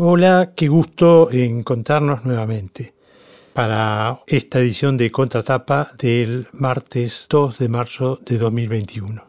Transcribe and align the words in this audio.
Hola, 0.00 0.52
qué 0.54 0.68
gusto 0.68 1.28
encontrarnos 1.32 2.24
nuevamente 2.24 2.94
para 3.52 4.20
esta 4.28 4.60
edición 4.60 4.96
de 4.96 5.10
Contratapa 5.10 5.90
del 5.98 6.46
martes 6.52 7.26
2 7.28 7.58
de 7.58 7.68
marzo 7.68 8.20
de 8.24 8.38
2021. 8.38 9.24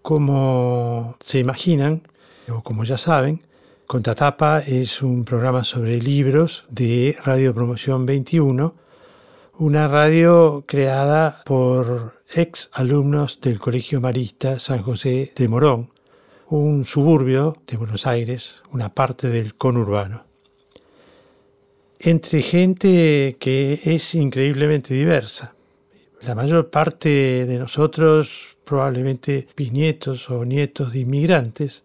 Como 0.00 1.16
se 1.18 1.40
imaginan, 1.40 2.02
o 2.48 2.62
como 2.62 2.84
ya 2.84 2.98
saben, 2.98 3.44
Contratapa 3.88 4.60
es 4.60 5.02
un 5.02 5.24
programa 5.24 5.64
sobre 5.64 6.00
libros 6.00 6.64
de 6.68 7.16
Radio 7.24 7.52
Promoción 7.52 8.06
21, 8.06 8.74
una 9.58 9.88
radio 9.88 10.62
creada 10.68 11.42
por 11.44 12.22
ex 12.32 12.70
alumnos 12.72 13.40
del 13.40 13.58
Colegio 13.58 14.00
Marista 14.00 14.60
San 14.60 14.82
José 14.82 15.32
de 15.34 15.48
Morón, 15.48 15.88
un 16.48 16.84
suburbio 16.84 17.56
de 17.66 17.76
Buenos 17.76 18.06
Aires, 18.06 18.62
una 18.70 18.94
parte 18.94 19.28
del 19.28 19.54
conurbano. 19.54 20.24
Entre 21.98 22.42
gente 22.42 23.36
que 23.40 23.80
es 23.84 24.14
increíblemente 24.14 24.94
diversa. 24.94 25.54
La 26.22 26.34
mayor 26.34 26.70
parte 26.70 27.46
de 27.46 27.58
nosotros 27.58 28.56
probablemente 28.64 29.48
bisnietos 29.56 30.30
o 30.30 30.44
nietos 30.44 30.92
de 30.92 31.00
inmigrantes 31.00 31.84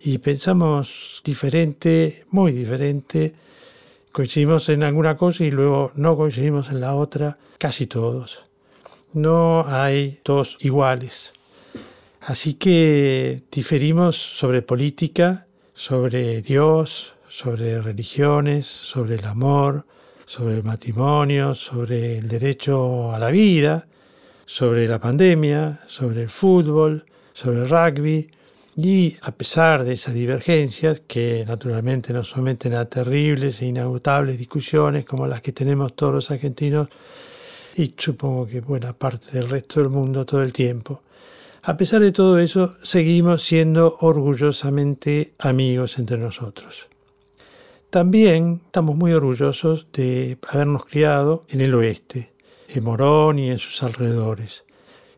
y 0.00 0.18
pensamos 0.18 1.20
diferente, 1.24 2.24
muy 2.30 2.52
diferente. 2.52 3.34
Coincidimos 4.12 4.68
en 4.68 4.84
alguna 4.84 5.16
cosa 5.16 5.44
y 5.44 5.50
luego 5.50 5.90
no 5.94 6.16
coincidimos 6.16 6.70
en 6.70 6.80
la 6.80 6.94
otra, 6.94 7.38
casi 7.58 7.86
todos. 7.86 8.44
No 9.12 9.64
hay 9.66 10.20
dos 10.24 10.56
iguales. 10.60 11.32
Así 12.24 12.54
que 12.54 13.42
diferimos 13.50 14.16
sobre 14.16 14.62
política, 14.62 15.48
sobre 15.74 16.40
Dios, 16.40 17.14
sobre 17.28 17.82
religiones, 17.82 18.66
sobre 18.66 19.16
el 19.16 19.24
amor, 19.24 19.86
sobre 20.24 20.58
el 20.58 20.62
matrimonio, 20.62 21.52
sobre 21.54 22.18
el 22.18 22.28
derecho 22.28 23.12
a 23.12 23.18
la 23.18 23.30
vida, 23.30 23.88
sobre 24.46 24.86
la 24.86 25.00
pandemia, 25.00 25.80
sobre 25.88 26.22
el 26.22 26.28
fútbol, 26.28 27.04
sobre 27.32 27.62
el 27.62 27.68
rugby. 27.68 28.30
Y 28.76 29.16
a 29.22 29.32
pesar 29.32 29.82
de 29.82 29.94
esas 29.94 30.14
divergencias, 30.14 31.00
que 31.00 31.44
naturalmente 31.44 32.12
nos 32.12 32.28
someten 32.28 32.74
a 32.74 32.84
terribles 32.84 33.60
e 33.62 33.66
inagotables 33.66 34.38
discusiones 34.38 35.04
como 35.04 35.26
las 35.26 35.40
que 35.40 35.52
tenemos 35.52 35.96
todos 35.96 36.14
los 36.14 36.30
argentinos 36.30 36.88
y 37.76 37.92
supongo 37.96 38.46
que 38.46 38.60
buena 38.60 38.92
parte 38.92 39.32
del 39.32 39.48
resto 39.48 39.80
del 39.80 39.88
mundo 39.88 40.24
todo 40.24 40.42
el 40.42 40.52
tiempo, 40.52 41.02
a 41.62 41.76
pesar 41.76 42.00
de 42.00 42.10
todo 42.10 42.38
eso, 42.40 42.74
seguimos 42.82 43.44
siendo 43.44 43.96
orgullosamente 44.00 45.34
amigos 45.38 45.98
entre 45.98 46.18
nosotros. 46.18 46.88
También 47.88 48.62
estamos 48.66 48.96
muy 48.96 49.12
orgullosos 49.12 49.86
de 49.92 50.38
habernos 50.48 50.84
criado 50.86 51.44
en 51.48 51.60
el 51.60 51.74
oeste, 51.74 52.32
en 52.68 52.82
Morón 52.82 53.38
y 53.38 53.50
en 53.50 53.58
sus 53.58 53.82
alrededores, 53.82 54.64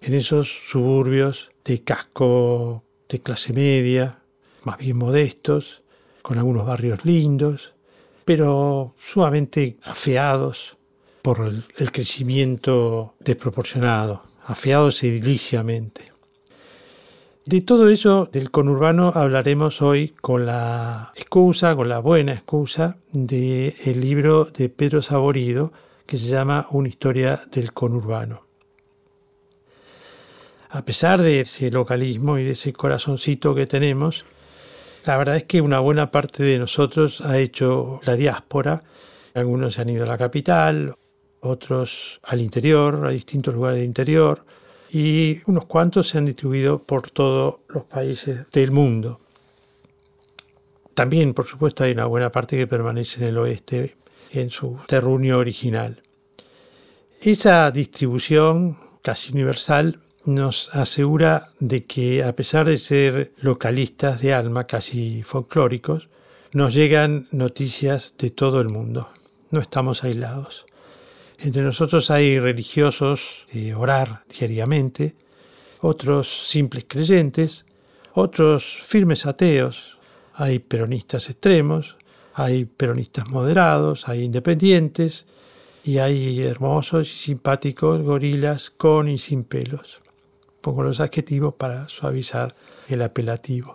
en 0.03 0.13
esos 0.13 0.49
suburbios 0.69 1.51
de 1.65 1.83
casco 1.83 2.83
de 3.09 3.21
clase 3.21 3.53
media, 3.53 4.19
más 4.65 4.77
bien 4.79 4.99
modestos, 4.99 5.83
con 6.21 6.39
algunos 6.39 6.67
barrios 6.67 7.05
lindos, 7.05 7.75
pero 8.25 8.95
sumamente 8.99 9.79
afeados 9.83 10.77
por 11.23 11.47
el, 11.79 11.93
crecimiento 11.93 13.15
desproporcionado, 13.21 14.25
afeados 14.47 15.03
ediliciamente. 15.05 16.14
De 17.47 17.61
todo 17.61 17.91
eso, 17.91 18.27
del 18.33 18.51
conurbano, 18.51 19.13
hablaremos 19.15 19.83
hoy 19.83 20.15
con 20.23 20.47
la 20.47 21.13
excusa, 21.15 21.77
con 21.77 21.91
la 21.91 21.99
buena 21.99 22.33
excusa 22.33 22.97
del 23.13 23.75
el 23.85 24.01
libro 24.01 24.47
de 24.47 24.71
Pedro 24.71 25.03
Saborido 25.03 25.71
que 26.07 26.17
se 26.17 26.29
llama 26.29 26.67
Una 26.71 26.89
historia 26.89 27.43
del 27.53 27.75
conurbano. 27.75 28.47
A 30.71 30.87
pesar 30.87 31.21
de 31.21 31.41
ese 31.41 31.71
localismo 31.71 32.39
y 32.39 32.45
de 32.45 32.53
ese 32.53 32.73
corazoncito 32.73 33.55
que 33.55 33.67
tenemos, 33.67 34.25
la 35.05 35.19
verdad 35.19 35.37
es 35.37 35.45
que 35.45 35.61
una 35.61 35.81
buena 35.81 36.11
parte 36.11 36.43
de 36.45 36.59
nosotros 36.59 37.21
ha 37.21 37.37
hecho 37.37 38.01
la 38.05 38.17
diáspora. 38.17 38.85
Algunos 39.35 39.75
se 39.75 39.83
han 39.83 39.91
ido 39.91 40.05
a 40.05 40.09
la 40.09 40.17
capital, 40.17 40.97
otros 41.41 42.21
al 42.23 42.41
interior, 42.41 43.07
a 43.07 43.11
distintos 43.11 43.53
lugares 43.53 43.81
del 43.81 43.87
interior, 43.87 44.47
y 44.95 45.43
unos 45.47 45.65
cuantos 45.65 46.09
se 46.09 46.19
han 46.19 46.25
distribuido 46.25 46.85
por 46.85 47.11
todos 47.11 47.57
los 47.67 47.83
países 47.83 48.49
del 48.53 48.71
mundo. 48.71 49.21
También, 50.95 51.35
por 51.35 51.47
supuesto, 51.47 51.83
hay 51.83 51.91
una 51.91 52.07
buena 52.07 52.31
parte 52.31 52.57
que 52.57 52.69
permanece 52.69 53.21
en 53.21 53.27
el 53.27 53.39
oeste, 53.39 53.97
en 54.31 54.51
su 54.51 54.79
terruño 54.87 55.39
original. 55.39 56.01
Esa 57.21 57.73
distribución 57.73 58.79
casi 59.03 59.33
universal 59.33 59.99
nos 60.27 60.73
asegura 60.73 61.51
de 61.59 61.87
que, 61.87 62.23
a 62.23 62.37
pesar 62.37 62.69
de 62.69 62.77
ser 62.77 63.33
localistas 63.39 64.21
de 64.21 64.33
alma, 64.33 64.69
casi 64.69 65.25
folclóricos, 65.25 66.09
nos 66.53 66.73
llegan 66.73 67.27
noticias 67.33 68.15
de 68.17 68.31
todo 68.31 68.61
el 68.61 68.69
mundo. 68.69 69.09
No 69.51 69.61
estamos 69.61 70.05
aislados. 70.05 70.67
Entre 71.45 71.61
nosotros 71.61 72.11
hay 72.11 72.41
religiosos 72.41 73.45
de 73.53 73.75
orar 73.75 74.23
diariamente, 74.31 75.15
otros 75.83 76.49
simples 76.49 76.87
creyentes, 76.89 77.67
otros 78.15 78.79
firmes 78.83 79.27
ateos, 79.27 79.99
hay 80.33 80.59
peronistas 80.59 81.29
extremos, 81.29 81.99
hay 82.33 82.65
peronistas 82.65 83.29
moderados, 83.29 84.09
hay 84.09 84.23
independientes 84.23 85.27
y 85.85 85.99
hay 85.99 86.41
hermosos 86.41 87.13
y 87.13 87.19
simpáticos 87.19 88.01
gorilas 88.01 88.71
con 88.71 89.07
y 89.07 89.19
sin 89.19 89.45
pelos. 89.45 90.01
Pongo 90.63 90.83
los 90.83 90.99
adjetivos 90.99 91.53
para 91.57 91.91
suavizar 91.91 92.57
el 92.89 93.03
apelativo. 93.03 93.75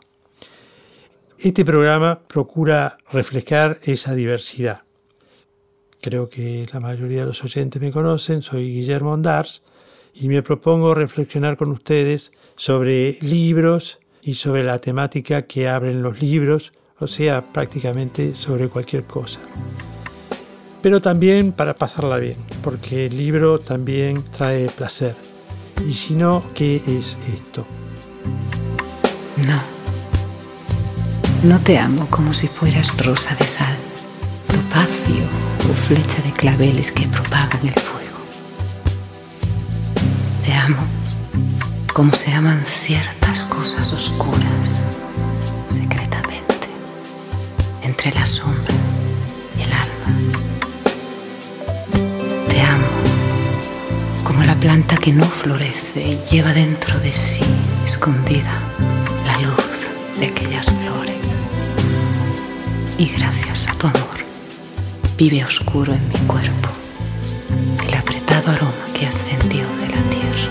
Este 1.37 1.63
programa 1.63 2.19
procura 2.27 2.97
reflejar 3.11 3.79
esa 3.83 4.15
diversidad 4.15 4.88
Creo 6.01 6.29
que 6.29 6.65
la 6.71 6.79
mayoría 6.79 7.21
de 7.21 7.27
los 7.27 7.43
oyentes 7.43 7.81
me 7.81 7.91
conocen, 7.91 8.41
soy 8.41 8.73
Guillermo 8.73 9.11
Ondars 9.11 9.63
y 10.13 10.29
me 10.29 10.41
propongo 10.41 10.93
reflexionar 10.93 11.57
con 11.57 11.71
ustedes 11.71 12.31
sobre 12.55 13.17
libros 13.21 13.99
y 14.21 14.35
sobre 14.35 14.63
la 14.63 14.79
temática 14.79 15.41
que 15.41 15.67
abren 15.67 16.01
los 16.01 16.21
libros, 16.21 16.71
o 16.99 17.07
sea, 17.07 17.51
prácticamente 17.51 18.33
sobre 18.33 18.69
cualquier 18.69 19.03
cosa. 19.03 19.41
Pero 20.81 21.01
también 21.01 21.51
para 21.51 21.75
pasarla 21.75 22.17
bien, 22.17 22.37
porque 22.63 23.07
el 23.07 23.17
libro 23.17 23.59
también 23.59 24.23
trae 24.31 24.69
placer. 24.69 25.15
Y 25.85 25.91
si 25.91 26.15
no, 26.15 26.43
¿qué 26.55 26.77
es 26.77 27.17
esto? 27.33 27.65
No. 29.45 29.61
No 31.43 31.59
te 31.59 31.77
amo 31.77 32.07
como 32.09 32.33
si 32.33 32.47
fueras 32.47 32.95
rosa 32.97 33.35
de 33.35 33.45
sal, 33.45 33.75
topacio 34.47 35.48
o 35.69 35.73
flecha 35.73 36.21
de 36.23 36.31
claveles 36.31 36.91
que 36.91 37.07
propagan 37.07 37.61
el 37.67 37.73
fuego. 37.73 38.19
Te 40.43 40.53
amo 40.53 40.83
como 41.93 42.13
se 42.13 42.31
aman 42.31 42.63
ciertas 42.65 43.41
cosas 43.41 43.91
oscuras, 43.91 44.81
secretamente, 45.69 46.67
entre 47.83 48.11
la 48.13 48.25
sombra 48.25 48.73
y 49.57 49.61
el 49.61 49.71
alma. 49.71 50.09
Te 52.47 52.61
amo 52.61 52.87
como 54.23 54.43
la 54.43 54.55
planta 54.55 54.97
que 54.97 55.11
no 55.11 55.25
florece 55.25 56.01
y 56.01 56.19
lleva 56.31 56.53
dentro 56.53 56.99
de 56.99 57.11
sí, 57.11 57.45
escondida, 57.85 58.53
la 59.25 59.37
luz 59.41 59.87
de 60.19 60.27
aquellas 60.27 60.65
flores. 60.65 61.15
Y 62.97 63.05
gracias 63.07 63.67
a 63.67 63.73
tu 63.73 63.87
amor 63.87 64.18
vive 65.19 65.43
oscuro 65.43 65.91
en 65.91 66.07
mi 66.07 66.15
cuerpo, 66.19 66.69
el 67.85 67.93
apretado 67.93 68.51
aroma 68.51 68.85
que 68.93 69.05
ascendió 69.05 69.67
de 69.67 69.87
la 69.89 70.01
tierra. 70.09 70.47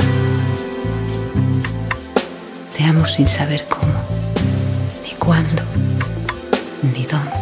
Te 2.76 2.84
amo 2.84 3.06
sin 3.06 3.26
saber 3.28 3.64
cómo, 3.66 3.94
ni 5.02 5.12
cuándo, 5.12 5.62
ni 6.82 7.06
dónde. 7.06 7.37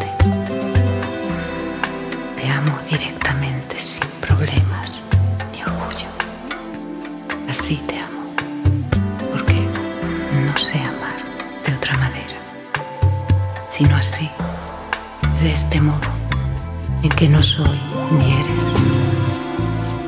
Que 17.27 17.33
no 17.33 17.43
soy 17.43 17.81
ni 18.13 18.35
eres. 18.41 18.67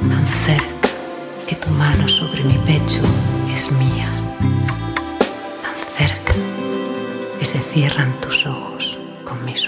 Tan 0.09 0.29
cerca 0.47 0.89
que 1.49 1.57
tu 1.57 1.69
mano 1.71 2.07
sobre 2.09 2.45
mi 2.45 2.57
pecho 2.59 3.03
es 3.53 3.73
mía. 3.73 4.09
Tan 5.65 5.79
cerca 5.97 6.35
que 7.41 7.45
se 7.45 7.59
cierran 7.59 8.13
tus 8.21 8.47
ojos 8.47 8.97
con 9.25 9.45
mis 9.45 9.61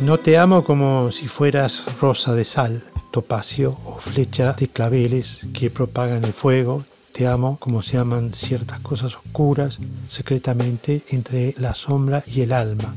No 0.00 0.16
te 0.18 0.38
amo 0.38 0.64
como 0.64 1.12
si 1.12 1.28
fueras 1.28 1.84
rosa 2.00 2.34
de 2.34 2.44
sal, 2.44 2.82
topacio 3.10 3.76
o 3.84 3.98
flecha 3.98 4.54
de 4.54 4.68
claveles 4.68 5.46
que 5.52 5.68
propagan 5.68 6.24
el 6.24 6.32
fuego. 6.32 6.84
Te 7.12 7.26
amo 7.26 7.58
como 7.60 7.82
se 7.82 7.98
aman 7.98 8.32
ciertas 8.32 8.80
cosas 8.80 9.14
oscuras 9.14 9.78
secretamente 10.06 11.02
entre 11.10 11.54
la 11.58 11.74
sombra 11.74 12.24
y 12.26 12.40
el 12.40 12.52
alma. 12.52 12.94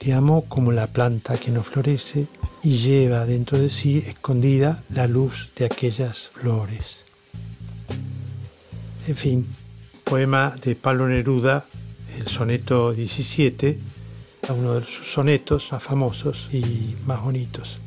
Te 0.00 0.14
amo 0.14 0.46
como 0.48 0.72
la 0.72 0.86
planta 0.86 1.36
que 1.36 1.50
no 1.50 1.62
florece 1.62 2.26
y 2.62 2.78
lleva 2.78 3.26
dentro 3.26 3.58
de 3.58 3.68
sí 3.68 4.02
escondida 4.06 4.82
la 4.88 5.06
luz 5.06 5.50
de 5.56 5.66
aquellas 5.66 6.28
flores. 6.28 7.04
En 9.06 9.14
fin, 9.14 9.46
poema 10.02 10.54
de 10.64 10.74
Pablo 10.74 11.06
Neruda, 11.06 11.66
el 12.18 12.26
soneto 12.28 12.94
17, 12.94 13.78
uno 14.48 14.80
de 14.80 14.86
sus 14.86 15.12
sonetos 15.12 15.70
más 15.70 15.82
famosos 15.82 16.48
y 16.50 16.96
más 17.04 17.20
bonitos, 17.20 17.78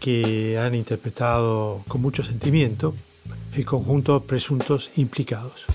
que 0.00 0.58
han 0.58 0.74
interpretado 0.74 1.82
con 1.86 2.00
mucho 2.00 2.24
sentimiento 2.24 2.94
el 3.54 3.66
conjunto 3.66 4.22
Presuntos 4.22 4.92
Implicados. 4.96 5.66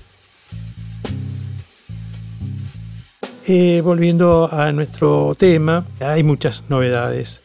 Eh, 3.52 3.82
volviendo 3.82 4.48
a 4.54 4.72
nuestro 4.72 5.34
tema, 5.36 5.84
hay 6.00 6.22
muchas 6.22 6.62
novedades, 6.70 7.42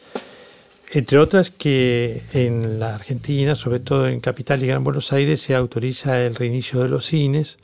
entre 0.91 1.17
otras 1.17 1.49
que 1.49 2.21
en 2.31 2.79
la 2.79 2.93
Argentina, 2.93 3.55
sobre 3.55 3.79
todo 3.79 4.07
en 4.07 4.19
Capital 4.19 4.63
y 4.63 4.67
Gran 4.67 4.83
Buenos 4.83 5.11
Aires, 5.13 5.41
se 5.41 5.55
autoriza 5.55 6.21
el 6.21 6.35
reinicio 6.35 6.83
de 6.83 6.89
los 6.89 7.07
cines, 7.07 7.57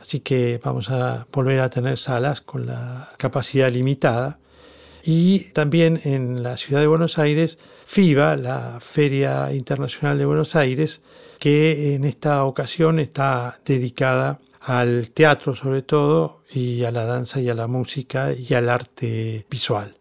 así 0.00 0.18
que 0.18 0.60
vamos 0.64 0.90
a 0.90 1.28
volver 1.32 1.60
a 1.60 1.70
tener 1.70 1.96
salas 1.96 2.40
con 2.40 2.66
la 2.66 3.12
capacidad 3.18 3.70
limitada. 3.70 4.40
Y 5.04 5.52
también 5.52 6.00
en 6.02 6.42
la 6.42 6.56
ciudad 6.56 6.80
de 6.80 6.88
Buenos 6.88 7.20
Aires, 7.20 7.56
FIBA, 7.86 8.34
la 8.36 8.78
Feria 8.80 9.52
Internacional 9.52 10.18
de 10.18 10.26
Buenos 10.26 10.56
Aires, 10.56 11.02
que 11.38 11.94
en 11.94 12.04
esta 12.04 12.42
ocasión 12.46 12.98
está 12.98 13.60
dedicada 13.64 14.40
al 14.60 15.10
teatro 15.10 15.54
sobre 15.54 15.82
todo 15.82 16.35
y 16.52 16.84
a 16.84 16.90
la 16.90 17.04
danza 17.04 17.40
y 17.40 17.48
a 17.48 17.54
la 17.54 17.66
música 17.66 18.32
y 18.32 18.54
al 18.54 18.68
arte 18.68 19.44
visual. 19.50 19.94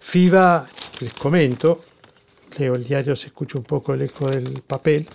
FIBA, 0.00 0.68
les 1.00 1.14
comento, 1.14 1.80
leo 2.58 2.74
el 2.74 2.84
diario, 2.84 3.14
se 3.16 3.28
escucha 3.28 3.58
un 3.58 3.64
poco 3.64 3.94
el 3.94 4.02
eco 4.02 4.28
del 4.28 4.62
papel. 4.66 5.06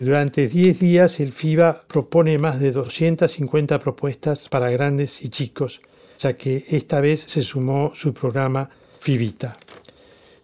Durante 0.00 0.48
10 0.48 0.78
días 0.78 1.20
el 1.20 1.32
FIBA 1.32 1.80
propone 1.88 2.38
más 2.38 2.60
de 2.60 2.72
250 2.72 3.78
propuestas 3.78 4.48
para 4.48 4.70
grandes 4.70 5.22
y 5.22 5.28
chicos 5.28 5.80
ya 6.18 6.34
que 6.34 6.64
esta 6.68 7.00
vez 7.00 7.20
se 7.20 7.42
sumó 7.42 7.92
su 7.94 8.12
programa 8.12 8.68
Fibita. 9.00 9.56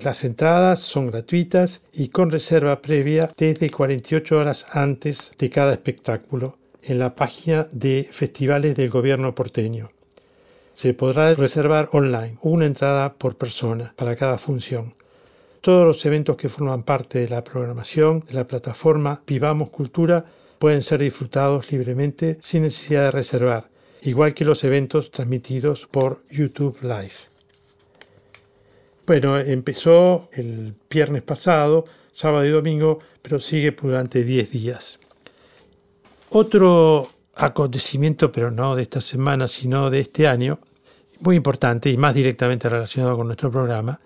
Las 0.00 0.24
entradas 0.24 0.80
son 0.80 1.08
gratuitas 1.08 1.82
y 1.92 2.08
con 2.08 2.30
reserva 2.30 2.80
previa 2.80 3.32
desde 3.36 3.70
48 3.70 4.38
horas 4.38 4.66
antes 4.70 5.32
de 5.38 5.50
cada 5.50 5.72
espectáculo 5.72 6.58
en 6.86 6.98
la 6.98 7.14
página 7.14 7.66
de 7.72 8.08
festivales 8.10 8.74
del 8.76 8.90
gobierno 8.90 9.34
porteño. 9.34 9.90
Se 10.72 10.94
podrá 10.94 11.32
reservar 11.34 11.88
online 11.92 12.38
una 12.42 12.66
entrada 12.66 13.14
por 13.14 13.36
persona 13.36 13.92
para 13.96 14.16
cada 14.16 14.38
función. 14.38 14.94
Todos 15.60 15.86
los 15.86 16.04
eventos 16.04 16.36
que 16.36 16.48
forman 16.48 16.82
parte 16.82 17.20
de 17.20 17.28
la 17.28 17.44
programación 17.44 18.20
de 18.28 18.34
la 18.34 18.46
plataforma 18.46 19.22
Vivamos 19.26 19.70
Cultura 19.70 20.24
pueden 20.58 20.82
ser 20.82 21.00
disfrutados 21.00 21.70
libremente 21.72 22.38
sin 22.40 22.62
necesidad 22.62 23.04
de 23.04 23.10
reservar 23.12 23.74
igual 24.04 24.34
que 24.34 24.44
los 24.44 24.62
eventos 24.64 25.10
transmitidos 25.10 25.86
por 25.90 26.22
YouTube 26.30 26.76
Live. 26.82 27.14
Bueno, 29.06 29.38
empezó 29.38 30.28
el 30.32 30.74
viernes 30.88 31.22
pasado, 31.22 31.84
sábado 32.12 32.44
y 32.46 32.50
domingo, 32.50 33.00
pero 33.22 33.40
sigue 33.40 33.70
durante 33.72 34.22
10 34.24 34.50
días. 34.50 34.98
Otro 36.36 37.10
acontecimiento, 37.36 38.32
pero 38.32 38.50
no 38.50 38.74
de 38.74 38.82
esta 38.82 39.00
semana, 39.00 39.46
sino 39.46 39.88
de 39.88 40.00
este 40.00 40.26
año, 40.26 40.58
muy 41.20 41.36
importante 41.36 41.90
y 41.90 41.96
más 41.96 42.12
directamente 42.12 42.68
relacionado 42.68 43.16
con 43.16 43.28
nuestro 43.28 43.52
programa, 43.52 44.00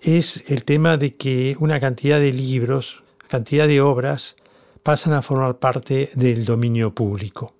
es 0.00 0.44
el 0.46 0.62
tema 0.62 0.96
de 0.96 1.16
que 1.16 1.56
una 1.58 1.80
cantidad 1.80 2.20
de 2.20 2.30
libros, 2.30 3.02
cantidad 3.26 3.66
de 3.66 3.80
obras, 3.80 4.36
pasan 4.84 5.14
a 5.14 5.22
formar 5.22 5.58
parte 5.58 6.10
del 6.14 6.44
dominio 6.44 6.94
público. 6.94 7.54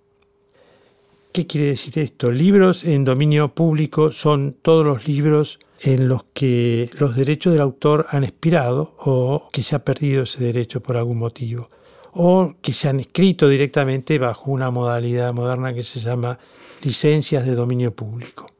¿Qué 1.32 1.48
quiere 1.48 1.66
decir 1.66 1.98
esto? 1.98 2.30
Libros 2.30 2.84
en 2.84 3.04
dominio 3.04 3.52
público 3.52 4.12
son 4.12 4.54
todos 4.62 4.86
los 4.86 5.08
libros 5.08 5.58
en 5.80 6.06
los 6.06 6.22
que 6.32 6.88
los 7.00 7.16
derechos 7.16 7.52
del 7.52 7.62
autor 7.62 8.06
han 8.10 8.22
expirado 8.22 8.94
o 8.96 9.48
que 9.52 9.64
se 9.64 9.74
ha 9.74 9.84
perdido 9.84 10.22
ese 10.22 10.44
derecho 10.44 10.80
por 10.80 10.96
algún 10.96 11.18
motivo 11.18 11.68
o 12.14 12.54
que 12.60 12.72
se 12.72 12.88
han 12.88 13.00
escrito 13.00 13.48
directamente 13.48 14.18
bajo 14.18 14.50
una 14.50 14.70
modalidad 14.70 15.32
moderna 15.32 15.74
que 15.74 15.82
se 15.82 16.00
llama 16.00 16.38
licencias 16.82 17.44
de 17.44 17.54
dominio 17.54 17.94
público. 17.94 18.50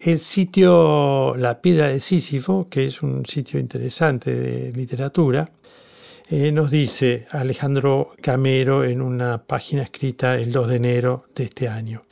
El 0.00 0.20
sitio 0.20 1.34
La 1.36 1.60
Piedra 1.60 1.88
de 1.88 2.00
Sísifo, 2.00 2.68
que 2.68 2.84
es 2.84 3.02
un 3.02 3.24
sitio 3.26 3.58
interesante 3.58 4.34
de 4.34 4.72
literatura, 4.72 5.50
eh, 6.28 6.50
nos 6.50 6.70
dice 6.70 7.26
Alejandro 7.30 8.12
Camero 8.20 8.84
en 8.84 9.00
una 9.00 9.38
página 9.38 9.82
escrita 9.82 10.34
el 10.36 10.52
2 10.52 10.68
de 10.68 10.76
enero 10.76 11.24
de 11.34 11.44
este 11.44 11.68
año. 11.68 12.02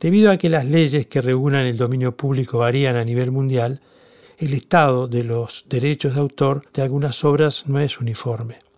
Debido 0.00 0.30
a 0.30 0.38
que 0.38 0.48
las 0.48 0.64
leyes 0.64 1.06
que 1.06 1.20
regulan 1.20 1.66
el 1.66 1.76
dominio 1.76 2.16
público 2.16 2.58
varían 2.58 2.96
a 2.96 3.04
nivel 3.04 3.30
mundial, 3.30 3.80
el 4.38 4.54
estado 4.54 5.08
de 5.08 5.24
los 5.24 5.66
derechos 5.68 6.14
de 6.14 6.20
autor 6.20 6.62
de 6.72 6.80
algunas 6.80 7.22
obras 7.24 7.64
no 7.66 7.78
es 7.78 8.00
uniforme. 8.00 8.69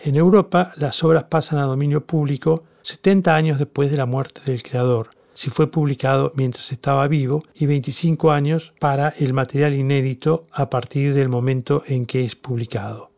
En 0.00 0.14
Europa, 0.14 0.72
las 0.76 1.02
obras 1.02 1.24
pasan 1.24 1.58
a 1.58 1.64
dominio 1.64 2.06
público 2.06 2.64
70 2.82 3.34
años 3.34 3.58
después 3.58 3.90
de 3.90 3.96
la 3.96 4.06
muerte 4.06 4.40
del 4.44 4.62
creador, 4.62 5.10
si 5.34 5.50
fue 5.50 5.70
publicado 5.70 6.32
mientras 6.36 6.70
estaba 6.70 7.08
vivo, 7.08 7.42
y 7.54 7.66
25 7.66 8.30
años 8.30 8.72
para 8.78 9.08
el 9.10 9.32
material 9.34 9.74
inédito 9.74 10.46
a 10.52 10.70
partir 10.70 11.14
del 11.14 11.28
momento 11.28 11.82
en 11.86 12.06
que 12.06 12.24
es 12.24 12.36
publicado. 12.36 13.10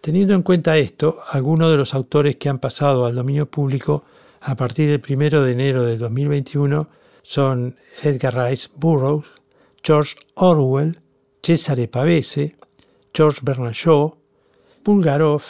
Teniendo 0.00 0.34
en 0.34 0.42
cuenta 0.42 0.78
esto, 0.78 1.18
algunos 1.28 1.70
de 1.70 1.76
los 1.76 1.92
autores 1.92 2.36
que 2.36 2.48
han 2.48 2.58
pasado 2.58 3.06
al 3.06 3.16
dominio 3.16 3.46
público 3.46 4.04
a 4.40 4.54
partir 4.54 4.88
del 4.88 5.02
1 5.06 5.42
de 5.42 5.52
enero 5.52 5.84
de 5.84 5.98
2021 5.98 6.88
son 7.22 7.76
Edgar 8.02 8.36
Rice 8.36 8.68
Burroughs, 8.76 9.28
George 9.82 10.14
Orwell, 10.34 11.00
Cesare 11.42 11.88
Pavese, 11.88 12.56
George 13.16 13.40
Bernard 13.42 13.74
Shaw, 13.74 14.14
Bulgarov, 14.84 15.42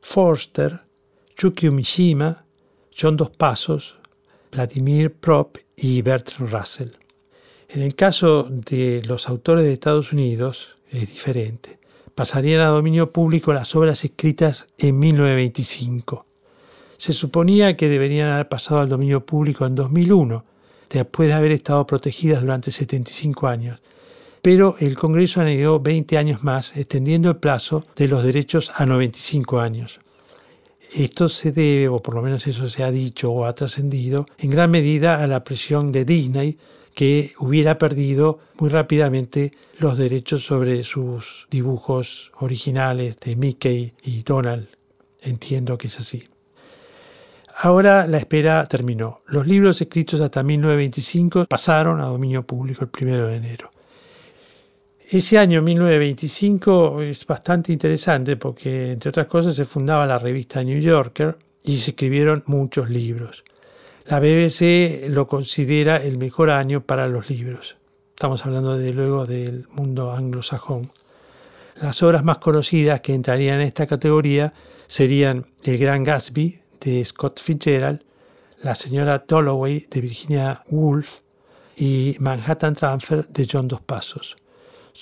Forster, 0.00 0.82
Chukio 1.36 1.72
Mishima, 1.72 2.44
John 2.94 3.16
Dos 3.16 3.30
Pasos, 3.30 3.96
Vladimir 4.52 5.12
Prop 5.12 5.56
y 5.76 6.02
Bertrand 6.02 6.52
Russell. 6.52 6.90
En 7.68 7.82
el 7.82 7.94
caso 7.94 8.48
de 8.50 9.02
los 9.04 9.28
autores 9.28 9.64
de 9.64 9.72
Estados 9.72 10.12
Unidos 10.12 10.74
es 10.90 11.08
diferente 11.08 11.80
pasarían 12.20 12.60
a 12.60 12.66
dominio 12.66 13.12
público 13.12 13.54
las 13.54 13.74
obras 13.74 14.04
escritas 14.04 14.68
en 14.76 14.98
1925. 14.98 16.26
Se 16.98 17.14
suponía 17.14 17.78
que 17.78 17.88
deberían 17.88 18.28
haber 18.28 18.46
pasado 18.46 18.80
al 18.80 18.90
dominio 18.90 19.24
público 19.24 19.64
en 19.64 19.74
2001, 19.74 20.44
después 20.90 21.30
de 21.30 21.34
haber 21.34 21.52
estado 21.52 21.86
protegidas 21.86 22.42
durante 22.42 22.72
75 22.72 23.48
años. 23.48 23.80
Pero 24.42 24.76
el 24.80 24.96
Congreso 24.96 25.40
añadió 25.40 25.80
20 25.80 26.16
años 26.16 26.42
más, 26.42 26.76
extendiendo 26.76 27.28
el 27.28 27.36
plazo 27.36 27.84
de 27.96 28.08
los 28.08 28.24
derechos 28.24 28.72
a 28.74 28.86
95 28.86 29.60
años. 29.60 30.00
Esto 30.92 31.28
se 31.28 31.52
debe, 31.52 31.88
o 31.88 32.00
por 32.00 32.14
lo 32.14 32.22
menos 32.22 32.46
eso 32.46 32.68
se 32.68 32.82
ha 32.82 32.90
dicho 32.90 33.30
o 33.30 33.44
ha 33.44 33.54
trascendido, 33.54 34.26
en 34.38 34.50
gran 34.50 34.70
medida 34.70 35.22
a 35.22 35.26
la 35.26 35.44
presión 35.44 35.92
de 35.92 36.04
Disney 36.04 36.58
que 36.94 37.34
hubiera 37.38 37.78
perdido 37.78 38.40
muy 38.58 38.70
rápidamente 38.70 39.52
los 39.78 39.96
derechos 39.96 40.44
sobre 40.44 40.82
sus 40.82 41.46
dibujos 41.50 42.32
originales 42.40 43.18
de 43.20 43.36
Mickey 43.36 43.94
y 44.02 44.22
Donald. 44.22 44.68
Entiendo 45.22 45.78
que 45.78 45.86
es 45.86 46.00
así. 46.00 46.28
Ahora 47.62 48.06
la 48.06 48.18
espera 48.18 48.66
terminó. 48.66 49.20
Los 49.26 49.46
libros 49.46 49.80
escritos 49.80 50.20
hasta 50.20 50.42
1925 50.42 51.46
pasaron 51.46 52.00
a 52.00 52.06
dominio 52.06 52.42
público 52.46 52.84
el 52.84 53.06
1 53.06 53.26
de 53.26 53.36
enero. 53.36 53.70
Ese 55.12 55.38
año 55.38 55.60
1925 55.60 57.02
es 57.02 57.26
bastante 57.26 57.72
interesante 57.72 58.36
porque, 58.36 58.92
entre 58.92 59.08
otras 59.08 59.26
cosas, 59.26 59.56
se 59.56 59.64
fundaba 59.64 60.06
la 60.06 60.20
revista 60.20 60.62
New 60.62 60.78
Yorker 60.78 61.36
y 61.64 61.78
se 61.78 61.90
escribieron 61.90 62.44
muchos 62.46 62.88
libros. 62.88 63.42
La 64.06 64.20
BBC 64.20 65.08
lo 65.08 65.26
considera 65.26 65.96
el 65.96 66.16
mejor 66.16 66.50
año 66.50 66.82
para 66.82 67.08
los 67.08 67.28
libros. 67.28 67.76
Estamos 68.10 68.46
hablando 68.46 68.78
de 68.78 68.92
luego 68.92 69.26
del 69.26 69.66
mundo 69.72 70.12
anglosajón. 70.12 70.82
Las 71.82 72.00
obras 72.04 72.22
más 72.22 72.38
conocidas 72.38 73.00
que 73.00 73.12
entrarían 73.12 73.56
en 73.56 73.66
esta 73.66 73.88
categoría 73.88 74.54
serían 74.86 75.44
El 75.64 75.78
Gran 75.78 76.04
Gatsby 76.04 76.60
de 76.80 77.04
Scott 77.04 77.40
Fitzgerald, 77.40 78.04
La 78.62 78.76
señora 78.76 79.24
Dalloway 79.26 79.88
de 79.90 80.02
Virginia 80.02 80.62
Woolf, 80.68 81.18
y 81.76 82.14
Manhattan 82.20 82.76
Transfer 82.76 83.26
de 83.26 83.48
John 83.50 83.66
Dos 83.66 83.80
Pasos. 83.80 84.36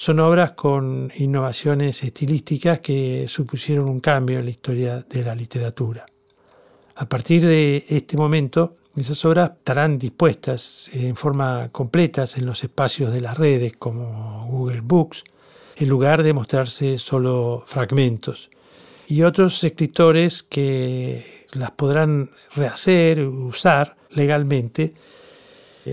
Son 0.00 0.21
obras 0.21 0.52
con 0.52 1.11
innovaciones 1.17 2.05
estilísticas 2.05 2.78
que 2.78 3.26
supusieron 3.26 3.88
un 3.88 3.99
cambio 3.99 4.38
en 4.38 4.45
la 4.45 4.52
historia 4.52 5.00
de 5.00 5.25
la 5.25 5.35
literatura. 5.35 6.07
A 6.95 7.09
partir 7.09 7.45
de 7.45 7.85
este 7.88 8.17
momento, 8.17 8.76
esas 8.97 9.25
obras 9.25 9.50
estarán 9.59 9.99
dispuestas 9.99 10.88
en 10.93 11.17
forma 11.17 11.71
completa 11.73 12.26
en 12.37 12.47
los 12.47 12.62
espacios 12.62 13.12
de 13.12 13.21
las 13.21 13.37
redes 13.37 13.73
como 13.76 14.47
Google 14.49 14.83
Books, 14.83 15.25
en 15.75 15.88
lugar 15.88 16.23
de 16.23 16.33
mostrarse 16.33 17.00
solo 17.00 17.64
fragmentos. 17.67 18.50
Y 19.09 19.23
otros 19.23 19.64
escritores 19.64 20.45
que 20.45 21.45
las 21.55 21.73
podrán 21.73 22.31
rehacer, 22.55 23.26
usar 23.26 23.97
legalmente, 24.11 24.95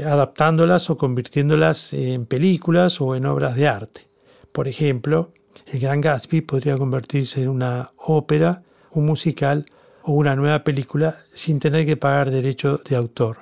adaptándolas 0.03 0.89
o 0.89 0.97
convirtiéndolas 0.97 1.93
en 1.93 2.25
películas 2.25 2.99
o 3.01 3.15
en 3.15 3.25
obras 3.25 3.55
de 3.55 3.67
arte. 3.67 4.07
Por 4.51 4.67
ejemplo, 4.67 5.31
El 5.65 5.79
Gran 5.79 6.01
Gatsby 6.01 6.41
podría 6.41 6.77
convertirse 6.77 7.41
en 7.41 7.49
una 7.49 7.91
ópera, 7.97 8.63
un 8.91 9.05
musical 9.05 9.65
o 10.03 10.13
una 10.13 10.35
nueva 10.35 10.63
película 10.63 11.19
sin 11.33 11.59
tener 11.59 11.85
que 11.85 11.97
pagar 11.97 12.31
derecho 12.31 12.79
de 12.87 12.95
autor. 12.95 13.39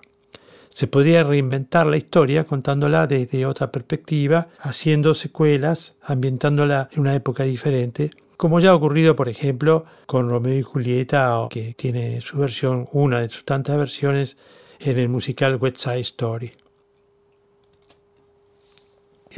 Se 0.69 0.87
podría 0.87 1.23
reinventar 1.23 1.85
la 1.85 1.97
historia 1.97 2.45
contándola 2.45 3.05
desde 3.05 3.45
otra 3.45 3.71
perspectiva, 3.71 4.47
haciendo 4.59 5.13
secuelas, 5.13 5.97
ambientándola 6.01 6.89
en 6.91 7.01
una 7.01 7.13
época 7.13 7.43
diferente, 7.43 8.09
como 8.37 8.59
ya 8.59 8.71
ha 8.71 8.75
ocurrido, 8.75 9.15
por 9.15 9.29
ejemplo, 9.29 9.85
con 10.07 10.29
Romeo 10.29 10.57
y 10.57 10.63
Julieta, 10.63 11.47
que 11.49 11.75
tiene 11.75 12.21
su 12.21 12.39
versión, 12.39 12.89
una 12.91 13.21
de 13.21 13.29
sus 13.29 13.45
tantas 13.45 13.77
versiones, 13.77 14.37
en 14.83 14.99
el 14.99 15.09
musical 15.09 15.55
West 15.55 15.77
Side 15.77 16.01
Story. 16.01 16.51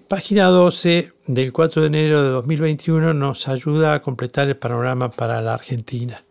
Página 0.08 0.46
12 0.46 1.14
del 1.28 1.54
4 1.54 1.84
de 1.84 1.88
enero 1.88 2.24
de 2.24 2.30
2021 2.30 3.14
nos 3.14 3.48
ayuda 3.48 3.94
a 3.94 4.02
completar 4.02 4.48
el 4.48 4.58
panorama 4.58 5.12
para 5.12 5.42
la 5.42 5.54
Argentina. 5.54 6.24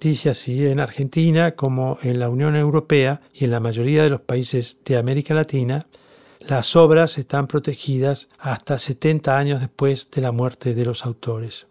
Dice 0.00 0.30
así, 0.30 0.66
en 0.66 0.80
Argentina 0.80 1.56
como 1.56 1.98
en 2.02 2.18
la 2.20 2.28
Unión 2.28 2.56
Europea 2.56 3.20
y 3.34 3.44
en 3.44 3.50
la 3.50 3.60
mayoría 3.60 4.02
de 4.02 4.10
los 4.10 4.20
países 4.20 4.78
de 4.84 4.96
América 4.96 5.34
Latina, 5.34 5.86
las 6.40 6.76
obras 6.76 7.18
están 7.18 7.48
protegidas 7.48 8.28
hasta 8.38 8.78
70 8.78 9.36
años 9.36 9.60
después 9.60 10.10
de 10.10 10.22
la 10.22 10.32
muerte 10.32 10.74
de 10.74 10.84
los 10.84 11.04
autores. 11.04 11.66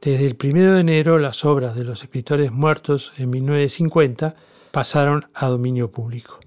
Desde 0.00 0.26
el 0.26 0.36
1 0.42 0.74
de 0.74 0.80
enero 0.80 1.18
las 1.18 1.44
obras 1.44 1.76
de 1.76 1.84
los 1.84 2.02
escritores 2.02 2.50
muertos 2.50 3.12
en 3.16 3.30
1950 3.30 4.34
pasaron 4.72 5.26
a 5.34 5.46
dominio 5.46 5.92
público. 5.92 6.40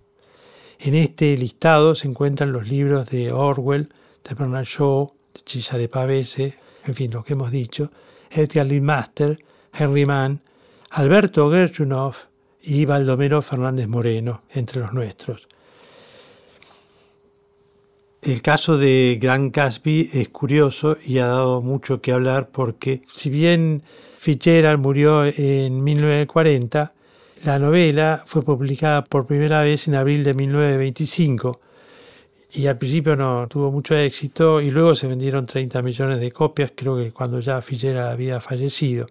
En 0.79 0.96
este 0.96 1.38
listado 1.38 1.96
se 1.96 2.08
encuentran 2.08 2.51
los 2.51 2.67
libros 2.67 3.10
de 3.10 3.32
Orwell, 3.32 3.94
de 4.27 4.36
Bernard 4.36 4.65
Shaw, 4.65 5.13
de 5.34 5.41
Cesare 5.46 5.88
Pavese, 5.88 6.58
en 6.86 6.96
fin, 6.96 7.12
lo 7.12 7.24
que 7.24 7.34
hemos 7.34 7.51
dicho, 7.51 7.91
Edgar 8.29 8.65
Lee 8.65 8.82
Master, 8.82 9.39
Henry 9.74 10.05
Mann, 10.05 10.41
Alberto 10.91 11.50
Gershunov 11.50 12.15
y 12.62 12.86
Baldomero 12.86 13.41
Fernández 13.41 13.88
Moreno, 13.88 14.41
entre 14.51 14.82
los 14.82 14.91
nuestros. 14.91 15.48
El 18.22 18.41
caso 18.41 18.77
de 18.77 19.20
Gran 19.22 19.51
Casby 19.51 20.10
es 20.12 20.29
curioso 20.29 20.98
y 21.05 21.20
ha 21.20 21.27
dado 21.27 21.62
mucho 21.62 22.01
que 22.01 22.12
hablar 22.12 22.50
porque 22.50 23.03
si 23.13 23.29
bien 23.29 23.84
Fitzgerald 24.17 24.79
murió 24.79 25.25
en 25.25 25.84
1940, 25.84 26.95
la 27.46 27.60
novela 27.60 28.24
fue 28.25 28.42
publicada 28.42 29.04
por 29.04 29.28
primera 29.28 29.62
vez 29.62 29.88
en 29.88 29.94
abril 29.94 30.24
de 30.24 30.34
1925 30.34 31.60
y 32.54 32.66
al 32.66 32.80
principio 32.80 33.16
no 33.16 33.48
tuvo 33.48 33.72
mucho 33.72 33.96
éxito 33.96 34.60
y 34.62 34.72
luego 34.72 34.96
se 34.96 35.06
vendieron 35.06 35.46
30 35.46 35.84
millones 35.84 36.20
de 36.20 36.32
copias, 36.32 36.72
creo 36.75 36.98
que 36.98 37.12
cuando 37.12 37.40
ya 37.40 37.62
Fitzgerald 37.62 38.14
había 38.14 38.42
fallecido. 38.42 39.06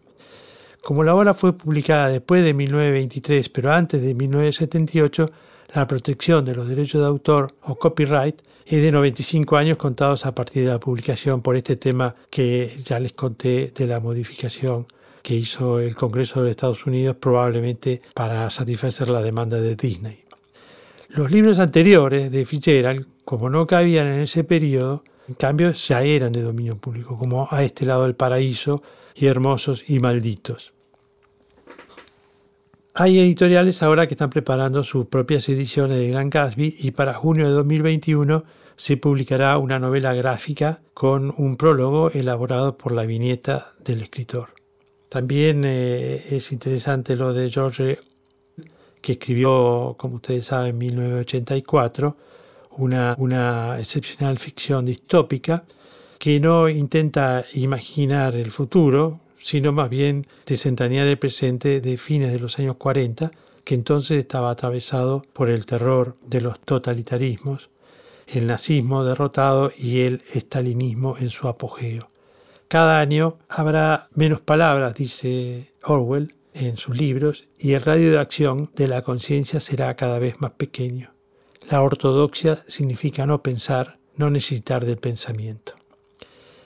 Como 0.83 1.05
la 1.05 1.15
obra 1.15 1.33
fue 1.33 1.57
publicada 1.57 2.09
después 2.09 2.43
de 2.43 2.55
1923, 2.55 3.49
pero 3.51 3.73
antes 3.73 4.03
de 4.03 4.15
1978, 4.15 5.31
la 5.73 5.87
protección 5.87 6.45
de 6.45 6.57
los 6.57 6.69
derechos 6.69 7.03
de 7.03 7.07
autor 7.07 7.55
o 7.63 7.77
copyright 7.77 8.43
es 8.67 8.83
de 8.83 8.91
95 8.91 9.57
años 9.57 9.77
contados 9.77 10.27
a 10.27 10.35
partir 10.35 10.65
de 10.65 10.71
la 10.71 10.81
publicación 10.81 11.41
por 11.41 11.55
este 11.55 11.77
tema 11.77 12.17
que 12.31 12.77
ya 12.85 12.99
les 12.99 13.13
conté 13.13 13.73
de 13.73 13.87
la 13.87 14.01
modificación 14.01 14.87
que 15.25 15.35
hizo 15.35 15.81
el 15.81 15.97
Congreso 15.97 16.43
de 16.43 16.51
Estados 16.51 16.85
Unidos 16.85 17.17
probablemente 17.19 18.03
para 18.15 18.51
satisfacer 18.51 19.09
la 19.09 19.23
demanda 19.23 19.59
de 19.59 19.75
Disney. 19.75 20.23
Los 21.09 21.31
libros 21.31 21.59
anteriores 21.59 22.31
de 22.31 22.45
Fitzgerald, 22.45 23.07
como 23.25 23.49
no 23.49 23.67
cabían 23.67 24.07
en 24.07 24.21
ese 24.21 24.45
periodo, 24.45 25.03
en 25.27 25.35
cambio 25.35 25.73
ya 25.73 26.03
eran 26.03 26.31
de 26.31 26.43
dominio 26.43 26.77
público, 26.77 27.19
como 27.19 27.49
A 27.51 27.65
este 27.65 27.87
lado 27.87 28.03
del 28.03 28.15
paraíso 28.15 28.83
y 29.15 29.25
Hermosos 29.25 29.89
y 29.89 29.99
Malditos. 29.99 30.75
Hay 32.93 33.19
editoriales 33.19 33.83
ahora 33.83 34.07
que 34.07 34.15
están 34.15 34.29
preparando 34.29 34.85
sus 34.85 35.07
propias 35.07 35.49
ediciones 35.49 35.97
de 35.97 36.09
Gran 36.09 36.29
Gatsby 36.29 36.77
y 36.79 36.91
para 36.91 37.15
junio 37.15 37.47
de 37.47 37.53
2021 37.55 38.45
se 38.77 38.99
publicará 38.99 39.57
una 39.57 39.79
novela 39.79 40.13
gráfica 40.13 40.83
con 40.93 41.33
un 41.39 41.57
prólogo 41.57 42.11
elaborado 42.11 42.77
por 42.77 42.93
la 42.93 43.07
viñeta 43.07 43.73
del 43.83 44.03
escritor. 44.03 44.54
También 45.15 45.63
eh, 45.65 46.27
es 46.33 46.51
interesante 46.51 47.17
lo 47.17 47.33
de 47.33 47.49
George 47.49 48.01
que 49.01 49.13
escribió, 49.13 49.95
como 49.97 50.17
ustedes 50.17 50.47
saben, 50.47 50.71
en 50.71 50.79
1984, 50.79 52.17
una, 52.79 53.15
una 53.19 53.79
excepcional 53.79 54.41
ficción 54.41 54.87
distópica 54.87 55.63
que 56.19 56.41
no 56.41 56.69
intenta 56.69 57.45
imaginar 57.53 58.35
el 58.35 58.51
futuro, 58.51 59.21
sino 59.39 59.71
más 59.71 59.89
bien 59.89 60.27
desentrañar 60.47 61.07
el 61.07 61.17
presente 61.21 61.81
de 61.81 61.97
fines 61.97 62.33
de 62.33 62.41
los 62.41 62.59
años 62.59 62.75
40, 62.75 63.31
que 63.63 63.77
entonces 63.77 64.19
estaba 64.19 64.51
atravesado 64.51 65.23
por 65.33 65.49
el 65.49 65.65
terror 65.65 66.17
de 66.27 66.41
los 66.41 66.59
totalitarismos, 66.59 67.71
el 68.27 68.49
nazismo 68.49 69.05
derrotado 69.05 69.71
y 69.79 70.01
el 70.01 70.23
estalinismo 70.33 71.17
en 71.19 71.31
su 71.31 71.47
apogeo. 71.47 72.11
Cada 72.69 73.01
año 73.01 73.39
habrá 73.49 74.09
menos 74.15 74.41
palabras, 74.41 74.95
dice 74.95 75.73
Orwell 75.83 76.35
en 76.55 76.77
sus 76.77 76.97
libros, 76.97 77.49
y 77.59 77.73
el 77.73 77.83
radio 77.83 78.11
de 78.11 78.19
acción 78.19 78.71
de 78.75 78.89
la 78.89 79.03
conciencia 79.03 79.61
será 79.61 79.95
cada 79.97 80.19
vez 80.19 80.41
más 80.41 80.53
pequeño. 80.53 81.13
La 81.71 81.83
ortodoxia 81.83 82.63
significa 82.69 83.27
no 83.27 83.43
pensar, 83.43 83.99
no 84.17 84.31
necesitar 84.31 84.85
del 84.85 84.99
pensamiento. 84.99 85.75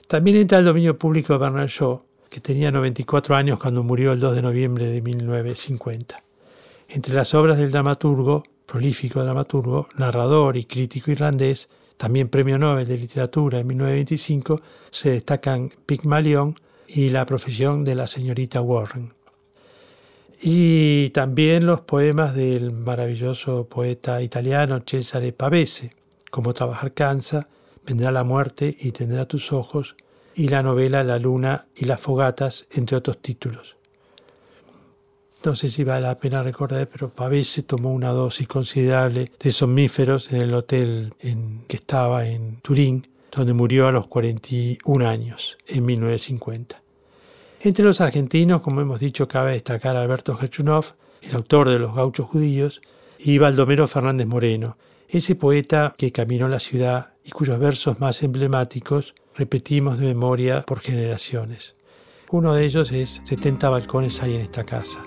También 0.06 0.36
entra 0.36 0.58
el 0.58 0.64
dominio 0.64 0.98
público 0.98 1.32
de 1.32 1.38
Bernard 1.38 1.68
Shaw, 1.68 2.02
que 2.28 2.40
tenía 2.40 2.70
94 2.70 3.36
años 3.36 3.58
cuando 3.58 3.82
murió 3.82 4.12
el 4.12 4.20
2 4.20 4.34
de 4.34 4.42
noviembre 4.42 4.86
de 4.86 5.00
1950. 5.00 6.22
Entre 6.88 7.14
las 7.14 7.34
obras 7.34 7.58
del 7.58 7.70
dramaturgo, 7.70 8.44
prolífico 8.66 9.22
dramaturgo, 9.22 9.88
narrador 9.96 10.56
y 10.56 10.64
crítico 10.64 11.10
irlandés, 11.10 11.68
también 11.98 12.28
premio 12.28 12.58
Nobel 12.58 12.88
de 12.88 12.96
Literatura 12.96 13.58
en 13.58 13.66
1925, 13.66 14.62
se 14.90 15.10
destacan 15.10 15.70
Pygmalion 15.84 16.54
y 16.86 17.10
La 17.10 17.26
profesión 17.26 17.84
de 17.84 17.94
la 17.96 18.06
señorita 18.06 18.62
Warren. 18.62 19.12
Y 20.40 21.10
también 21.10 21.66
los 21.66 21.80
poemas 21.80 22.34
del 22.34 22.70
maravilloso 22.70 23.66
poeta 23.68 24.22
italiano 24.22 24.80
Cesare 24.86 25.32
Pavese, 25.32 25.92
como 26.30 26.54
Trabajar 26.54 26.94
cansa, 26.94 27.48
Vendrá 27.84 28.12
la 28.12 28.22
muerte 28.22 28.76
y 28.78 28.92
tendrá 28.92 29.24
tus 29.24 29.50
ojos, 29.50 29.96
y 30.34 30.48
la 30.48 30.62
novela 30.62 31.02
La 31.02 31.18
luna 31.18 31.68
y 31.74 31.86
las 31.86 32.00
fogatas, 32.00 32.66
entre 32.70 32.96
otros 32.96 33.16
títulos. 33.22 33.77
No 35.44 35.54
sé 35.54 35.70
si 35.70 35.84
vale 35.84 36.02
la 36.02 36.18
pena 36.18 36.42
recordar, 36.42 36.88
pero 36.88 37.10
Pavese 37.10 37.62
tomó 37.62 37.92
una 37.92 38.10
dosis 38.10 38.48
considerable 38.48 39.30
de 39.38 39.52
somníferos 39.52 40.32
en 40.32 40.42
el 40.42 40.52
hotel 40.52 41.14
en 41.20 41.62
que 41.68 41.76
estaba 41.76 42.26
en 42.26 42.56
Turín, 42.60 43.06
donde 43.30 43.52
murió 43.52 43.86
a 43.86 43.92
los 43.92 44.08
41 44.08 45.08
años, 45.08 45.56
en 45.68 45.86
1950. 45.86 46.82
Entre 47.60 47.84
los 47.84 48.00
argentinos, 48.00 48.62
como 48.62 48.80
hemos 48.80 48.98
dicho, 48.98 49.28
cabe 49.28 49.52
destacar 49.52 49.96
a 49.96 50.02
Alberto 50.02 50.36
Gerchunov, 50.36 50.94
el 51.22 51.36
autor 51.36 51.68
de 51.68 51.78
Los 51.78 51.94
gauchos 51.94 52.26
judíos, 52.26 52.80
y 53.18 53.38
Baldomero 53.38 53.86
Fernández 53.86 54.26
Moreno, 54.26 54.76
ese 55.08 55.36
poeta 55.36 55.94
que 55.96 56.12
caminó 56.12 56.48
la 56.48 56.58
ciudad 56.58 57.14
y 57.24 57.30
cuyos 57.30 57.58
versos 57.58 58.00
más 58.00 58.22
emblemáticos 58.22 59.14
repetimos 59.36 59.98
de 59.98 60.06
memoria 60.06 60.62
por 60.66 60.80
generaciones. 60.80 61.76
Uno 62.30 62.54
de 62.54 62.64
ellos 62.64 62.92
es 62.92 63.22
70 63.24 63.70
balcones 63.70 64.20
hay 64.22 64.34
en 64.34 64.40
esta 64.40 64.64
casa, 64.64 65.02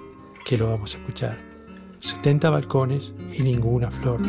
que 0.45 0.57
lo 0.57 0.69
vamos 0.69 0.93
a 0.93 0.97
escuchar. 0.97 1.37
70 1.99 2.49
balcones 2.49 3.13
y 3.31 3.43
ninguna 3.43 3.91
flor. 3.91 4.21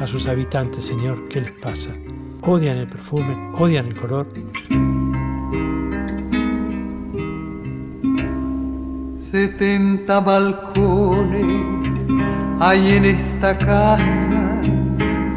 A 0.00 0.06
sus 0.06 0.26
habitantes, 0.26 0.86
Señor, 0.86 1.28
¿qué 1.28 1.40
les 1.40 1.52
pasa? 1.52 1.92
Odian 2.42 2.78
el 2.78 2.88
perfume, 2.88 3.36
odian 3.54 3.86
el 3.86 3.96
color. 3.96 4.26
70 9.14 10.20
balcones 10.20 11.68
hay 12.60 12.92
en 12.94 13.04
esta 13.04 13.56
casa 13.58 14.48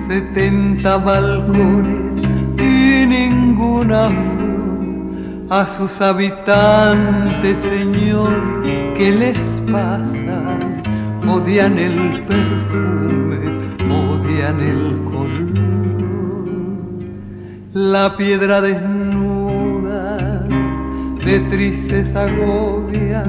setenta 0.08 0.98
balcones 0.98 2.24
y 2.58 3.06
ninguna 3.06 4.10
flor 4.10 4.41
a 5.52 5.68
sus 5.68 6.00
habitantes, 6.00 7.58
Señor, 7.60 8.64
¿qué 8.96 9.12
les 9.12 9.38
pasa? 9.70 10.58
Odian 11.28 11.78
el 11.78 12.24
perfume, 12.24 13.76
odian 13.86 14.62
el 14.62 14.98
color, 15.12 16.48
la 17.74 18.16
piedra 18.16 18.62
desnuda 18.62 20.48
de 21.26 21.40
tristeza 21.50 22.28
agobia 22.28 23.26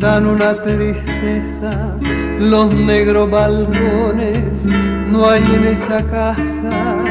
dan 0.00 0.26
una 0.26 0.60
tristeza. 0.60 1.96
Los 2.40 2.74
negros 2.74 3.30
balcones, 3.30 4.64
no 5.08 5.30
hay 5.30 5.44
en 5.54 5.66
esa 5.68 6.02
casa 6.10 7.04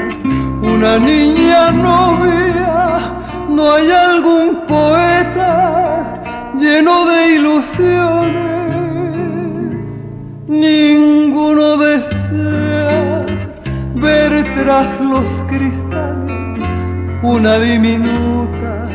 una 0.74 0.98
niña 0.98 1.72
novia, 1.72 3.00
no 3.50 3.74
hay 3.74 3.90
algún 3.92 4.66
poeta 4.68 6.22
lleno 6.58 7.06
de 7.06 7.36
ilusiones, 7.36 8.54
ninguno 10.48 11.78
desea 11.78 13.26
ver 13.96 14.32
tras 14.56 15.00
los 15.00 15.30
cristales 15.48 16.60
una 17.22 17.58
diminuta 17.60 18.90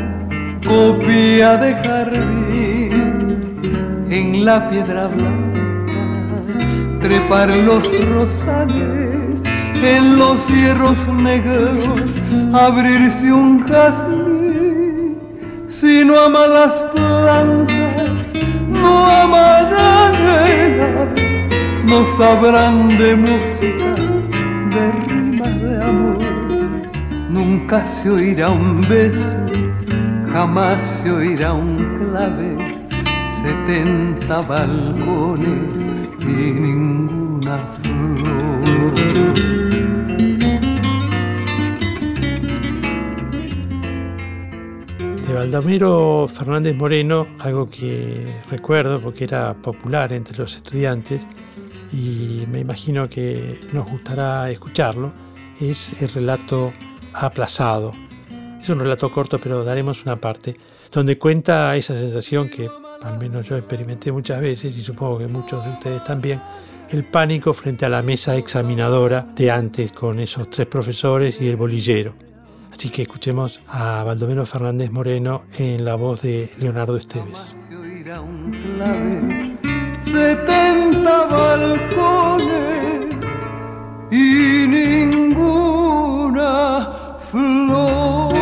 copia 0.66 1.56
de 1.56 1.74
jardín 1.84 2.92
en 4.10 4.44
la 4.44 4.68
piedra 4.68 5.06
blanca 5.08 5.48
trepar 7.00 7.48
los 7.68 7.84
rosales 8.10 9.17
en 9.82 10.18
los 10.18 10.46
hierros 10.48 11.08
negros, 11.08 12.12
abrirse 12.52 13.32
un 13.32 13.66
jazmín. 13.66 15.18
Si 15.66 16.04
no 16.04 16.18
ama 16.18 16.46
las 16.46 16.82
plantas, 16.94 18.18
no 18.68 19.06
amarán 19.06 20.14
el 20.14 21.28
no 21.88 22.04
sabrán 22.18 22.98
de 22.98 23.16
música, 23.16 23.94
de 24.74 24.92
rimas 25.06 25.62
de 25.62 25.82
amor. 25.82 26.18
Nunca 27.30 27.84
se 27.84 28.10
oirá 28.10 28.50
un 28.50 28.80
beso, 28.86 29.36
jamás 30.30 30.84
se 30.84 31.10
oirá 31.10 31.54
un 31.54 31.76
clave, 31.98 32.50
setenta 33.28 34.42
balcones 34.42 35.80
y 36.20 36.52
ninguna 36.66 37.58
flor. 37.80 39.57
Baldomero 45.38 46.26
Fernández 46.26 46.74
Moreno, 46.74 47.28
algo 47.38 47.70
que 47.70 48.42
recuerdo 48.50 49.00
porque 49.00 49.22
era 49.22 49.54
popular 49.54 50.12
entre 50.12 50.36
los 50.36 50.56
estudiantes 50.56 51.24
y 51.92 52.44
me 52.50 52.58
imagino 52.58 53.08
que 53.08 53.60
nos 53.72 53.88
gustará 53.88 54.50
escucharlo, 54.50 55.12
es 55.60 55.94
el 56.02 56.08
relato 56.08 56.72
aplazado. 57.12 57.92
Es 58.60 58.68
un 58.68 58.80
relato 58.80 59.12
corto, 59.12 59.38
pero 59.38 59.62
daremos 59.62 60.02
una 60.02 60.20
parte, 60.20 60.56
donde 60.90 61.16
cuenta 61.18 61.76
esa 61.76 61.94
sensación 61.94 62.48
que 62.48 62.68
al 63.00 63.16
menos 63.20 63.48
yo 63.48 63.56
experimenté 63.56 64.10
muchas 64.10 64.40
veces 64.40 64.76
y 64.76 64.80
supongo 64.80 65.18
que 65.18 65.28
muchos 65.28 65.64
de 65.64 65.70
ustedes 65.70 66.02
también, 66.02 66.42
el 66.90 67.04
pánico 67.04 67.52
frente 67.52 67.86
a 67.86 67.88
la 67.88 68.02
mesa 68.02 68.36
examinadora 68.36 69.24
de 69.36 69.52
antes 69.52 69.92
con 69.92 70.18
esos 70.18 70.50
tres 70.50 70.66
profesores 70.66 71.40
y 71.40 71.46
el 71.46 71.54
bolillero. 71.54 72.27
Así 72.72 72.90
que 72.90 73.02
escuchemos 73.02 73.60
a 73.66 74.02
Baldomero 74.04 74.46
Fernández 74.46 74.90
Moreno 74.90 75.44
en 75.58 75.84
la 75.84 75.94
voz 75.94 76.22
de 76.22 76.50
Leonardo 76.58 76.96
Esteves. 76.96 77.54
70 80.00 81.26
balcones 81.26 83.16
y 84.10 84.66
ninguna 84.68 86.08
flor. 87.30 88.34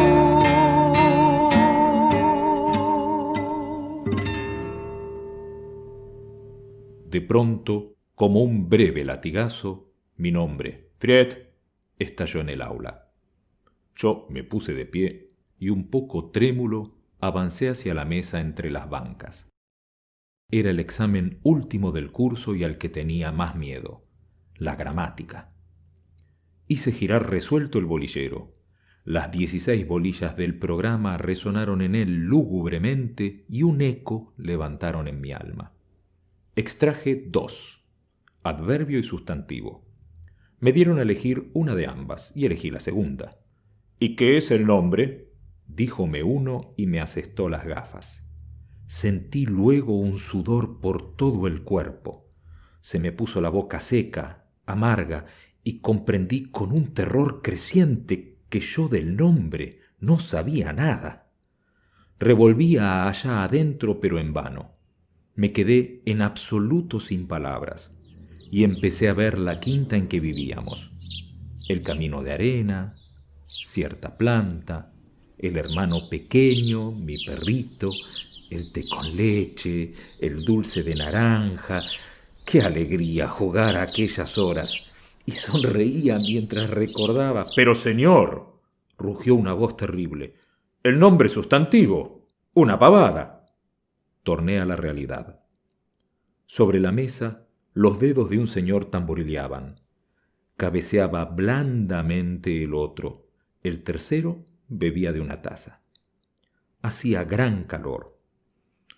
De 7.10 7.20
pronto, 7.22 7.94
como 8.14 8.42
un 8.42 8.68
breve 8.68 9.04
latigazo, 9.04 9.90
mi 10.16 10.30
nombre, 10.30 10.90
Fred, 10.98 11.28
estalló 11.98 12.40
en 12.40 12.50
el 12.50 12.62
aula. 12.62 13.05
Yo 13.96 14.26
me 14.28 14.44
puse 14.44 14.74
de 14.74 14.84
pie 14.84 15.28
y 15.58 15.70
un 15.70 15.88
poco 15.88 16.30
trémulo 16.30 16.98
avancé 17.18 17.70
hacia 17.70 17.94
la 17.94 18.04
mesa 18.04 18.40
entre 18.40 18.70
las 18.70 18.90
bancas. 18.90 19.48
Era 20.50 20.70
el 20.70 20.78
examen 20.78 21.40
último 21.42 21.92
del 21.92 22.12
curso 22.12 22.54
y 22.54 22.62
al 22.62 22.76
que 22.76 22.90
tenía 22.90 23.32
más 23.32 23.56
miedo, 23.56 24.06
la 24.54 24.76
gramática. 24.76 25.54
Hice 26.68 26.92
girar 26.92 27.30
resuelto 27.30 27.78
el 27.78 27.86
bolillero. 27.86 28.54
Las 29.02 29.30
dieciséis 29.30 29.86
bolillas 29.86 30.36
del 30.36 30.58
programa 30.58 31.16
resonaron 31.16 31.80
en 31.80 31.94
él 31.94 32.26
lúgubremente 32.26 33.46
y 33.48 33.62
un 33.62 33.80
eco 33.80 34.34
levantaron 34.36 35.08
en 35.08 35.20
mi 35.20 35.32
alma. 35.32 35.72
Extraje 36.54 37.24
dos, 37.28 37.88
adverbio 38.42 38.98
y 38.98 39.02
sustantivo. 39.02 39.86
Me 40.60 40.72
dieron 40.72 40.98
a 40.98 41.02
elegir 41.02 41.50
una 41.54 41.74
de 41.74 41.86
ambas 41.86 42.32
y 42.34 42.44
elegí 42.44 42.70
la 42.70 42.80
segunda. 42.80 43.45
¿Y 43.98 44.16
qué 44.16 44.36
es 44.36 44.50
el 44.50 44.66
nombre? 44.66 45.32
díjome 45.66 46.22
uno 46.22 46.70
y 46.76 46.86
me 46.86 47.00
asestó 47.00 47.48
las 47.48 47.66
gafas. 47.66 48.28
Sentí 48.86 49.46
luego 49.46 49.98
un 49.98 50.18
sudor 50.18 50.80
por 50.80 51.16
todo 51.16 51.46
el 51.46 51.62
cuerpo. 51.62 52.28
Se 52.80 52.98
me 52.98 53.12
puso 53.12 53.40
la 53.40 53.48
boca 53.48 53.80
seca, 53.80 54.46
amarga, 54.64 55.26
y 55.62 55.80
comprendí 55.80 56.50
con 56.50 56.72
un 56.72 56.94
terror 56.94 57.42
creciente 57.42 58.38
que 58.48 58.60
yo 58.60 58.88
del 58.88 59.16
nombre 59.16 59.80
no 59.98 60.18
sabía 60.18 60.72
nada. 60.72 61.32
Revolvía 62.18 63.08
allá 63.08 63.42
adentro, 63.42 63.98
pero 63.98 64.18
en 64.18 64.32
vano 64.32 64.76
me 65.36 65.52
quedé 65.52 66.02
en 66.06 66.22
absoluto 66.22 66.98
sin 66.98 67.28
palabras 67.28 67.94
y 68.50 68.64
empecé 68.64 69.08
a 69.08 69.12
ver 69.12 69.38
la 69.38 69.58
quinta 69.58 69.96
en 69.96 70.08
que 70.08 70.18
vivíamos. 70.18 70.92
El 71.68 71.82
camino 71.82 72.22
de 72.22 72.32
arena, 72.32 72.94
cierta 73.46 74.16
planta, 74.16 74.92
el 75.38 75.56
hermano 75.56 76.08
pequeño, 76.08 76.90
mi 76.90 77.16
perrito, 77.24 77.90
el 78.50 78.72
té 78.72 78.88
con 78.88 79.14
leche, 79.14 79.92
el 80.20 80.44
dulce 80.44 80.82
de 80.82 80.94
naranja. 80.94 81.80
Qué 82.44 82.62
alegría 82.62 83.28
jugar 83.28 83.76
a 83.76 83.82
aquellas 83.82 84.38
horas. 84.38 84.74
Y 85.24 85.32
sonreía 85.32 86.18
mientras 86.18 86.70
recordaba. 86.70 87.44
Pero 87.56 87.74
señor, 87.74 88.60
rugió 88.96 89.34
una 89.34 89.52
voz 89.52 89.76
terrible. 89.76 90.34
El 90.82 90.98
nombre 90.98 91.28
sustantivo. 91.28 92.26
Una 92.54 92.78
pavada 92.78 93.44
torné 94.22 94.58
a 94.58 94.64
la 94.64 94.76
realidad. 94.76 95.40
Sobre 96.46 96.80
la 96.80 96.92
mesa, 96.92 97.46
los 97.74 98.00
dedos 98.00 98.30
de 98.30 98.38
un 98.38 98.46
señor 98.46 98.86
tamborileaban. 98.86 99.80
Cabeceaba 100.56 101.26
blandamente 101.26 102.64
el 102.64 102.74
otro. 102.74 103.25
El 103.66 103.82
tercero 103.82 104.46
bebía 104.68 105.12
de 105.12 105.20
una 105.20 105.42
taza. 105.42 105.82
Hacía 106.82 107.24
gran 107.24 107.64
calor. 107.64 108.16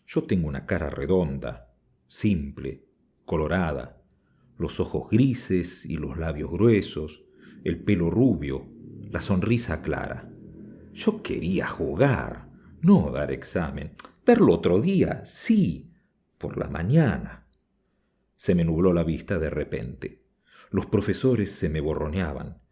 Yo 0.06 0.24
tengo 0.24 0.46
una 0.46 0.66
cara 0.66 0.90
redonda, 0.90 1.74
simple, 2.06 2.84
colorada, 3.24 4.02
los 4.58 4.78
ojos 4.78 5.08
grises 5.08 5.86
y 5.86 5.96
los 5.96 6.18
labios 6.18 6.50
gruesos, 6.50 7.24
el 7.64 7.82
pelo 7.82 8.10
rubio, 8.10 8.68
la 9.10 9.22
sonrisa 9.22 9.80
clara. 9.80 10.30
Yo 10.92 11.22
quería 11.22 11.66
jugar, 11.66 12.50
no 12.82 13.10
dar 13.10 13.32
examen. 13.32 13.94
Verlo 14.26 14.52
otro 14.52 14.82
día, 14.82 15.24
sí, 15.24 15.94
por 16.36 16.58
la 16.58 16.68
mañana. 16.68 17.48
Se 18.36 18.54
me 18.54 18.66
nubló 18.66 18.92
la 18.92 19.02
vista 19.02 19.38
de 19.38 19.48
repente. 19.48 20.26
Los 20.70 20.84
profesores 20.84 21.52
se 21.52 21.70
me 21.70 21.80
borroneaban. 21.80 22.67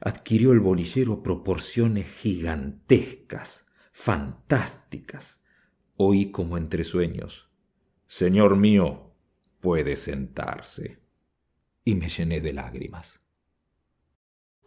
Adquirió 0.00 0.52
el 0.52 0.60
bolillero 0.60 1.22
proporciones 1.22 2.06
gigantescas, 2.20 3.66
fantásticas. 3.92 5.44
Oí 5.96 6.30
como 6.30 6.58
entre 6.58 6.84
sueños. 6.84 7.50
Señor 8.06 8.56
mío, 8.56 9.12
puede 9.60 9.96
sentarse. 9.96 11.00
Y 11.84 11.94
me 11.94 12.08
llené 12.08 12.40
de 12.40 12.52
lágrimas. 12.52 13.22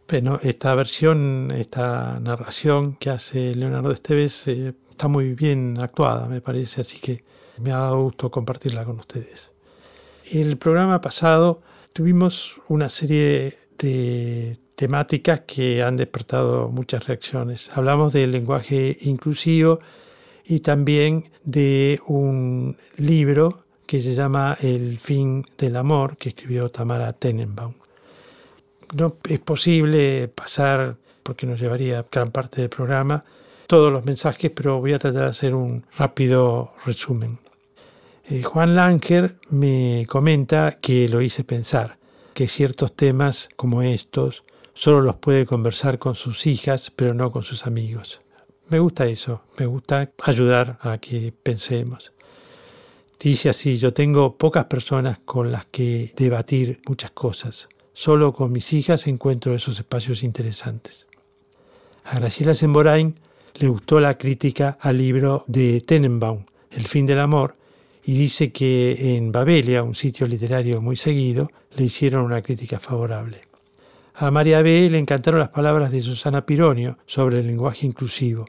Bueno, 0.08 0.40
esta 0.42 0.74
versión, 0.74 1.52
esta 1.52 2.18
narración 2.18 2.96
que 2.96 3.10
hace 3.10 3.54
Leonardo 3.54 3.92
Esteves 3.92 4.48
eh, 4.48 4.74
está 4.90 5.06
muy 5.06 5.34
bien 5.34 5.78
actuada, 5.80 6.26
me 6.26 6.40
parece, 6.40 6.80
así 6.80 6.98
que 6.98 7.22
me 7.58 7.70
ha 7.70 7.76
dado 7.76 8.02
gusto 8.02 8.28
compartirla 8.28 8.84
con 8.84 8.98
ustedes. 8.98 9.52
El 10.28 10.58
programa 10.58 11.00
pasado 11.00 11.62
tuvimos 11.92 12.60
una 12.68 12.88
serie 12.88 13.58
de 13.78 14.58
temáticas 14.80 15.40
que 15.40 15.82
han 15.82 15.98
despertado 15.98 16.70
muchas 16.70 17.06
reacciones. 17.06 17.68
Hablamos 17.74 18.14
del 18.14 18.30
lenguaje 18.30 18.96
inclusivo 19.02 19.80
y 20.42 20.60
también 20.60 21.28
de 21.44 22.00
un 22.06 22.78
libro 22.96 23.64
que 23.84 24.00
se 24.00 24.14
llama 24.14 24.56
El 24.58 24.98
fin 24.98 25.44
del 25.58 25.76
amor, 25.76 26.16
que 26.16 26.30
escribió 26.30 26.70
Tamara 26.70 27.12
Tenenbaum. 27.12 27.74
No 28.94 29.16
es 29.28 29.40
posible 29.40 30.28
pasar, 30.28 30.96
porque 31.22 31.46
nos 31.46 31.60
llevaría 31.60 32.06
gran 32.10 32.30
parte 32.30 32.62
del 32.62 32.70
programa, 32.70 33.22
todos 33.66 33.92
los 33.92 34.06
mensajes, 34.06 34.50
pero 34.50 34.80
voy 34.80 34.94
a 34.94 34.98
tratar 34.98 35.24
de 35.24 35.28
hacer 35.28 35.54
un 35.54 35.84
rápido 35.98 36.72
resumen. 36.86 37.38
Eh, 38.30 38.42
Juan 38.42 38.74
Langer 38.74 39.36
me 39.50 40.06
comenta 40.08 40.78
que 40.80 41.06
lo 41.06 41.20
hice 41.20 41.44
pensar, 41.44 41.98
que 42.32 42.48
ciertos 42.48 42.94
temas 42.94 43.50
como 43.56 43.82
estos 43.82 44.42
solo 44.74 45.00
los 45.00 45.16
puede 45.16 45.46
conversar 45.46 45.98
con 45.98 46.14
sus 46.14 46.46
hijas, 46.46 46.90
pero 46.94 47.14
no 47.14 47.30
con 47.32 47.42
sus 47.42 47.66
amigos. 47.66 48.20
Me 48.68 48.78
gusta 48.78 49.06
eso, 49.06 49.42
me 49.58 49.66
gusta 49.66 50.12
ayudar 50.22 50.78
a 50.80 50.98
que 50.98 51.32
pensemos. 51.42 52.12
Dice 53.18 53.48
así, 53.50 53.78
yo 53.78 53.92
tengo 53.92 54.38
pocas 54.38 54.66
personas 54.66 55.18
con 55.24 55.52
las 55.52 55.66
que 55.66 56.12
debatir 56.16 56.80
muchas 56.86 57.10
cosas. 57.10 57.68
Solo 57.92 58.32
con 58.32 58.52
mis 58.52 58.72
hijas 58.72 59.06
encuentro 59.06 59.54
esos 59.54 59.78
espacios 59.78 60.22
interesantes. 60.22 61.06
A 62.04 62.14
Graciela 62.14 62.54
Semborain 62.54 63.18
le 63.56 63.68
gustó 63.68 64.00
la 64.00 64.16
crítica 64.16 64.78
al 64.80 64.98
libro 64.98 65.44
de 65.48 65.80
Tenenbaum, 65.82 66.46
El 66.70 66.86
fin 66.86 67.04
del 67.04 67.20
amor, 67.20 67.54
y 68.04 68.14
dice 68.14 68.52
que 68.52 69.16
en 69.16 69.32
Babelia, 69.32 69.82
un 69.82 69.94
sitio 69.94 70.26
literario 70.26 70.80
muy 70.80 70.96
seguido, 70.96 71.50
le 71.76 71.84
hicieron 71.84 72.24
una 72.24 72.40
crítica 72.40 72.80
favorable. 72.80 73.49
A 74.22 74.30
María 74.30 74.60
B. 74.60 74.90
le 74.90 74.98
encantaron 74.98 75.40
las 75.40 75.48
palabras 75.48 75.90
de 75.90 76.02
Susana 76.02 76.44
Pironio 76.44 76.98
sobre 77.06 77.38
el 77.38 77.46
lenguaje 77.46 77.86
inclusivo. 77.86 78.44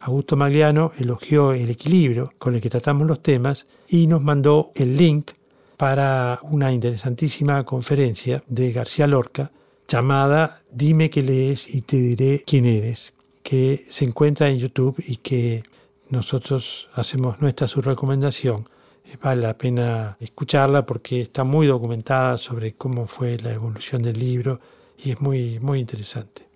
Augusto 0.00 0.36
Magliano 0.36 0.92
elogió 0.98 1.54
el 1.54 1.70
equilibrio 1.70 2.34
con 2.36 2.54
el 2.54 2.60
que 2.60 2.68
tratamos 2.68 3.06
los 3.08 3.22
temas 3.22 3.66
y 3.88 4.06
nos 4.06 4.20
mandó 4.20 4.70
el 4.74 4.98
link 4.98 5.30
para 5.78 6.40
una 6.42 6.70
interesantísima 6.74 7.64
conferencia 7.64 8.42
de 8.48 8.70
García 8.70 9.06
Lorca 9.06 9.50
llamada 9.88 10.60
Dime 10.70 11.08
que 11.08 11.22
lees 11.22 11.74
y 11.74 11.80
te 11.80 11.96
diré 11.96 12.42
quién 12.46 12.66
eres, 12.66 13.14
que 13.42 13.86
se 13.88 14.04
encuentra 14.04 14.50
en 14.50 14.58
YouTube 14.58 15.02
y 15.06 15.16
que 15.16 15.62
nosotros 16.10 16.90
hacemos 16.92 17.40
nuestra 17.40 17.66
su 17.66 17.80
recomendación. 17.80 18.68
Eh, 19.06 19.16
vale 19.22 19.40
la 19.40 19.56
pena 19.56 20.18
escucharla 20.20 20.84
porque 20.84 21.22
está 21.22 21.44
muy 21.44 21.66
documentada 21.66 22.36
sobre 22.36 22.74
cómo 22.74 23.06
fue 23.06 23.38
la 23.38 23.54
evolución 23.54 24.02
del 24.02 24.18
libro 24.18 24.60
y 25.02 25.12
es 25.12 25.20
muy, 25.20 25.58
muy 25.60 25.80
interesante. 25.80 26.46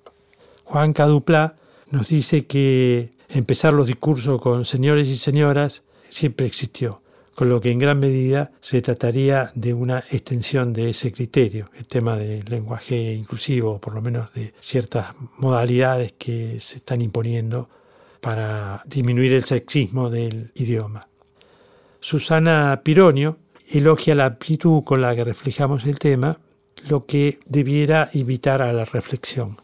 Juan 0.65 0.93
Cadupla 0.93 1.57
nos 1.91 2.09
dice 2.09 2.47
que 2.47 3.13
empezar 3.29 3.73
los 3.73 3.87
discursos 3.87 4.41
con 4.41 4.65
señores 4.65 5.09
y 5.09 5.17
señoras 5.17 5.83
siempre 6.09 6.47
existió, 6.47 7.03
con 7.35 7.49
lo 7.49 7.61
que 7.61 7.71
en 7.71 7.79
gran 7.79 7.99
medida 7.99 8.53
se 8.61 8.83
trataría 8.83 9.53
de 9.55 9.75
una 9.75 10.05
extensión 10.11 10.73
de 10.73 10.91
ese 10.91 11.13
criterio, 11.13 11.71
el 11.77 11.87
tema 11.87 12.17
del 12.17 12.45
lenguaje 12.47 13.13
inclusivo, 13.13 13.81
por 13.81 13.95
lo 13.95 14.03
menos 14.03 14.33
de 14.35 14.55
ciertas 14.61 15.15
modalidades 15.39 16.13
que 16.13 16.61
se 16.61 16.77
están 16.77 17.03
imponiendo 17.03 17.69
para 18.21 18.83
disminuir 18.87 19.33
el 19.33 19.45
sexismo 19.45 20.11
del 20.11 20.53
idioma. 20.55 21.09
Susana 22.01 22.81
Pironio 22.85 23.39
elogia 23.71 24.15
la 24.15 24.27
amplitud 24.27 24.83
con 24.85 25.01
la 25.01 25.15
que 25.15 25.25
reflejamos 25.25 25.87
el 25.87 25.99
tema, 25.99 26.39
lo 26.89 27.07
que 27.07 27.39
debiera 27.47 28.11
invitar 28.13 28.63
a 28.63 28.73
la 28.73 28.85
reflexión. 28.85 29.61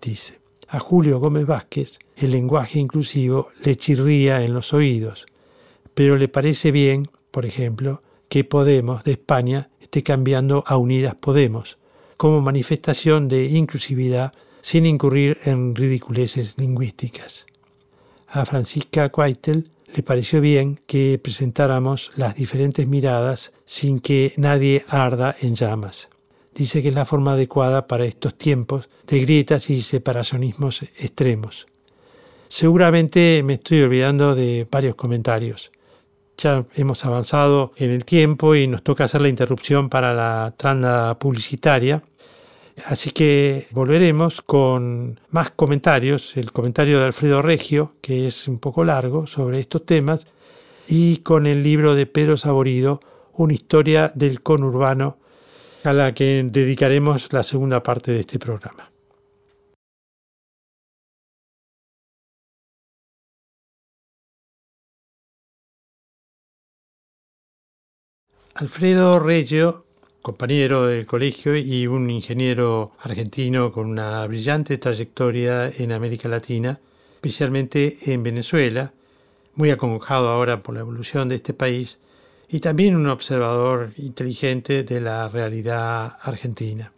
Dice, 0.00 0.40
a 0.68 0.80
Julio 0.80 1.18
Gómez 1.18 1.46
Vázquez 1.46 1.98
el 2.16 2.30
lenguaje 2.30 2.78
inclusivo 2.78 3.48
le 3.62 3.76
chirría 3.76 4.42
en 4.42 4.54
los 4.54 4.72
oídos, 4.72 5.26
pero 5.94 6.16
le 6.16 6.28
parece 6.28 6.70
bien, 6.70 7.08
por 7.30 7.46
ejemplo, 7.46 8.02
que 8.28 8.44
Podemos 8.44 9.04
de 9.04 9.12
España 9.12 9.70
esté 9.80 10.02
cambiando 10.02 10.64
a 10.66 10.76
Unidas 10.76 11.14
Podemos, 11.14 11.78
como 12.16 12.40
manifestación 12.40 13.28
de 13.28 13.44
inclusividad 13.46 14.32
sin 14.62 14.86
incurrir 14.86 15.38
en 15.44 15.74
ridiculeces 15.74 16.54
lingüísticas. 16.56 17.46
A 18.26 18.44
Francisca 18.44 19.10
Quaitel 19.10 19.70
le 19.94 20.02
pareció 20.02 20.40
bien 20.40 20.80
que 20.86 21.20
presentáramos 21.22 22.10
las 22.16 22.34
diferentes 22.34 22.86
miradas 22.86 23.52
sin 23.64 24.00
que 24.00 24.32
nadie 24.36 24.84
arda 24.88 25.36
en 25.40 25.54
llamas. 25.54 26.08
Dice 26.54 26.82
que 26.82 26.88
es 26.88 26.94
la 26.94 27.04
forma 27.04 27.32
adecuada 27.32 27.86
para 27.86 28.04
estos 28.04 28.34
tiempos 28.36 28.88
de 29.06 29.20
grietas 29.20 29.70
y 29.70 29.82
separacionismos 29.82 30.82
extremos. 30.82 31.66
Seguramente 32.48 33.42
me 33.44 33.54
estoy 33.54 33.82
olvidando 33.82 34.34
de 34.34 34.66
varios 34.70 34.94
comentarios 34.94 35.72
ya 36.36 36.64
hemos 36.74 37.04
avanzado 37.04 37.72
en 37.76 37.90
el 37.90 38.04
tiempo 38.04 38.54
y 38.54 38.66
nos 38.66 38.82
toca 38.82 39.04
hacer 39.04 39.20
la 39.20 39.28
interrupción 39.28 39.88
para 39.88 40.14
la 40.14 40.54
tranda 40.56 41.18
publicitaria. 41.18 42.02
Así 42.86 43.10
que 43.10 43.68
volveremos 43.70 44.42
con 44.42 45.20
más 45.30 45.50
comentarios, 45.50 46.36
el 46.36 46.50
comentario 46.50 46.98
de 46.98 47.06
Alfredo 47.06 47.40
Regio, 47.40 47.92
que 48.00 48.26
es 48.26 48.48
un 48.48 48.58
poco 48.58 48.84
largo 48.84 49.26
sobre 49.26 49.60
estos 49.60 49.86
temas, 49.86 50.26
y 50.88 51.18
con 51.18 51.46
el 51.46 51.62
libro 51.62 51.94
de 51.94 52.06
Pedro 52.06 52.36
Saborido, 52.36 53.00
Una 53.36 53.54
historia 53.54 54.12
del 54.14 54.42
conurbano, 54.42 55.18
a 55.84 55.92
la 55.92 56.14
que 56.14 56.42
dedicaremos 56.44 57.32
la 57.32 57.42
segunda 57.42 57.82
parte 57.82 58.12
de 58.12 58.20
este 58.20 58.38
programa. 58.38 58.90
Alfredo 68.54 69.18
Reggio, 69.18 69.84
compañero 70.22 70.86
del 70.86 71.06
colegio 71.06 71.56
y 71.56 71.88
un 71.88 72.08
ingeniero 72.08 72.92
argentino 73.00 73.72
con 73.72 73.90
una 73.90 74.24
brillante 74.26 74.78
trayectoria 74.78 75.68
en 75.68 75.90
América 75.90 76.28
Latina, 76.28 76.78
especialmente 77.16 77.98
en 78.12 78.22
Venezuela, 78.22 78.92
muy 79.56 79.70
acongojado 79.70 80.28
ahora 80.28 80.62
por 80.62 80.74
la 80.74 80.82
evolución 80.82 81.28
de 81.28 81.34
este 81.34 81.52
país, 81.52 81.98
y 82.48 82.60
también 82.60 82.96
un 82.96 83.08
observador 83.08 83.90
inteligente 83.96 84.84
de 84.84 85.00
la 85.00 85.28
realidad 85.28 86.16
argentina. 86.22 86.92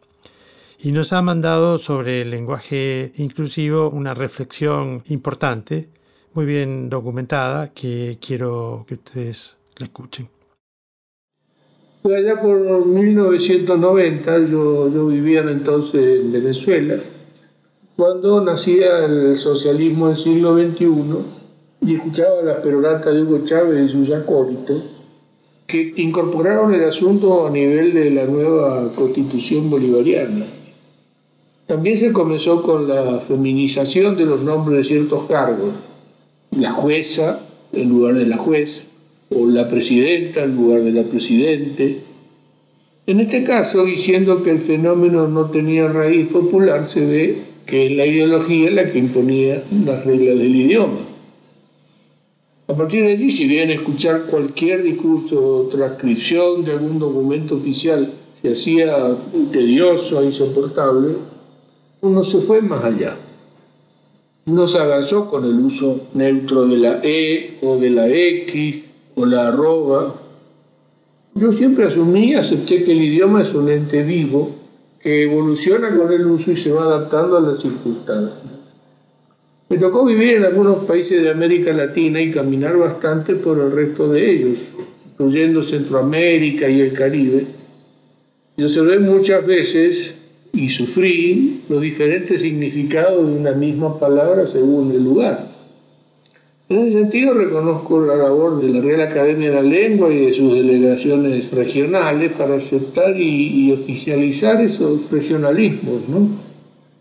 Y 0.78 0.92
nos 0.92 1.12
ha 1.12 1.22
mandado 1.22 1.78
sobre 1.78 2.22
el 2.22 2.30
lenguaje 2.30 3.12
inclusivo 3.16 3.90
una 3.90 4.14
reflexión 4.14 5.02
importante, 5.06 5.88
muy 6.34 6.44
bien 6.44 6.90
documentada, 6.90 7.72
que 7.72 8.18
quiero 8.20 8.84
que 8.86 8.94
ustedes 8.94 9.58
la 9.78 9.86
escuchen. 9.86 10.28
Allá 12.04 12.40
por 12.40 12.86
1990, 12.86 14.38
yo, 14.50 14.88
yo 14.92 15.06
vivía 15.06 15.40
entonces 15.40 16.20
en 16.20 16.30
Venezuela, 16.30 16.96
cuando 17.96 18.40
nacía 18.42 19.04
el 19.06 19.36
socialismo 19.36 20.08
del 20.08 20.16
siglo 20.16 20.56
XXI 20.56 20.86
y 21.80 21.96
escuchaba 21.96 22.42
las 22.42 22.58
peroratas 22.58 23.14
de 23.14 23.22
Hugo 23.22 23.44
Chávez 23.44 23.90
y 23.90 23.92
sus 23.92 24.14
acólitos, 24.14 24.82
que 25.66 25.94
incorporaron 25.96 26.74
el 26.74 26.84
asunto 26.84 27.46
a 27.46 27.50
nivel 27.50 27.92
de 27.92 28.10
la 28.10 28.24
nueva 28.26 28.92
constitución 28.92 29.68
bolivariana. 29.68 30.46
También 31.66 31.96
se 31.96 32.12
comenzó 32.12 32.62
con 32.62 32.86
la 32.86 33.20
feminización 33.20 34.16
de 34.16 34.24
los 34.24 34.42
nombres 34.42 34.78
de 34.78 34.84
ciertos 34.84 35.24
cargos, 35.24 35.74
la 36.52 36.72
jueza 36.72 37.40
en 37.72 37.88
lugar 37.88 38.14
de 38.14 38.26
la 38.26 38.36
juez, 38.36 38.86
o 39.30 39.46
la 39.46 39.68
presidenta 39.68 40.44
en 40.44 40.54
lugar 40.54 40.82
de 40.82 40.92
la 40.92 41.02
presidente. 41.02 42.00
En 43.08 43.20
este 43.20 43.42
caso, 43.42 43.84
diciendo 43.84 44.44
que 44.44 44.50
el 44.50 44.60
fenómeno 44.60 45.26
no 45.26 45.50
tenía 45.50 45.88
raíz 45.88 46.28
popular, 46.28 46.86
se 46.86 47.04
ve 47.04 47.38
que 47.66 47.90
la 47.90 48.06
ideología 48.06 48.68
es 48.68 48.74
la 48.74 48.92
que 48.92 48.98
imponía 48.98 49.64
las 49.84 50.04
reglas 50.04 50.38
del 50.38 50.54
idioma. 50.54 51.15
A 52.68 52.74
partir 52.74 53.04
de 53.04 53.12
allí, 53.12 53.30
si 53.30 53.46
bien 53.46 53.70
escuchar 53.70 54.26
cualquier 54.26 54.82
discurso 54.82 55.38
o 55.38 55.62
transcripción 55.68 56.64
de 56.64 56.72
algún 56.72 56.98
documento 56.98 57.54
oficial 57.54 58.12
se 58.40 58.52
hacía 58.52 59.16
tedioso 59.52 60.20
e 60.20 60.26
insoportable, 60.26 61.16
uno 62.00 62.24
se 62.24 62.38
fue 62.38 62.60
más 62.62 62.84
allá. 62.84 63.16
Uno 64.46 64.66
se 64.66 64.78
avanzó 64.78 65.30
con 65.30 65.44
el 65.44 65.58
uso 65.58 66.08
neutro 66.14 66.66
de 66.66 66.76
la 66.76 67.00
E 67.02 67.58
o 67.62 67.76
de 67.76 67.90
la 67.90 68.08
X, 68.08 68.84
o 69.14 69.24
la 69.24 69.48
arroba, 69.48 70.14
yo 71.36 71.52
siempre 71.52 71.84
asumí, 71.84 72.34
acepté 72.34 72.82
que 72.82 72.92
el 72.92 73.02
idioma 73.02 73.42
es 73.42 73.52
un 73.52 73.68
ente 73.68 74.02
vivo 74.02 74.56
que 75.02 75.24
evoluciona 75.24 75.94
con 75.94 76.10
el 76.10 76.26
uso 76.26 76.50
y 76.50 76.56
se 76.56 76.72
va 76.72 76.84
adaptando 76.84 77.36
a 77.36 77.42
las 77.42 77.60
circunstancias. 77.60 78.65
Me 79.68 79.78
tocó 79.78 80.04
vivir 80.04 80.36
en 80.36 80.44
algunos 80.44 80.84
países 80.84 81.22
de 81.22 81.30
América 81.30 81.72
Latina 81.72 82.20
y 82.20 82.30
caminar 82.30 82.76
bastante 82.76 83.34
por 83.34 83.58
el 83.58 83.72
resto 83.72 84.12
de 84.12 84.30
ellos, 84.30 84.58
incluyendo 85.10 85.60
Centroamérica 85.62 86.68
y 86.68 86.80
el 86.80 86.92
Caribe. 86.92 87.46
Y 88.56 88.62
observé 88.62 89.00
muchas 89.00 89.44
veces 89.44 90.14
y 90.52 90.68
sufrí 90.68 91.62
los 91.68 91.82
diferentes 91.82 92.42
significados 92.42 93.28
de 93.28 93.40
una 93.40 93.52
misma 93.52 93.98
palabra 93.98 94.46
según 94.46 94.92
el 94.92 95.02
lugar. 95.02 95.48
En 96.68 96.78
ese 96.78 96.98
sentido 96.98 97.34
reconozco 97.34 98.00
la 98.00 98.16
labor 98.16 98.62
de 98.62 98.68
la 98.68 98.80
Real 98.80 99.00
Academia 99.00 99.50
de 99.50 99.54
la 99.56 99.62
Lengua 99.62 100.12
y 100.12 100.26
de 100.26 100.32
sus 100.32 100.52
delegaciones 100.52 101.50
regionales 101.50 102.32
para 102.32 102.54
aceptar 102.54 103.16
y, 103.20 103.72
oficializar 103.72 104.60
esos 104.60 105.10
regionalismos, 105.10 106.08
¿no? 106.08 106.45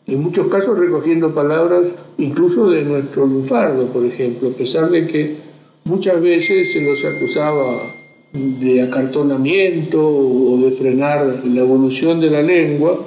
En 0.07 0.21
muchos 0.21 0.47
casos 0.47 0.77
recogiendo 0.77 1.33
palabras 1.33 1.95
incluso 2.19 2.69
de 2.69 2.83
nuestro 2.83 3.25
lunfardo, 3.25 3.87
por 3.87 4.05
ejemplo, 4.05 4.49
a 4.49 4.53
pesar 4.53 4.91
de 4.91 5.07
que 5.07 5.37
muchas 5.83 6.21
veces 6.21 6.71
se 6.71 6.81
los 6.81 7.03
acusaba 7.03 7.91
de 8.33 8.83
acartonamiento 8.83 10.07
o 10.07 10.57
de 10.61 10.71
frenar 10.71 11.41
la 11.43 11.61
evolución 11.61 12.19
de 12.19 12.29
la 12.29 12.43
lengua, 12.43 13.03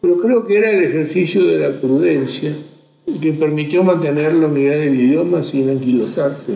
pero 0.00 0.18
creo 0.18 0.44
que 0.44 0.56
era 0.56 0.72
el 0.72 0.82
ejercicio 0.82 1.46
de 1.46 1.58
la 1.58 1.80
prudencia 1.80 2.52
que 3.20 3.32
permitió 3.32 3.84
mantener 3.84 4.34
la 4.34 4.48
unidad 4.48 4.78
del 4.78 4.98
idioma 4.98 5.42
sin 5.44 5.70
anquilosarse. 5.70 6.52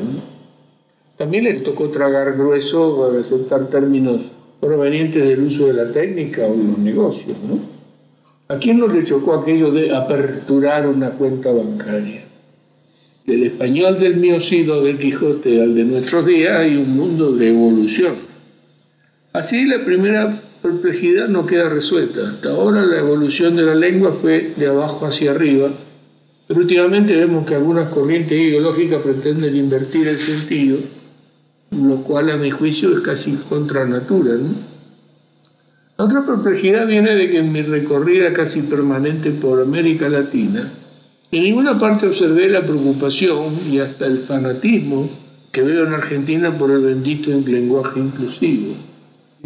También 1.16 1.44
le 1.44 1.54
tocó 1.54 1.90
tragar 1.90 2.36
grueso 2.36 3.00
para 3.00 3.20
aceptar 3.20 3.68
términos 3.68 4.22
provenientes 4.60 5.22
del 5.22 5.44
uso 5.44 5.66
de 5.66 5.74
la 5.74 5.92
técnica 5.92 6.46
o 6.46 6.56
los 6.56 6.78
negocios. 6.78 7.36
¿no? 7.48 7.73
¿A 8.46 8.58
quién 8.58 8.78
no 8.78 8.88
le 8.88 9.04
chocó 9.04 9.34
aquello 9.34 9.70
de 9.70 9.94
aperturar 9.96 10.86
una 10.86 11.12
cuenta 11.12 11.50
bancaria? 11.50 12.24
Del 13.24 13.42
español 13.44 13.98
del 13.98 14.16
miocido 14.16 14.82
del 14.82 14.98
Quijote 14.98 15.62
al 15.62 15.74
de 15.74 15.84
nuestros 15.84 16.26
días 16.26 16.58
hay 16.58 16.76
un 16.76 16.94
mundo 16.94 17.32
de 17.32 17.48
evolución. 17.48 18.16
Así 19.32 19.64
la 19.64 19.82
primera 19.82 20.42
perplejidad 20.62 21.28
no 21.28 21.46
queda 21.46 21.70
resuelta. 21.70 22.28
Hasta 22.28 22.50
ahora 22.50 22.84
la 22.84 22.98
evolución 22.98 23.56
de 23.56 23.62
la 23.62 23.74
lengua 23.74 24.12
fue 24.12 24.52
de 24.54 24.66
abajo 24.66 25.06
hacia 25.06 25.30
arriba, 25.30 25.72
pero 26.46 26.60
últimamente 26.60 27.16
vemos 27.16 27.46
que 27.46 27.54
algunas 27.54 27.88
corrientes 27.88 28.38
ideológicas 28.38 29.00
pretenden 29.00 29.56
invertir 29.56 30.06
el 30.06 30.18
sentido, 30.18 30.80
lo 31.70 32.02
cual 32.02 32.30
a 32.30 32.36
mi 32.36 32.50
juicio 32.50 32.92
es 32.92 33.00
casi 33.00 33.32
contra 33.48 33.86
natura. 33.86 34.34
Otra 35.96 36.24
perplejidad 36.26 36.88
viene 36.88 37.14
de 37.14 37.30
que 37.30 37.38
en 37.38 37.52
mi 37.52 37.62
recorrida 37.62 38.32
casi 38.32 38.62
permanente 38.62 39.30
por 39.30 39.62
América 39.62 40.08
Latina, 40.08 40.72
en 41.30 41.42
ninguna 41.44 41.78
parte 41.78 42.08
observé 42.08 42.48
la 42.48 42.62
preocupación 42.62 43.54
y 43.70 43.78
hasta 43.78 44.06
el 44.06 44.18
fanatismo 44.18 45.08
que 45.52 45.62
veo 45.62 45.86
en 45.86 45.94
Argentina 45.94 46.58
por 46.58 46.72
el 46.72 46.80
bendito 46.80 47.30
lenguaje 47.30 48.00
inclusivo, 48.00 48.74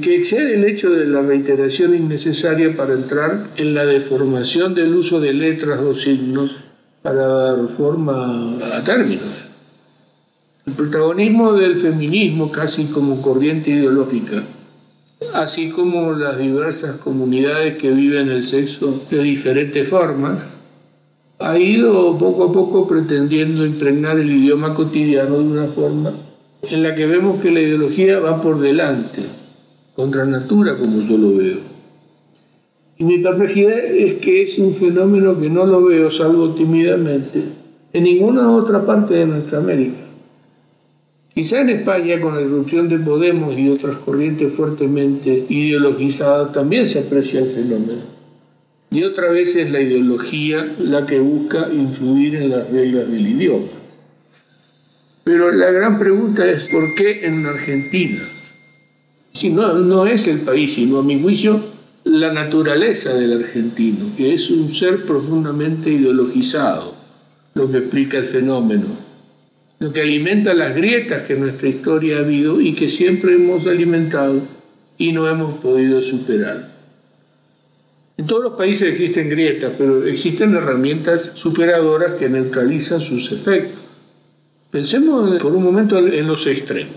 que 0.00 0.16
excede 0.16 0.54
el 0.54 0.64
hecho 0.64 0.88
de 0.88 1.06
la 1.06 1.20
reiteración 1.20 1.94
innecesaria 1.94 2.74
para 2.74 2.94
entrar 2.94 3.48
en 3.56 3.74
la 3.74 3.84
deformación 3.84 4.74
del 4.74 4.94
uso 4.94 5.20
de 5.20 5.34
letras 5.34 5.80
o 5.80 5.94
signos 5.94 6.56
para 7.02 7.26
dar 7.26 7.68
forma 7.68 8.56
a 8.74 8.82
términos. 8.84 9.48
El 10.66 10.72
protagonismo 10.72 11.52
del 11.52 11.78
feminismo 11.78 12.50
casi 12.50 12.87
como 12.87 13.20
corriente 13.20 13.70
ideológica, 13.70 14.44
así 15.35 15.70
como 15.70 16.12
las 16.12 16.38
diversas 16.38 16.96
comunidades 16.96 17.76
que 17.76 17.90
viven 17.90 18.28
el 18.28 18.42
sexo 18.42 19.02
de 19.11 19.22
diferentes 19.22 19.88
formas, 19.88 20.48
ha 21.40 21.59
ido 21.59 22.18
poco 22.18 22.44
a 22.44 22.52
poco 22.52 22.88
pretendiendo 22.88 23.64
impregnar 23.64 24.18
el 24.18 24.31
idioma 24.31 24.74
cotidiano 24.74 25.38
de 25.38 25.44
una 25.44 25.66
forma 25.68 26.12
en 26.62 26.83
la 26.83 26.94
que 26.94 27.07
vemos 27.07 27.40
que 27.40 27.50
la 27.50 27.61
ideología 27.61 28.18
va 28.18 28.42
por 28.42 28.61
delante, 28.61 29.22
contra 29.94 30.24
natura 30.24 30.76
como 30.76 31.02
yo 31.02 31.16
lo 31.16 31.37
veo. 31.37 31.59
Y 32.96 33.04
mi 33.04 33.18
perplejidad 33.18 33.78
es 33.78 34.14
que 34.14 34.42
es 34.42 34.59
un 34.59 34.74
fenómeno 34.74 35.38
que 35.38 35.48
no 35.48 35.64
lo 35.64 35.85
veo, 35.85 36.11
salvo 36.11 36.50
tímidamente, 36.50 37.44
en 37.92 38.02
ninguna 38.02 38.50
otra 38.50 38.85
parte 38.85 39.14
de 39.14 39.26
nuestra 39.26 39.59
América. 39.59 40.08
Quizá 41.38 41.61
en 41.61 41.68
España, 41.68 42.20
con 42.20 42.35
la 42.35 42.40
irrupción 42.40 42.88
de 42.88 42.98
Podemos 42.98 43.57
y 43.57 43.68
otras 43.68 43.98
corrientes 43.98 44.53
fuertemente 44.53 45.46
ideologizadas, 45.48 46.51
también 46.51 46.85
se 46.85 46.98
aprecia 46.98 47.38
el 47.38 47.51
fenómeno. 47.51 48.03
Y 48.90 49.05
otra 49.05 49.31
vez 49.31 49.55
es 49.55 49.70
la 49.70 49.81
ideología 49.81 50.74
la 50.81 51.07
que 51.07 51.20
busca 51.20 51.72
influir 51.72 52.35
en 52.35 52.51
las 52.51 52.68
reglas 52.68 53.09
del 53.09 53.24
idioma. 53.24 53.68
Pero 55.22 55.53
la 55.53 55.70
gran 55.70 56.01
pregunta 56.01 56.44
es 56.44 56.68
¿por 56.70 56.96
qué 56.96 57.24
en 57.24 57.46
Argentina? 57.46 58.29
Si 59.31 59.51
no, 59.51 59.74
no 59.74 60.09
es 60.09 60.27
el 60.27 60.40
país, 60.40 60.74
sino 60.74 60.98
a 60.98 61.05
mi 61.05 61.22
juicio 61.22 61.61
la 62.03 62.33
naturaleza 62.33 63.14
del 63.14 63.44
argentino, 63.44 64.07
que 64.16 64.35
es 64.35 64.51
un 64.51 64.68
ser 64.68 65.05
profundamente 65.05 65.88
ideologizado, 65.88 66.96
lo 67.55 67.70
que 67.70 67.79
explica 67.79 68.18
el 68.18 68.24
fenómeno, 68.24 69.08
lo 69.78 69.92
que 69.92 70.00
alimenta 70.00 70.54
las 70.54 70.74
grietas 70.74 71.26
que 71.26 71.36
nuestra 71.36 71.68
historia 71.68 72.16
ha 72.16 72.20
habido 72.20 72.60
y 72.60 72.74
que 72.74 72.88
siempre 72.88 73.34
hemos 73.34 73.66
alimentado 73.66 74.42
y 74.96 75.12
no 75.12 75.28
hemos 75.28 75.58
podido 75.58 76.02
superar. 76.02 76.76
En 78.16 78.26
todos 78.26 78.42
los 78.42 78.54
países 78.54 78.90
existen 78.92 79.28
grietas, 79.28 79.72
pero 79.78 80.04
existen 80.04 80.54
herramientas 80.54 81.30
superadoras 81.34 82.14
que 82.14 82.28
neutralizan 82.28 83.00
sus 83.00 83.30
efectos. 83.30 83.78
Pensemos 84.72 85.40
por 85.40 85.54
un 85.54 85.62
momento 85.62 85.98
en 85.98 86.26
los 86.26 86.46
extremos. 86.48 86.96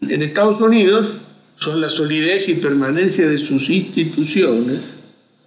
En 0.00 0.22
Estados 0.22 0.60
Unidos 0.60 1.16
son 1.56 1.80
la 1.80 1.90
solidez 1.90 2.48
y 2.48 2.54
permanencia 2.54 3.28
de 3.28 3.38
sus 3.38 3.68
instituciones 3.68 4.78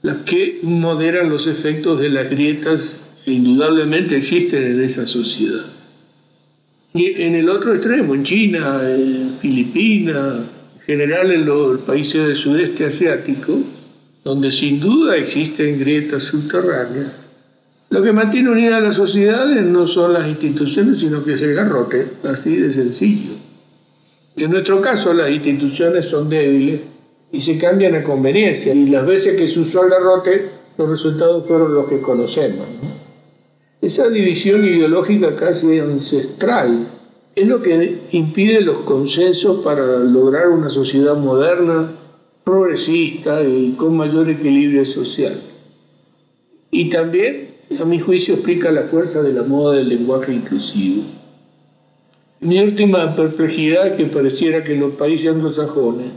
las 0.01 0.17
que 0.23 0.59
moderan 0.63 1.29
los 1.29 1.47
efectos 1.47 1.99
de 2.01 2.09
las 2.09 2.29
grietas 2.29 2.81
que 3.23 3.31
indudablemente 3.31 4.17
existen 4.17 4.63
en 4.63 4.83
esa 4.83 5.05
sociedad. 5.05 5.80
Y 6.93 7.21
en 7.21 7.35
el 7.35 7.49
otro 7.49 7.73
extremo, 7.73 8.13
en 8.13 8.23
China, 8.23 8.81
en 8.83 9.35
Filipinas, 9.39 10.41
en 10.75 10.81
general 10.81 11.31
en 11.31 11.45
los 11.45 11.79
países 11.81 12.27
del 12.27 12.35
sudeste 12.35 12.85
asiático, 12.85 13.59
donde 14.23 14.51
sin 14.51 14.79
duda 14.79 15.15
existen 15.15 15.79
grietas 15.79 16.23
subterráneas, 16.23 17.21
lo 17.91 18.01
que 18.01 18.13
mantiene 18.13 18.49
unida 18.49 18.77
a 18.77 18.81
las 18.81 18.95
sociedades 18.95 19.63
no 19.63 19.85
son 19.85 20.13
las 20.13 20.25
instituciones, 20.25 20.99
sino 20.99 21.25
que 21.25 21.33
es 21.33 21.41
el 21.41 21.53
garrote, 21.53 22.07
así 22.23 22.55
de 22.55 22.71
sencillo. 22.71 23.33
En 24.37 24.49
nuestro 24.49 24.81
caso, 24.81 25.13
las 25.13 25.29
instituciones 25.29 26.05
son 26.05 26.29
débiles 26.29 26.79
y 27.33 27.41
se 27.41 27.57
cambian 27.57 27.95
a 27.95 28.03
conveniencia, 28.03 28.73
y 28.73 28.87
las 28.87 29.05
veces 29.05 29.35
que 29.35 29.45
se 29.45 29.59
usó 29.59 29.83
el 29.83 29.89
garrote, 29.89 30.49
los 30.77 30.89
resultados 30.89 31.45
fueron 31.45 31.73
los 31.73 31.89
que 31.89 31.99
conocemos. 31.99 32.65
Esa 33.81 34.09
división 34.09 34.63
ideológica 34.63 35.35
casi 35.35 35.79
ancestral 35.79 36.87
es 37.35 37.47
lo 37.47 37.63
que 37.63 38.01
impide 38.11 38.61
los 38.61 38.79
consensos 38.79 39.63
para 39.63 39.97
lograr 39.97 40.49
una 40.49 40.69
sociedad 40.69 41.17
moderna 41.17 41.89
progresista 42.43 43.43
y 43.43 43.71
con 43.71 43.97
mayor 43.97 44.29
equilibrio 44.29 44.85
social. 44.85 45.41
Y 46.69 46.91
también, 46.91 47.55
a 47.79 47.85
mi 47.85 47.99
juicio, 47.99 48.35
explica 48.35 48.71
la 48.71 48.83
fuerza 48.83 49.23
de 49.23 49.33
la 49.33 49.43
moda 49.43 49.77
del 49.77 49.89
lenguaje 49.89 50.31
inclusivo. 50.31 51.01
Mi 52.39 52.59
última 52.59 53.15
perplejidad 53.15 53.87
es 53.87 53.93
que 53.95 54.05
pareciera 54.05 54.63
que 54.63 54.75
los 54.75 54.93
países 54.93 55.31
anglosajones 55.31 56.11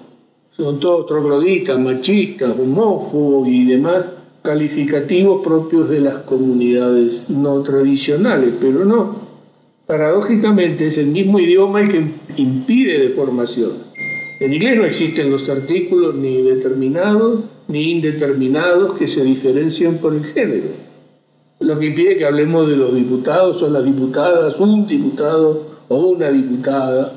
son 0.54 0.80
todos 0.80 1.06
trogloditas, 1.06 1.78
machistas, 1.78 2.58
homófobos 2.58 3.48
y 3.48 3.64
demás 3.64 4.06
calificativos 4.44 5.42
propios 5.42 5.88
de 5.88 6.00
las 6.00 6.18
comunidades 6.18 7.30
no 7.30 7.62
tradicionales, 7.62 8.52
pero 8.60 8.84
no. 8.84 9.16
Paradójicamente 9.86 10.88
es 10.88 10.98
el 10.98 11.06
mismo 11.06 11.40
idioma 11.40 11.80
el 11.80 11.88
que 11.88 12.10
impide 12.36 12.98
deformación. 12.98 13.72
En 14.40 14.52
inglés 14.52 14.76
no 14.76 14.84
existen 14.84 15.30
los 15.30 15.48
artículos 15.48 16.14
ni 16.14 16.42
determinados 16.42 17.44
ni 17.68 17.92
indeterminados 17.92 18.98
que 18.98 19.08
se 19.08 19.24
diferencian 19.24 19.96
por 19.96 20.12
el 20.12 20.26
género. 20.26 20.68
Lo 21.60 21.78
que 21.78 21.86
impide 21.86 22.18
que 22.18 22.26
hablemos 22.26 22.68
de 22.68 22.76
los 22.76 22.94
diputados 22.94 23.62
o 23.62 23.70
las 23.70 23.82
diputadas, 23.82 24.60
un 24.60 24.86
diputado 24.86 25.70
o 25.88 25.96
una 25.96 26.30
diputada. 26.30 27.14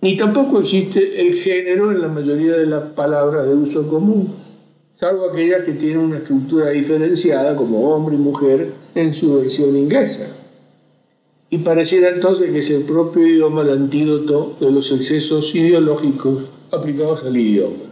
Ni 0.00 0.16
tampoco 0.16 0.60
existe 0.60 1.20
el 1.20 1.34
género 1.34 1.92
en 1.92 2.00
la 2.00 2.08
mayoría 2.08 2.52
de 2.52 2.64
las 2.64 2.84
palabras 2.92 3.46
de 3.46 3.54
uso 3.54 3.86
común, 3.86 4.32
salvo 4.98 5.30
aquellas 5.30 5.64
que 5.64 5.72
tienen 5.72 5.98
una 5.98 6.18
estructura 6.18 6.70
diferenciada 6.70 7.54
como 7.54 7.94
hombre 7.94 8.16
y 8.16 8.18
mujer 8.18 8.72
en 8.96 9.14
su 9.14 9.36
versión 9.36 9.76
inglesa 9.76 10.34
y 11.50 11.58
pareciera 11.58 12.10
entonces 12.10 12.50
que 12.50 12.58
es 12.58 12.70
el 12.70 12.82
propio 12.82 13.26
idioma 13.26 13.62
el 13.62 13.70
antídoto 13.70 14.56
de 14.60 14.72
los 14.72 14.90
excesos 14.90 15.54
ideológicos 15.54 16.44
aplicados 16.72 17.24
al 17.24 17.36
idioma. 17.36 17.84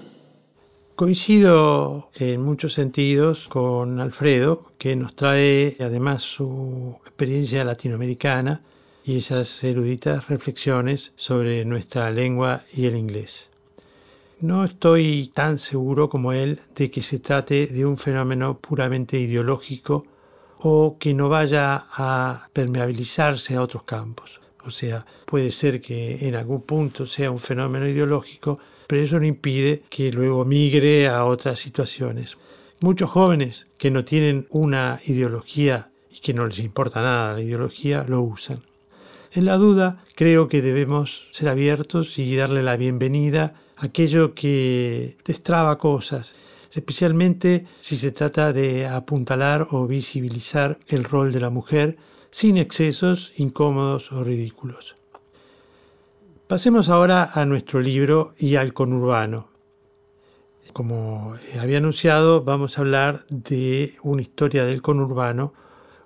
Coincido 0.96 2.10
en 2.16 2.42
muchos 2.42 2.72
sentidos 2.72 3.48
con 3.48 4.00
Alfredo, 4.00 4.72
que 4.76 4.96
nos 4.96 5.14
trae 5.14 5.76
además 5.78 6.22
su 6.22 6.96
experiencia 7.04 7.64
latinoamericana 7.64 8.62
y 9.04 9.18
esas 9.18 9.62
eruditas 9.62 10.28
reflexiones 10.28 11.12
sobre 11.16 11.64
nuestra 11.64 12.10
lengua 12.10 12.62
y 12.74 12.86
el 12.86 12.96
inglés. 12.96 13.50
No 14.40 14.64
estoy 14.64 15.30
tan 15.32 15.58
seguro 15.58 16.10
como 16.10 16.32
él 16.32 16.60
de 16.74 16.90
que 16.90 17.00
se 17.00 17.20
trate 17.20 17.66
de 17.68 17.86
un 17.86 17.96
fenómeno 17.96 18.58
puramente 18.58 19.18
ideológico 19.18 20.04
o 20.58 20.98
que 20.98 21.14
no 21.14 21.30
vaya 21.30 21.86
a 21.90 22.46
permeabilizarse 22.52 23.54
a 23.54 23.62
otros 23.62 23.84
campos. 23.84 24.42
O 24.66 24.70
sea, 24.70 25.06
puede 25.24 25.50
ser 25.50 25.80
que 25.80 26.28
en 26.28 26.34
algún 26.34 26.60
punto 26.60 27.06
sea 27.06 27.30
un 27.30 27.38
fenómeno 27.38 27.88
ideológico, 27.88 28.58
pero 28.86 29.00
eso 29.00 29.18
no 29.18 29.24
impide 29.24 29.84
que 29.88 30.12
luego 30.12 30.44
migre 30.44 31.08
a 31.08 31.24
otras 31.24 31.58
situaciones. 31.58 32.36
Muchos 32.80 33.08
jóvenes 33.08 33.68
que 33.78 33.90
no 33.90 34.04
tienen 34.04 34.46
una 34.50 35.00
ideología 35.06 35.88
y 36.10 36.20
que 36.20 36.34
no 36.34 36.46
les 36.46 36.58
importa 36.58 37.00
nada 37.00 37.32
la 37.32 37.40
ideología, 37.40 38.04
lo 38.06 38.20
usan. 38.20 38.60
En 39.32 39.46
la 39.46 39.56
duda, 39.56 40.04
creo 40.14 40.46
que 40.48 40.60
debemos 40.60 41.26
ser 41.30 41.48
abiertos 41.48 42.18
y 42.18 42.36
darle 42.36 42.62
la 42.62 42.76
bienvenida 42.76 43.54
aquello 43.76 44.34
que 44.34 45.16
destraba 45.24 45.78
cosas, 45.78 46.34
especialmente 46.72 47.66
si 47.80 47.96
se 47.96 48.10
trata 48.10 48.52
de 48.52 48.86
apuntalar 48.86 49.68
o 49.70 49.86
visibilizar 49.86 50.78
el 50.88 51.04
rol 51.04 51.32
de 51.32 51.40
la 51.40 51.50
mujer 51.50 51.96
sin 52.30 52.56
excesos 52.56 53.32
incómodos 53.36 54.12
o 54.12 54.24
ridículos. 54.24 54.96
Pasemos 56.46 56.88
ahora 56.88 57.30
a 57.32 57.44
nuestro 57.44 57.80
libro 57.80 58.34
y 58.38 58.56
al 58.56 58.72
conurbano. 58.72 59.48
Como 60.72 61.34
había 61.58 61.78
anunciado, 61.78 62.44
vamos 62.44 62.76
a 62.76 62.82
hablar 62.82 63.24
de 63.30 63.96
una 64.02 64.22
historia 64.22 64.64
del 64.64 64.82
conurbano, 64.82 65.54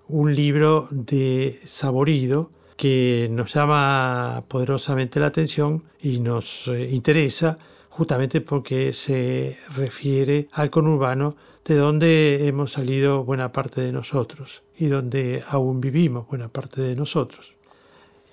un 0.08 0.34
libro 0.34 0.88
de 0.90 1.60
Saborido 1.64 2.50
que 2.80 3.28
nos 3.30 3.52
llama 3.52 4.42
poderosamente 4.48 5.20
la 5.20 5.26
atención 5.26 5.84
y 6.00 6.18
nos 6.18 6.66
eh, 6.68 6.88
interesa 6.90 7.58
justamente 7.90 8.40
porque 8.40 8.94
se 8.94 9.58
refiere 9.76 10.48
al 10.52 10.70
conurbano 10.70 11.36
de 11.62 11.74
donde 11.74 12.48
hemos 12.48 12.72
salido 12.72 13.22
buena 13.22 13.52
parte 13.52 13.82
de 13.82 13.92
nosotros 13.92 14.62
y 14.78 14.86
donde 14.86 15.44
aún 15.46 15.82
vivimos 15.82 16.26
buena 16.26 16.48
parte 16.48 16.80
de 16.80 16.96
nosotros. 16.96 17.52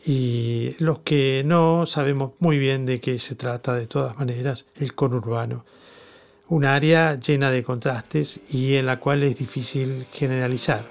Y 0.06 0.78
los 0.80 1.00
que 1.00 1.44
no 1.46 1.86
sabemos 1.86 2.32
muy 2.40 2.58
bien 2.58 2.86
de 2.86 3.02
qué 3.02 3.20
se 3.20 3.36
trata 3.36 3.76
de 3.76 3.88
todas 3.88 4.18
maneras 4.18 4.66
el 4.78 4.96
conurbano. 4.96 5.66
Un 6.48 6.64
área 6.64 7.20
llena 7.20 7.52
de 7.52 7.64
contrastes 7.64 8.40
y 8.50 8.76
en 8.76 8.86
la 8.86 9.02
cual 9.02 9.24
es 9.24 9.38
difícil 9.38 10.06
generalizar. 10.10 10.86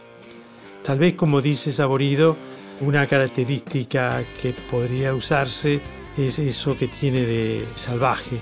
Tal 0.83 0.99
vez 0.99 1.14
como 1.14 1.40
dice 1.40 1.73
Saborido, 1.73 2.37
una 2.81 3.07
característica 3.07 4.23
que 4.41 4.53
podría 4.71 5.15
usarse 5.15 5.81
es 6.17 6.39
eso 6.39 6.77
que 6.77 6.89
tiene 6.89 7.23
de 7.23 7.65
salvaje, 7.75 8.41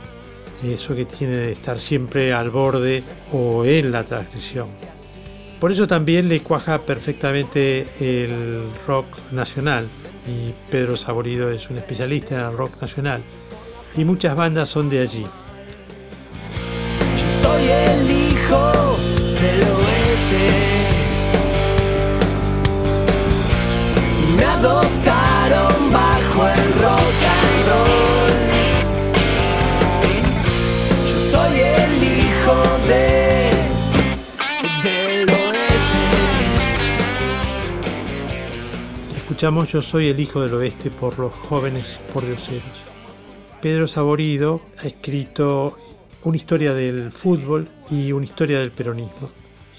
eso 0.65 0.95
que 0.95 1.05
tiene 1.05 1.35
de 1.35 1.53
estar 1.53 1.79
siempre 1.81 2.33
al 2.33 2.51
borde 2.51 3.03
o 3.33 3.65
en 3.65 3.91
la 3.91 4.05
transgresión. 4.05 4.69
Por 5.61 5.73
eso 5.73 5.87
también 5.87 6.29
le 6.29 6.41
cuaja 6.41 6.79
perfectamente 6.79 7.87
el 8.01 8.69
rock 8.87 9.07
nacional 9.33 9.89
y 10.27 10.53
Pedro 10.71 10.97
Saborido 10.97 11.51
es 11.51 11.71
un 11.71 11.79
especialista 11.79 12.35
en 12.35 12.43
el 12.43 12.57
rock 12.57 12.81
nacional 12.81 13.23
y 13.97 14.05
muchas 14.05 14.37
bandas 14.37 14.69
son 14.69 14.91
de 14.91 15.01
allí. 15.01 15.27
Yo 17.17 17.43
soy 17.43 17.69
el 17.69 18.04
adoptaron 24.65 25.93
bajo 25.93 26.49
el 26.49 26.73
rock 26.81 27.21
and 27.43 27.69
roll. 27.69 28.33
Yo 31.07 31.19
soy 31.31 31.55
el 31.61 32.03
hijo 32.03 32.57
de 32.89 33.51
del 34.83 35.29
oeste. 35.31 35.93
Escuchamos 39.17 39.69
Yo 39.71 39.83
soy 39.83 40.09
el 40.09 40.19
hijo 40.19 40.41
del 40.41 40.55
oeste 40.55 40.91
por 40.91 41.19
los 41.19 41.33
jóvenes 41.33 42.01
pordioseros. 42.13 42.65
Pedro 43.61 43.87
Saborido 43.87 44.63
ha 44.79 44.87
escrito 44.87 45.77
una 46.23 46.37
historia 46.39 46.73
del 46.73 47.13
fútbol 47.13 47.69
y 47.91 48.13
una 48.13 48.25
historia 48.25 48.61
del 48.61 48.71
peronismo. 48.71 49.31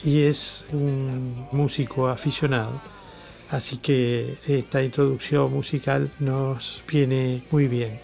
Y 0.03 0.21
es 0.23 0.67
un 0.71 1.47
músico 1.51 2.07
aficionado. 2.07 2.94
Así 3.55 3.77
que 3.77 4.35
esta 4.45 4.83
introducción 4.83 5.49
musical 5.49 6.11
nos 6.19 6.83
viene 6.91 7.41
muy 7.51 7.69
bien. 7.69 8.01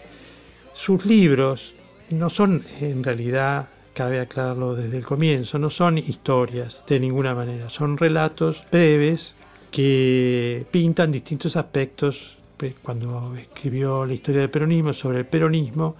Sus 0.72 1.04
libros 1.04 1.74
no 2.08 2.30
son 2.30 2.64
en 2.80 3.04
realidad, 3.04 3.68
cabe 3.92 4.18
aclararlo 4.18 4.74
desde 4.74 4.96
el 4.96 5.04
comienzo, 5.04 5.58
no 5.58 5.68
son 5.68 5.98
historias 5.98 6.84
de 6.88 6.98
ninguna 6.98 7.34
manera, 7.34 7.68
son 7.68 7.98
relatos 7.98 8.64
breves 8.72 9.36
que 9.70 10.64
pintan 10.70 11.12
distintos 11.12 11.54
aspectos. 11.56 12.38
Cuando 12.82 13.36
escribió 13.36 14.06
la 14.06 14.14
historia 14.14 14.40
del 14.40 14.50
peronismo 14.50 14.94
sobre 14.94 15.18
el 15.18 15.26
peronismo, 15.26 15.96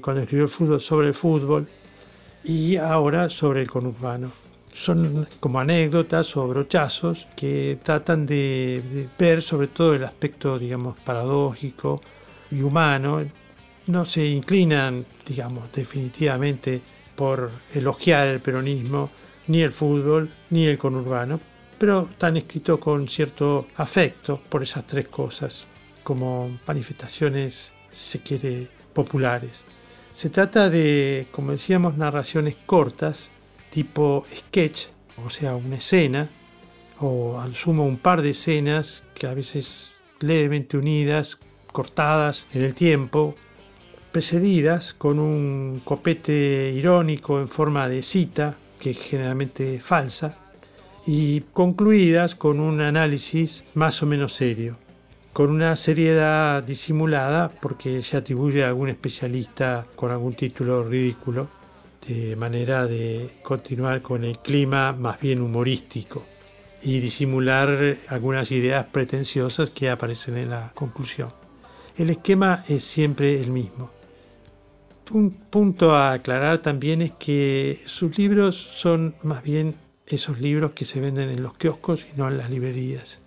cuando 0.00 0.22
escribió 0.22 0.46
el 0.46 0.50
fútbol 0.50 0.80
sobre 0.80 1.06
el 1.06 1.14
fútbol 1.14 1.68
y 2.42 2.74
ahora 2.74 3.30
sobre 3.30 3.62
el 3.62 3.70
conurbano 3.70 4.45
son 4.76 5.26
como 5.40 5.58
anécdotas 5.58 6.36
o 6.36 6.46
brochazos 6.46 7.26
que 7.34 7.78
tratan 7.82 8.26
de, 8.26 8.82
de, 8.92 9.08
ver 9.18 9.40
sobre 9.40 9.68
todo 9.68 9.94
el 9.94 10.04
aspecto, 10.04 10.58
digamos, 10.58 10.98
paradójico 10.98 12.00
y 12.50 12.60
humano. 12.60 13.24
No 13.86 14.04
se 14.04 14.26
inclinan, 14.26 15.06
digamos, 15.24 15.72
definitivamente 15.72 16.82
por 17.14 17.50
elogiar 17.72 18.28
el 18.28 18.40
peronismo, 18.40 19.10
ni 19.46 19.62
el 19.62 19.72
fútbol, 19.72 20.30
ni 20.50 20.66
el 20.66 20.76
conurbano, 20.76 21.40
pero 21.78 22.08
están 22.10 22.36
escritos 22.36 22.78
con 22.78 23.08
cierto 23.08 23.68
afecto 23.76 24.40
por 24.48 24.62
esas 24.62 24.86
tres 24.86 25.08
cosas, 25.08 25.66
como 26.02 26.58
manifestaciones, 26.66 27.72
si 27.90 28.18
se 28.18 28.22
quiere, 28.22 28.68
populares. 28.92 29.64
Se 30.12 30.30
trata 30.30 30.68
de, 30.68 31.28
como 31.30 31.52
decíamos, 31.52 31.96
narraciones 31.96 32.56
cortas, 32.66 33.30
tipo 33.70 34.24
sketch, 34.34 34.86
o 35.24 35.30
sea, 35.30 35.56
una 35.56 35.76
escena, 35.76 36.28
o 37.00 37.38
al 37.40 37.54
sumo 37.54 37.84
un 37.84 37.98
par 37.98 38.22
de 38.22 38.30
escenas 38.30 39.04
que 39.14 39.26
a 39.26 39.34
veces 39.34 39.96
levemente 40.20 40.76
unidas, 40.76 41.38
cortadas 41.72 42.48
en 42.52 42.62
el 42.62 42.74
tiempo, 42.74 43.34
precedidas 44.12 44.94
con 44.94 45.18
un 45.18 45.82
copete 45.84 46.72
irónico 46.74 47.38
en 47.38 47.48
forma 47.48 47.88
de 47.88 48.02
cita, 48.02 48.56
que 48.80 48.90
es 48.90 48.98
generalmente 48.98 49.78
falsa, 49.78 50.38
y 51.06 51.42
concluidas 51.52 52.34
con 52.34 52.58
un 52.60 52.80
análisis 52.80 53.64
más 53.74 54.02
o 54.02 54.06
menos 54.06 54.34
serio, 54.34 54.76
con 55.32 55.50
una 55.50 55.76
seriedad 55.76 56.62
disimulada 56.62 57.50
porque 57.60 58.02
se 58.02 58.16
atribuye 58.16 58.64
a 58.64 58.68
algún 58.68 58.88
especialista 58.88 59.86
con 59.94 60.10
algún 60.10 60.34
título 60.34 60.82
ridículo 60.82 61.48
de 62.08 62.36
manera 62.36 62.86
de 62.86 63.30
continuar 63.42 64.02
con 64.02 64.24
el 64.24 64.38
clima 64.38 64.92
más 64.92 65.20
bien 65.20 65.40
humorístico 65.40 66.22
y 66.82 67.00
disimular 67.00 67.98
algunas 68.08 68.52
ideas 68.52 68.86
pretenciosas 68.86 69.70
que 69.70 69.90
aparecen 69.90 70.36
en 70.36 70.50
la 70.50 70.72
conclusión. 70.74 71.32
El 71.96 72.10
esquema 72.10 72.64
es 72.68 72.84
siempre 72.84 73.40
el 73.40 73.50
mismo. 73.50 73.90
Un 75.12 75.30
punto 75.30 75.94
a 75.94 76.12
aclarar 76.12 76.62
también 76.62 77.00
es 77.00 77.12
que 77.12 77.80
sus 77.86 78.18
libros 78.18 78.56
son 78.56 79.14
más 79.22 79.42
bien 79.42 79.76
esos 80.06 80.40
libros 80.40 80.72
que 80.72 80.84
se 80.84 81.00
venden 81.00 81.30
en 81.30 81.42
los 81.42 81.56
kioscos 81.56 82.06
y 82.12 82.16
no 82.16 82.28
en 82.28 82.38
las 82.38 82.50
librerías. 82.50 83.20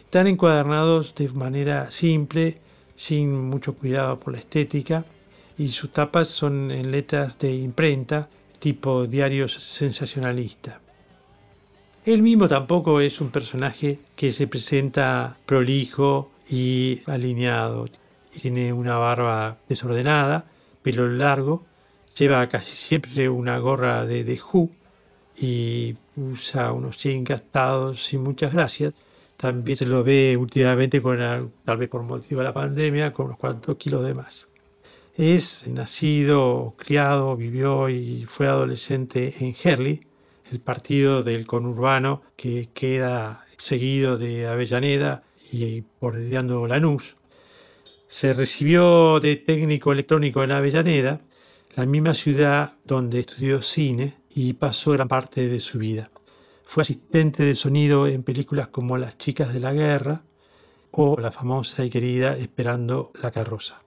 Están 0.00 0.26
encuadernados 0.26 1.14
de 1.14 1.28
manera 1.30 1.90
simple, 1.90 2.58
sin 2.94 3.32
mucho 3.32 3.74
cuidado 3.74 4.20
por 4.20 4.34
la 4.34 4.38
estética, 4.38 5.04
y 5.62 5.68
sus 5.68 5.92
tapas 5.92 6.26
son 6.26 6.72
en 6.72 6.90
letras 6.90 7.38
de 7.38 7.54
imprenta 7.54 8.28
tipo 8.58 9.06
diarios 9.06 9.54
sensacionalista. 9.54 10.80
Él 12.04 12.20
mismo 12.20 12.48
tampoco 12.48 13.00
es 13.00 13.20
un 13.20 13.30
personaje 13.30 14.00
que 14.16 14.32
se 14.32 14.48
presenta 14.48 15.36
prolijo 15.46 16.32
y 16.50 17.02
alineado. 17.06 17.86
Tiene 18.40 18.72
una 18.72 18.96
barba 18.96 19.58
desordenada, 19.68 20.46
pelo 20.82 21.06
largo, 21.06 21.64
lleva 22.18 22.48
casi 22.48 22.74
siempre 22.74 23.28
una 23.28 23.56
gorra 23.58 24.04
de 24.04 24.24
The 24.24 24.40
Who 24.40 24.68
y 25.38 25.94
usa 26.16 26.72
unos 26.72 26.98
jeans 26.98 27.28
gastados 27.28 28.02
sin 28.02 28.24
muchas 28.24 28.52
gracias. 28.52 28.94
También 29.36 29.76
se 29.76 29.86
lo 29.86 30.02
ve 30.02 30.36
últimamente 30.36 31.00
con, 31.00 31.52
tal 31.64 31.76
vez 31.76 31.88
por 31.88 32.02
motivo 32.02 32.40
de 32.40 32.46
la 32.48 32.52
pandemia, 32.52 33.12
con 33.12 33.26
unos 33.26 33.38
cuantos 33.38 33.76
kilos 33.76 34.04
de 34.04 34.14
más. 34.14 34.51
Es 35.16 35.66
nacido, 35.66 36.74
criado, 36.78 37.36
vivió 37.36 37.90
y 37.90 38.24
fue 38.26 38.46
adolescente 38.46 39.34
en 39.40 39.54
Herley, 39.62 40.00
el 40.50 40.58
partido 40.58 41.22
del 41.22 41.46
conurbano 41.46 42.22
que 42.34 42.70
queda 42.72 43.44
seguido 43.58 44.16
de 44.16 44.46
Avellaneda 44.46 45.22
y 45.52 45.84
bordeando 46.00 46.66
Lanús. 46.66 47.16
Se 48.08 48.32
recibió 48.32 49.20
de 49.20 49.36
técnico 49.36 49.92
electrónico 49.92 50.44
en 50.44 50.52
Avellaneda, 50.52 51.20
la 51.76 51.84
misma 51.84 52.14
ciudad 52.14 52.72
donde 52.86 53.20
estudió 53.20 53.60
cine 53.60 54.16
y 54.34 54.54
pasó 54.54 54.92
gran 54.92 55.08
parte 55.08 55.46
de 55.46 55.60
su 55.60 55.78
vida. 55.78 56.10
Fue 56.64 56.84
asistente 56.84 57.44
de 57.44 57.54
sonido 57.54 58.06
en 58.06 58.22
películas 58.22 58.68
como 58.68 58.96
Las 58.96 59.18
chicas 59.18 59.52
de 59.52 59.60
la 59.60 59.74
guerra 59.74 60.22
o 60.90 61.20
la 61.20 61.32
famosa 61.32 61.84
y 61.84 61.90
querida 61.90 62.34
Esperando 62.38 63.12
la 63.20 63.30
carroza. 63.30 63.82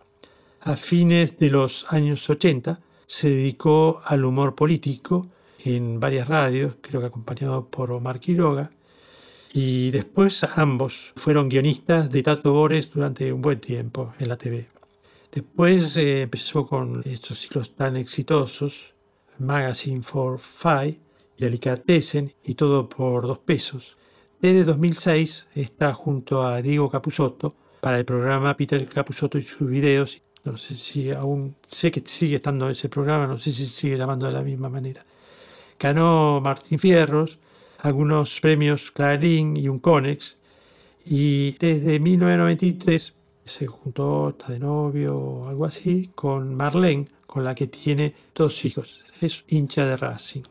A 0.68 0.76
fines 0.76 1.38
de 1.38 1.52
los 1.52 1.86
años 1.94 2.28
80 2.28 2.80
se 3.06 3.30
dedicó 3.30 4.02
al 4.04 4.26
humor 4.26 4.56
político 4.56 5.28
en 5.64 6.00
varias 6.00 6.28
radios, 6.28 6.78
creo 6.82 7.02
que 7.02 7.06
acompañado 7.06 7.68
por 7.70 7.92
Omar 7.92 8.20
Quiroga, 8.20 8.72
y 9.54 9.92
después 9.92 10.44
ambos 10.56 11.14
fueron 11.18 11.50
guionistas 11.50 12.10
de 12.10 12.24
Tato 12.24 12.52
Bores 12.52 12.92
durante 12.92 13.32
un 13.32 13.44
buen 13.44 13.60
tiempo 13.60 14.16
en 14.18 14.28
la 14.28 14.38
TV. 14.38 14.68
Después 15.32 15.98
eh, 15.98 16.24
empezó 16.24 16.66
con 16.66 17.04
estos 17.06 17.42
ciclos 17.42 17.76
tan 17.76 17.96
exitosos, 17.96 18.96
Magazine 19.38 20.02
for 20.02 20.40
Five 20.40 21.00
Delicatessen, 21.38 22.34
y 22.44 22.56
todo 22.56 22.90
por 22.90 23.28
dos 23.28 23.38
pesos. 23.38 23.98
Desde 24.42 24.64
2006 24.64 25.48
está 25.54 25.94
junto 25.94 26.44
a 26.44 26.60
Diego 26.64 26.90
Capusotto 26.90 27.54
para 27.82 28.00
el 28.00 28.06
programa 28.06 28.58
Peter 28.58 28.84
Capusotto 28.88 29.38
y 29.38 29.44
sus 29.44 29.70
videos. 29.70 30.25
No 30.46 30.58
sé 30.58 30.76
si 30.76 31.12
aún, 31.12 31.56
sé 31.68 31.90
que 31.90 32.02
sigue 32.06 32.36
estando 32.36 32.70
ese 32.70 32.88
programa, 32.88 33.26
no 33.26 33.40
sé 33.40 33.52
si 33.52 33.66
sigue 33.66 33.98
llamando 33.98 34.28
de 34.28 34.32
la 34.32 34.44
misma 34.44 34.70
manera. 34.70 35.04
Ganó 35.80 36.40
Martín 36.40 36.78
Fierros, 36.78 37.40
algunos 37.80 38.40
premios 38.40 38.92
Clarín 38.92 39.58
y 39.58 39.68
un 39.68 39.80
Conex, 39.80 40.38
y 41.04 41.58
desde 41.58 42.00
1993 42.00 43.14
se 43.44 43.66
juntó, 43.66 44.30
está 44.30 44.52
de 44.52 44.60
novio 44.60 45.18
o 45.18 45.48
algo 45.50 45.66
así, 45.66 46.12
con 46.14 46.56
Marlene, 46.56 47.08
con 47.26 47.44
la 47.44 47.56
que 47.56 47.66
tiene 47.66 48.14
dos 48.36 48.66
hijos. 48.66 49.04
Es 49.22 49.46
hincha 49.48 49.86
de 49.86 49.98
Racing. 49.98 50.44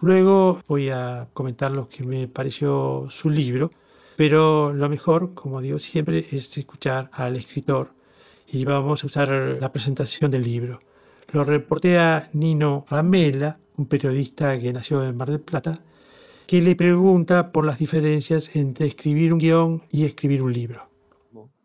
Luego 0.00 0.60
voy 0.66 0.88
a 0.88 1.28
comentar 1.32 1.70
lo 1.70 1.88
que 1.88 2.02
me 2.02 2.26
pareció 2.26 3.06
su 3.08 3.30
libro, 3.30 3.70
pero 4.16 4.72
lo 4.72 4.88
mejor, 4.88 5.32
como 5.34 5.60
digo 5.60 5.78
siempre, 5.78 6.26
es 6.32 6.58
escuchar 6.58 7.08
al 7.12 7.36
escritor 7.36 7.99
y 8.52 8.64
vamos 8.64 9.02
a 9.02 9.06
usar 9.06 9.28
la 9.28 9.72
presentación 9.72 10.30
del 10.30 10.42
libro. 10.42 10.80
Lo 11.32 11.44
reportea 11.44 12.28
Nino 12.32 12.84
Ramela, 12.88 13.58
un 13.76 13.86
periodista 13.86 14.58
que 14.58 14.72
nació 14.72 15.04
en 15.04 15.16
Mar 15.16 15.30
del 15.30 15.40
Plata, 15.40 15.80
que 16.46 16.60
le 16.60 16.74
pregunta 16.74 17.52
por 17.52 17.64
las 17.64 17.78
diferencias 17.78 18.56
entre 18.56 18.88
escribir 18.88 19.32
un 19.32 19.38
guion 19.38 19.82
y 19.90 20.04
escribir 20.04 20.42
un 20.42 20.52
libro. 20.52 20.88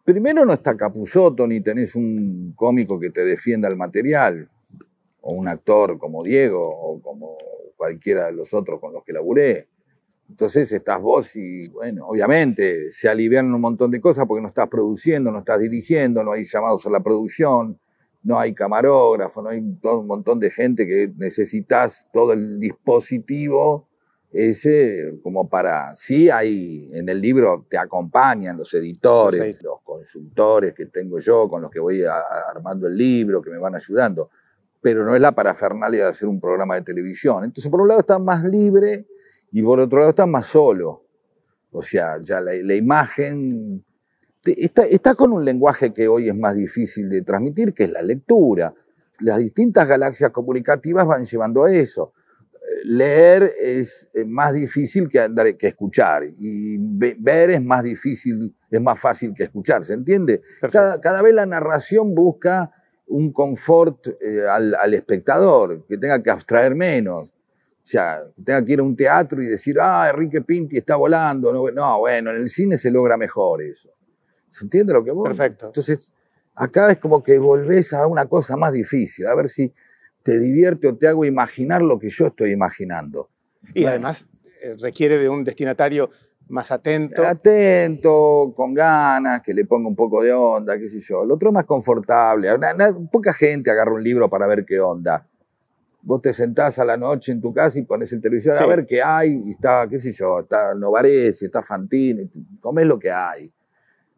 Primero 0.04 0.46
no 0.46 0.54
está 0.54 0.78
Capusotto 0.78 1.48
ni 1.48 1.62
tenés 1.62 1.96
un 1.96 2.54
cómico 2.56 3.00
que 3.00 3.10
te 3.10 3.26
defienda 3.26 3.68
el 3.68 3.76
material, 3.76 4.48
o 5.22 5.34
un 5.34 5.48
actor 5.48 5.98
como 5.98 6.24
Diego, 6.24 6.70
o 6.70 7.02
como 7.02 7.36
cualquiera 7.76 8.28
de 8.28 8.34
los 8.34 8.54
otros 8.54 8.80
con 8.80 8.94
los 8.94 9.04
que 9.04 9.14
laburé. 9.14 9.68
Entonces 10.30 10.71
estás 10.71 11.01
vos 11.01 11.36
y, 11.36 11.69
bueno, 11.69 12.07
obviamente 12.07 12.91
se 12.91 13.07
alivian 13.07 13.53
un 13.53 13.61
montón 13.61 13.91
de 13.91 14.01
cosas 14.01 14.26
porque 14.28 14.41
no 14.41 14.47
estás 14.47 14.67
produciendo, 14.67 15.32
no 15.32 15.39
estás 15.39 15.59
dirigiendo, 15.59 16.23
no 16.23 16.32
hay 16.32 16.43
llamados 16.43 16.86
a 16.86 16.89
la 16.89 16.99
producción, 17.01 17.80
no 18.23 18.39
hay 18.39 18.53
camarógrafo, 18.53 19.41
no 19.41 19.49
hay 19.49 19.61
todo 19.82 19.99
un 19.99 20.07
montón 20.07 20.39
de 20.39 20.49
gente 20.49 20.88
que 20.88 21.13
necesitas 21.15 22.07
todo 22.11 22.34
el 22.34 22.59
dispositivo 22.59 23.88
ese 24.36 25.17
como 25.23 25.47
para, 25.47 25.95
sí 25.95 26.30
hay, 26.30 26.89
en 26.91 27.07
el 27.07 27.21
libro 27.21 27.65
te 27.69 27.78
acompañan 27.78 28.57
los 28.57 28.73
editores, 28.73 29.63
los 29.63 29.80
consultores 29.82 30.73
que 30.73 30.88
tengo 30.88 31.19
yo, 31.19 31.47
con 31.47 31.61
los 31.61 31.71
que 31.71 31.80
voy 31.80 32.03
armando 32.03 32.88
el 32.88 32.97
libro, 32.97 33.41
que 33.41 33.49
me 33.49 33.57
van 33.57 33.76
ayudando, 33.76 34.30
pero 34.82 35.05
no 35.05 35.15
es 35.15 35.21
la 35.21 35.32
parafernalia 35.34 36.03
de 36.03 36.09
hacer 36.09 36.28
un 36.28 36.41
programa 36.41 36.76
de 36.76 36.82
televisión. 36.82 37.45
Entonces, 37.45 37.71
por 37.71 37.80
un 37.80 37.88
lado 37.88 38.01
está 38.01 38.19
más 38.19 38.43
libre 38.43 39.07
y 39.56 39.64
por 39.64 39.80
otro 39.80 39.99
lado 39.99 40.10
está 40.10 40.26
más 40.26 40.45
solo. 40.45 41.03
O 41.72 41.82
sea, 41.82 42.22
ya 42.22 42.41
la, 42.41 42.76
imagen 42.76 43.84
está, 44.43 44.84
está 44.84 45.16
con 45.16 45.32
un 45.32 45.43
lenguaje 45.43 45.93
que 45.93 46.08
hoy 46.08 46.30
es 46.30 46.36
más 46.36 46.56
difícil 46.56 47.10
de 47.10 47.22
transmitir, 47.22 47.74
que 47.74 47.86
es 47.86 47.91
la 47.91 48.01
lectura. 48.01 48.74
Las 49.20 49.39
distintas 49.39 49.88
galaxias 49.88 50.32
comunicativas 50.32 51.06
van 51.06 51.24
llevando 51.24 51.64
a 51.64 51.74
eso 51.74 52.14
leer 52.84 53.53
es 53.62 54.10
eh, 54.14 54.26
más 54.26 54.53
difícil 54.53 55.08
que, 55.08 55.56
que 55.58 55.68
escuchar 55.68 56.24
y 56.38 56.78
ver 56.80 57.51
es 57.51 57.64
más 57.64 57.84
difícil, 57.84 58.56
es 58.70 58.82
más 58.82 58.99
fácil 58.99 59.34
que 59.34 59.43
escuchar, 59.43 59.84
¿se 59.84 59.93
entiende? 59.93 60.41
Cada, 60.72 61.22
vez 61.22 61.34
la 61.34 61.45
narración 61.45 62.14
busca 62.14 62.72
un 63.08 63.32
confort 63.32 64.08
eh, 64.22 64.47
al, 64.49 64.93
espectador, 64.93 65.86
que 65.86 65.97
tenga 65.97 66.22
que 66.22 66.32
abstraer 66.32 66.76
menos. 66.76 67.32
O 67.86 67.88
sea, 67.88 68.24
tenga 68.44 68.66
que 68.66 68.74
ir 68.74 68.80
a 68.80 68.84
un 68.84 68.96
teatro 68.96 69.44
y 69.44 69.46
decir, 69.46 69.78
ah, 69.80 70.10
Enrique 70.10 70.42
Pinti 70.42 70.78
está 70.78 70.96
volando. 70.96 71.54
No, 71.54 71.70
no, 71.70 72.00
bueno, 72.00 72.32
en 72.32 72.38
el 72.38 72.50
cine 72.50 72.78
se 72.78 72.90
logra 72.90 73.16
mejor 73.16 73.62
eso. 73.62 73.92
¿Se 74.50 74.66
entiende 74.66 74.92
lo 74.92 75.04
que 75.04 75.12
vos? 75.12 75.28
Perfecto. 75.28 75.68
Entonces, 75.68 76.10
acá 76.56 76.92
es 76.92 76.98
como 76.98 77.22
que 77.22 77.38
volvés 77.38 77.94
a 77.94 78.08
una 78.08 78.26
cosa 78.26 78.58
más 78.58 78.74
difícil, 78.74 79.28
a 79.28 79.36
ver 79.36 79.50
si 79.50 79.72
te 80.24 80.40
divierte 80.40 80.88
o 80.88 80.96
te 80.96 81.08
hago 81.08 81.26
imaginar 81.26 81.84
lo 81.84 82.00
que 82.00 82.10
yo 82.10 82.26
estoy 82.26 82.54
imaginando. 82.54 83.30
Y 83.76 83.86
además 83.86 84.28
eh, 84.64 84.76
requiere 84.80 85.20
de 85.20 85.30
un 85.30 85.44
destinatario 85.44 86.10
más 86.48 86.72
atento. 86.72 87.24
Atento, 87.24 88.52
con 88.56 88.74
ganas, 88.74 89.44
que 89.44 89.54
le 89.54 89.66
ponga 89.66 89.88
un 89.88 89.96
poco 89.96 90.24
de 90.24 90.34
onda, 90.34 90.76
qué 90.80 90.88
sé 90.88 91.00
yo. 91.02 91.22
El 91.22 91.30
otro 91.30 91.52
más 91.52 91.66
confortable. 91.66 92.50
poca 93.12 93.32
gente 93.32 93.70
agarra 93.70 93.94
un 93.94 94.04
libro 94.04 94.28
para 94.28 94.48
ver 94.48 94.66
qué 94.66 94.80
onda. 94.80 95.28
Vos 96.06 96.22
te 96.22 96.32
sentás 96.34 96.78
a 96.78 96.86
la 96.86 96.95
noche 96.95 97.32
en 97.32 97.41
tu 97.41 97.51
casa 97.51 97.80
y 97.80 97.82
pones 97.82 98.14
el 98.14 98.22
televisor 98.22 98.53
a 98.53 98.68
ver 98.68 98.86
qué 98.86 99.01
hay, 99.01 99.41
y 99.43 99.49
está, 99.49 99.88
qué 99.89 99.97
sé 99.97 100.14
yo, 100.14 100.41
está 100.41 100.76
Novarese, 100.76 101.47
está 101.47 101.64
Fantini, 101.64 102.30
comés 102.60 102.86
lo 102.86 102.99
que 102.99 103.12
hay. 103.12 103.51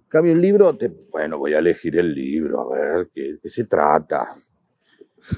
Cambio 0.09 0.33
el 0.33 0.41
libro, 0.41 0.77
te, 0.77 0.89
bueno, 0.89 1.37
voy 1.37 1.53
a 1.53 1.59
elegir 1.59 1.97
el 1.97 2.13
libro, 2.13 2.73
a 2.73 2.77
ver 2.77 3.07
qué, 3.13 3.37
qué 3.41 3.47
se 3.47 3.63
trata. 3.63 4.33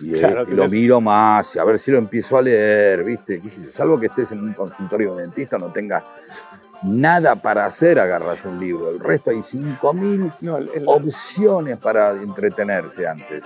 Y, 0.02 0.16
este, 0.16 0.56
lo 0.56 0.68
miro 0.68 1.00
más, 1.00 1.56
a 1.56 1.64
ver 1.64 1.78
si 1.78 1.92
lo 1.92 2.00
empiezo 2.00 2.36
a 2.36 2.42
leer, 2.42 3.04
¿viste? 3.04 3.42
Salvo 3.48 4.00
que 4.00 4.08
estés 4.08 4.32
en 4.32 4.40
un 4.40 4.54
consultorio 4.54 5.16
de 5.16 5.24
dentista, 5.24 5.60
no 5.60 5.72
tengas 5.72 6.04
nada 6.84 7.36
para 7.36 7.66
hacer, 7.66 8.00
agarras 8.00 8.46
un 8.46 8.60
libro. 8.60 8.90
El 8.90 9.00
resto 9.00 9.32
hay 9.32 9.38
5.000 9.40 10.84
opciones 10.86 11.78
para 11.78 12.12
entretenerse 12.12 13.08
antes. 13.08 13.44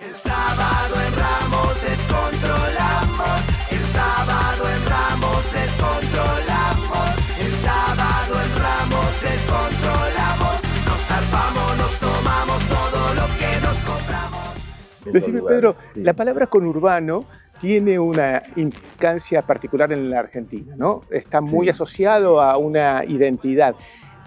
El 0.00 0.14
sábado 0.14 0.94
en 1.06 1.14
Ramos 1.16 1.82
descontrolamos, 1.82 3.40
el 3.70 3.84
sábado 3.92 4.64
en 4.68 4.88
Ramos 4.88 5.52
descontrolamos, 5.52 7.08
el 7.38 7.52
sábado 7.62 8.34
en 8.42 8.52
Ramos 8.62 9.22
descontrolamos, 9.22 10.60
nos 10.86 11.00
zarpamos, 11.00 11.76
nos 11.78 11.98
tomamos 11.98 12.62
todo 12.68 13.14
lo 13.14 13.26
que 13.38 13.60
nos 13.62 13.76
compramos. 13.78 15.12
Decime, 15.12 15.42
Pedro, 15.42 15.76
la 15.96 16.12
palabra 16.12 16.46
conurbano 16.46 17.24
tiene 17.62 17.96
una 17.96 18.42
implicancia 18.56 19.40
particular 19.40 19.92
en 19.92 20.10
la 20.10 20.18
Argentina, 20.18 20.74
¿no? 20.76 21.04
Está 21.10 21.40
muy 21.40 21.68
asociado 21.68 22.42
a 22.42 22.56
una 22.58 23.04
identidad. 23.04 23.76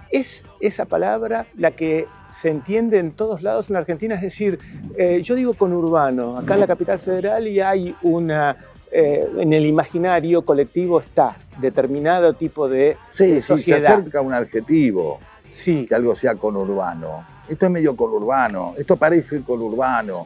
¿Es 0.09 0.45
esa 0.61 0.86
palabra 0.86 1.45
la 1.57 1.71
que 1.71 2.05
se 2.31 2.49
entiende 2.49 2.97
en 2.97 3.11
todos 3.11 3.41
lados 3.41 3.69
en 3.69 3.73
la 3.73 3.79
Argentina? 3.79 4.15
Es 4.15 4.21
decir, 4.21 4.57
eh, 4.97 5.19
yo 5.21 5.36
digo 5.36 5.53
conurbano, 5.53 6.38
acá 6.38 6.53
en 6.53 6.61
la 6.61 6.67
capital 6.67 6.97
federal 6.99 7.45
y 7.45 7.59
hay 7.59 7.93
una, 8.03 8.55
eh, 8.89 9.27
en 9.38 9.51
el 9.51 9.65
imaginario 9.65 10.43
colectivo 10.43 11.01
está 11.01 11.36
determinado 11.59 12.31
tipo 12.36 12.69
de 12.69 12.95
sí, 13.11 13.41
sociedad. 13.41 13.79
Sí, 13.79 13.86
se 13.86 13.93
acerca 13.93 14.21
un 14.21 14.31
adjetivo, 14.31 15.19
sí. 15.51 15.86
que 15.86 15.93
algo 15.93 16.15
sea 16.15 16.36
conurbano. 16.36 17.25
Esto 17.49 17.65
es 17.65 17.71
medio 17.73 17.97
conurbano, 17.97 18.75
esto 18.77 18.95
parece 18.95 19.41
conurbano 19.41 20.25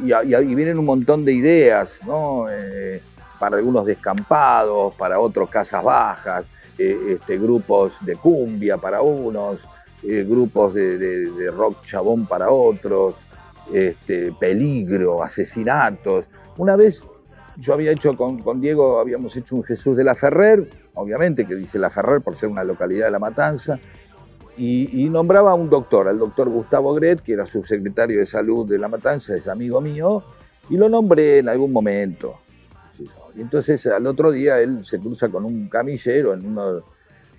y, 0.00 0.54
vienen 0.54 0.78
un 0.78 0.84
montón 0.84 1.24
de 1.24 1.32
ideas, 1.32 2.00
¿no? 2.06 2.46
Eh, 2.50 3.02
para 3.38 3.56
algunos 3.56 3.86
descampados, 3.86 4.94
para 4.94 5.18
otros 5.18 5.50
casas 5.50 5.82
bajas, 5.82 6.46
eh, 6.78 7.14
este, 7.14 7.38
grupos 7.38 8.04
de 8.04 8.16
cumbia 8.16 8.78
para 8.78 9.02
unos, 9.02 9.68
eh, 10.02 10.24
grupos 10.28 10.74
de, 10.74 11.50
rock 11.56 11.84
chabón 11.84 12.26
para 12.26 12.50
otros, 12.50 13.16
este, 13.72 14.32
peligro, 14.32 15.22
asesinatos. 15.22 16.28
Una 16.56 16.76
vez 16.76 17.06
yo 17.56 17.74
había 17.74 17.92
hecho 17.92 18.16
con, 18.16 18.60
Diego, 18.60 18.98
habíamos 18.98 19.36
hecho 19.36 19.56
un 19.56 19.62
Jesús 19.62 19.96
de 19.96 20.04
la 20.04 20.14
Ferrer, 20.14 20.68
obviamente 20.94 21.46
que 21.46 21.54
dice 21.54 21.78
la 21.78 21.90
Ferrer 21.90 22.20
por 22.20 22.34
ser 22.34 22.48
una 22.48 22.64
localidad 22.64 23.06
de 23.06 23.12
La 23.12 23.18
Matanza, 23.18 23.78
y, 24.56 25.08
nombraba 25.10 25.50
a 25.52 25.54
un 25.54 25.68
doctor, 25.68 26.08
al 26.08 26.18
doctor 26.18 26.48
Gustavo 26.48 26.94
Gret, 26.94 27.20
que 27.20 27.32
era 27.32 27.46
subsecretario 27.46 28.18
de 28.18 28.26
salud 28.26 28.68
de 28.68 28.78
La 28.78 28.88
Matanza, 28.88 29.36
es 29.36 29.48
amigo 29.48 29.80
mío, 29.80 30.22
y 30.70 30.76
lo 30.76 30.88
nombré 30.88 31.38
en 31.38 31.48
algún 31.48 31.72
momento. 31.72 32.38
Y 33.36 33.40
entonces 33.40 33.84
al 33.88 34.06
otro 34.06 34.30
día 34.30 34.60
él 34.60 34.84
se 34.84 35.00
cruza 35.00 35.28
con 35.28 35.44
un 35.44 35.68
camillero 35.68 36.32
en 36.34 36.46
uno. 36.46 36.82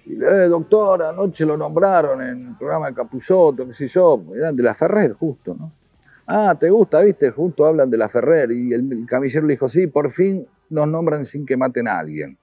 Y 0.06 0.16
le 0.16 0.28
eh, 0.28 0.48
doctor, 0.50 1.04
anoche 1.04 1.46
lo 1.46 1.56
nombraron 1.58 2.22
en 2.22 2.48
el 2.50 2.58
programa 2.58 2.88
de 2.90 2.94
Capuzotto, 2.94 3.66
qué 3.66 3.74
sé 3.74 3.88
yo, 3.88 4.22
eran 4.36 4.56
de 4.56 4.64
la 4.64 4.74
Ferrer 4.74 5.14
justo, 5.14 5.56
¿no? 5.58 5.72
Ah, 6.28 6.56
¿te 6.60 6.70
gusta? 6.70 7.02
¿Viste? 7.02 7.30
Justo 7.32 7.66
hablan 7.66 7.90
de 7.90 7.98
la 7.98 8.10
Ferrer. 8.10 8.52
Y 8.52 8.74
el, 8.74 8.92
el 8.92 9.06
camillero 9.06 9.46
le 9.46 9.54
dijo, 9.54 9.70
sí, 9.70 9.88
por 9.88 10.10
fin 10.12 10.46
nos 10.70 10.88
nombran 10.88 11.24
sin 11.24 11.46
que 11.46 11.56
maten 11.56 11.88
a 11.88 12.00
alguien. 12.00 12.38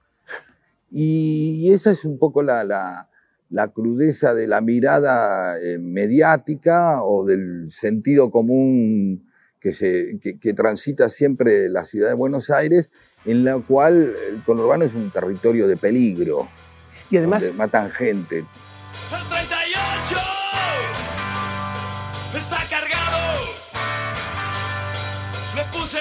Y, 0.89 1.59
y 1.67 1.73
esa 1.73 1.91
es 1.91 2.05
un 2.05 2.17
poco 2.17 2.41
la, 2.41 2.63
la- 2.63 3.09
la 3.53 3.67
crudeza 3.67 4.33
de 4.33 4.47
la 4.47 4.61
mirada 4.61 5.59
eh, 5.59 5.77
mediática 5.77 7.03
o 7.03 7.23
del 7.23 7.69
sentido 7.69 8.31
común 8.31 9.29
que, 9.59 9.73
se, 9.73 10.17
que, 10.19 10.39
que 10.39 10.53
transita 10.53 11.07
siempre 11.07 11.69
la 11.69 11.85
ciudad 11.85 12.09
de 12.09 12.15
Buenos 12.15 12.49
Aires, 12.49 12.89
en 13.25 13.45
la 13.45 13.59
cual 13.59 14.15
el 14.27 14.41
conurbano 14.41 14.85
es 14.85 14.95
un 14.95 15.11
territorio 15.11 15.67
de 15.67 15.77
peligro, 15.77 16.49
Y 17.11 17.17
además, 17.17 17.43
donde 17.43 17.57
matan 17.59 17.91
gente. 17.91 18.39
El 18.39 18.45
38 19.29 20.17
está 22.35 22.57
cargado. 22.71 23.39
Le 25.55 25.63
puse 25.77 25.99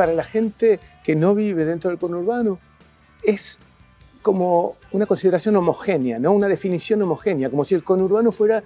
para 0.00 0.14
la 0.14 0.24
gente 0.24 0.80
que 1.04 1.14
no 1.14 1.34
vive 1.34 1.66
dentro 1.66 1.90
del 1.90 1.98
conurbano, 1.98 2.58
es 3.22 3.58
como 4.22 4.76
una 4.92 5.04
consideración 5.04 5.56
homogénea, 5.56 6.18
¿no? 6.18 6.32
Una 6.32 6.48
definición 6.48 7.02
homogénea, 7.02 7.50
como 7.50 7.66
si 7.66 7.74
el 7.74 7.84
conurbano 7.84 8.32
fuera 8.32 8.62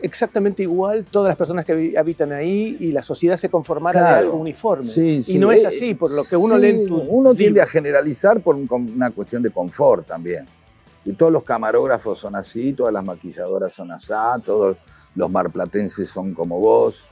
exactamente 0.00 0.62
igual 0.62 1.04
todas 1.04 1.28
las 1.28 1.36
personas 1.36 1.66
que 1.66 1.92
habitan 1.94 2.32
ahí 2.32 2.78
y 2.80 2.90
la 2.92 3.02
sociedad 3.02 3.36
se 3.36 3.50
conformara 3.50 4.00
de 4.00 4.06
Claro. 4.06 4.18
algo 4.28 4.38
uniforme. 4.38 4.86
Sí, 4.86 5.16
y 5.18 5.22
sí. 5.22 5.38
no 5.38 5.52
es 5.52 5.64
Eh, 5.64 5.66
así, 5.66 5.94
por 5.94 6.10
lo 6.10 6.24
que 6.24 6.36
uno 6.38 6.54
sí, 6.54 6.60
lee 6.62 6.68
en 6.70 6.86
tu 6.88 6.96
Uno 7.02 7.34
tiende 7.34 7.60
a 7.60 7.66
generalizar 7.66 8.40
por 8.40 8.54
un- 8.54 8.66
una 8.96 9.10
cuestión 9.10 9.42
de 9.42 9.50
confort 9.50 10.06
también. 10.06 10.46
Y 11.04 11.12
todos 11.12 11.30
los 11.30 11.42
camarógrafos 11.44 12.18
son 12.18 12.34
así, 12.34 12.72
todas 12.72 12.94
las 12.94 13.04
maquilladoras 13.04 13.74
son 13.74 13.90
así, 13.92 14.14
todos 14.46 14.78
los 15.14 15.30
marplatenses 15.30 16.08
son 16.08 16.32
como 16.32 16.58
vos. 16.60 17.06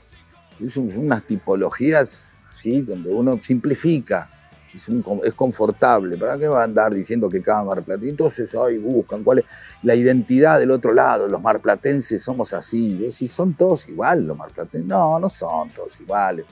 Es 0.59 0.77
un- 0.77 0.91
unas 0.97 1.21
tipologías 1.21 2.23
así, 2.57 2.81
donde 2.81 3.11
uno 3.11 3.39
simplifica. 3.39 4.29
Es, 4.73 4.89
es 5.23 5.33
confortable. 5.33 6.17
¿Para 6.17 6.37
qué 6.37 6.47
va 6.47 6.61
a 6.61 6.63
andar 6.65 6.93
diciendo 6.93 7.29
que 7.29 7.41
cada 7.41 7.63
marplatense? 7.63 8.09
Entonces, 8.09 8.55
ay, 8.55 8.77
buscan 8.77 9.23
cuál 9.23 9.39
es 9.39 9.45
la 9.83 9.95
identidad 9.95 10.59
del 10.59 10.71
otro 10.71 10.93
lado. 10.93 11.27
Los 11.27 11.41
marplatenses 11.41 12.21
somos 12.21 12.53
así. 12.53 12.95
¿Ves? 12.95 13.15
Si 13.15 13.27
son 13.27 13.53
todos 13.53 13.87
iguales 13.89 14.25
los 14.25 14.37
marplatenses. 14.37 14.87
No, 14.87 15.19
no 15.19 15.29
son 15.29 15.69
todos 15.71 15.99
iguales. 15.99 16.45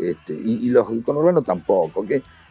Este, 0.00 0.32
y, 0.32 0.66
y 0.66 0.68
los 0.70 0.88
el 0.90 1.02
conurbano 1.02 1.42
tampoco. 1.42 2.04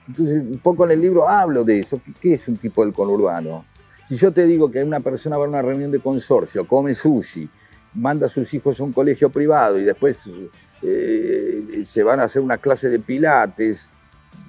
Entonces, 0.07 0.41
un 0.41 0.59
poco 0.59 0.85
en 0.85 0.91
el 0.91 1.01
libro 1.01 1.27
hablo 1.27 1.63
de 1.63 1.79
eso. 1.79 1.99
¿Qué, 2.03 2.13
qué 2.19 2.33
es 2.33 2.47
un 2.47 2.57
tipo 2.57 2.83
del 2.83 2.93
conurbano? 2.93 3.65
Si 4.07 4.17
yo 4.17 4.31
te 4.31 4.45
digo 4.45 4.69
que 4.69 4.83
una 4.83 4.99
persona 4.99 5.37
va 5.37 5.45
a 5.45 5.47
una 5.47 5.63
reunión 5.63 5.89
de 5.89 5.99
consorcio, 5.99 6.67
come 6.67 6.93
sushi, 6.93 7.49
manda 7.95 8.27
a 8.27 8.29
sus 8.29 8.53
hijos 8.53 8.79
a 8.79 8.83
un 8.83 8.93
colegio 8.93 9.31
privado 9.31 9.79
y 9.79 9.83
después 9.83 10.29
eh, 10.81 11.81
se 11.85 12.03
van 12.03 12.19
a 12.19 12.23
hacer 12.23 12.41
una 12.41 12.57
clase 12.57 12.89
de 12.89 12.99
pilates, 12.99 13.89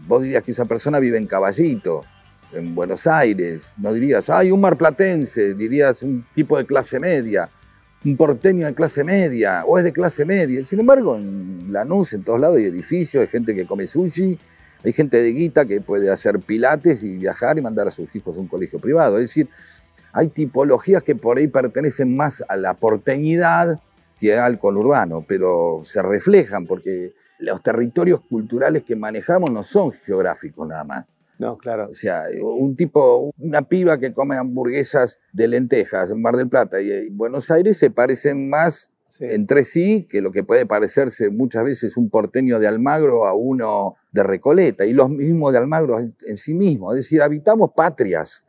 vos 0.07 0.23
dirías 0.23 0.43
que 0.43 0.53
esa 0.53 0.65
persona 0.65 0.99
vive 0.99 1.19
en 1.19 1.27
Caballito, 1.27 2.05
en 2.53 2.75
Buenos 2.75 3.07
Aires. 3.07 3.73
No 3.79 3.93
dirías, 3.93 4.29
ay, 4.31 4.51
un 4.51 4.61
marplatense, 4.61 5.55
dirías 5.55 6.03
un 6.03 6.25
tipo 6.35 6.57
de 6.59 6.67
clase 6.67 6.99
media, 7.01 7.49
un 8.05 8.17
porteño 8.17 8.67
de 8.67 8.75
clase 8.75 9.03
media, 9.03 9.65
o 9.67 9.79
es 9.79 9.85
de 9.85 9.93
clase 9.93 10.25
media. 10.25 10.65
Sin 10.65 10.81
embargo, 10.81 11.17
en 11.17 11.73
Lanús, 11.73 12.13
en 12.13 12.23
todos 12.23 12.41
lados 12.41 12.59
hay 12.59 12.67
edificios, 12.67 13.23
hay 13.23 13.29
gente 13.29 13.55
que 13.55 13.67
come 13.67 13.87
sushi, 13.87 14.39
hay 14.85 14.93
gente 14.93 15.21
de 15.21 15.33
guita 15.33 15.65
que 15.65 15.81
puede 15.81 16.11
hacer 16.11 16.39
pilates 16.39 17.03
y 17.03 17.17
viajar 17.17 17.59
y 17.59 17.63
mandar 17.63 17.89
a 17.89 17.91
sus 17.91 18.15
hijos 18.15 18.37
a 18.37 18.41
un 18.41 18.47
colegio 18.47 18.79
privado. 18.79 19.17
Es 19.19 19.31
decir, 19.31 19.49
hay 20.13 20.29
tipologías 20.29 21.03
que 21.03 21.17
por 21.17 21.39
ahí 21.39 21.49
pertenecen 21.49 22.17
más 22.17 22.45
a 22.49 22.57
la 22.57 22.75
porteñidad 22.75 23.81
al 24.39 24.59
conurbano, 24.59 25.25
pero 25.27 25.83
se 25.85 26.03
reflejan 26.03 26.67
porque 26.67 27.15
los 27.39 27.63
territorios 27.63 28.21
culturales 28.23 28.83
que 28.83 28.97
manejamos 28.97 29.51
no 29.51 29.63
son 29.63 29.93
geográficos 29.93 30.67
nada 30.67 30.85
más. 30.85 31.05
No, 31.39 31.59
claro. 31.59 31.89
O 31.91 31.95
sea, 31.95 32.25
un 32.43 32.77
tipo, 32.77 33.31
una 33.39 33.63
piba 33.63 33.99
que 33.99 34.15
come 34.15 34.37
hamburguesas 34.37 35.19
de 35.33 35.49
lentejas 35.49 36.11
en 36.11 36.23
Mar 36.23 36.37
del 36.37 36.49
Plata 36.49 36.81
y 36.81 36.91
en 36.91 37.17
Buenos 37.17 37.51
Aires 37.51 37.77
se 37.77 37.91
parecen 37.91 38.49
más 38.49 38.91
Sí. 39.09 39.25
entre 39.31 39.65
sí 39.65 40.07
que 40.11 40.21
lo 40.21 40.31
que 40.31 40.45
puede 40.45 40.67
parecerse 40.67 41.31
muchas 41.31 41.65
veces 41.65 41.97
un 41.97 42.11
porteño 42.11 42.59
de 42.59 42.67
Almagro 42.67 43.27
a 43.27 43.33
uno 43.33 43.95
de 44.13 44.23
Recoleta 44.23 44.85
y 44.85 44.93
los 44.93 45.09
mismos 45.09 45.53
de 45.53 45.59
Almagro 45.59 45.99
en, 45.99 46.37
sí 46.37 46.53
mismos. 46.53 46.95
Es 46.95 47.05
decir, 47.05 47.23
habitamos 47.23 47.71
patrias, 47.75 48.45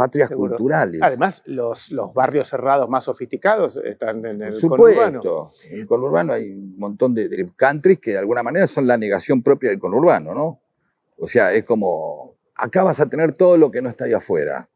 patrias 0.00 0.30
Seguro. 0.30 0.52
culturales. 0.52 1.02
Además, 1.02 1.42
los, 1.44 1.90
los 1.90 2.14
barrios 2.14 2.48
cerrados 2.48 2.88
más 2.88 3.04
sofisticados 3.04 3.76
están 3.76 4.24
en 4.24 4.40
el 4.40 4.54
Por 4.58 4.70
conurbano. 4.78 5.22
supuesto. 5.22 5.52
En 5.68 5.80
el 5.80 5.86
conurbano 5.86 6.32
hay 6.32 6.52
un 6.52 6.78
montón 6.78 7.12
de, 7.14 7.28
de 7.28 7.50
countries 7.54 7.98
que 7.98 8.12
de 8.12 8.18
alguna 8.18 8.42
manera 8.42 8.66
son 8.66 8.86
la 8.86 8.96
negación 8.96 9.42
propia 9.42 9.68
del 9.68 9.78
conurbano, 9.78 10.32
¿no? 10.32 10.58
O 11.18 11.26
sea, 11.26 11.52
es 11.52 11.64
como, 11.64 12.34
acá 12.54 12.82
vas 12.82 12.98
a 13.00 13.10
tener 13.10 13.32
todo 13.32 13.58
lo 13.58 13.70
que 13.70 13.82
no 13.82 13.90
está 13.90 14.06
ahí 14.06 14.14
afuera. 14.14 14.70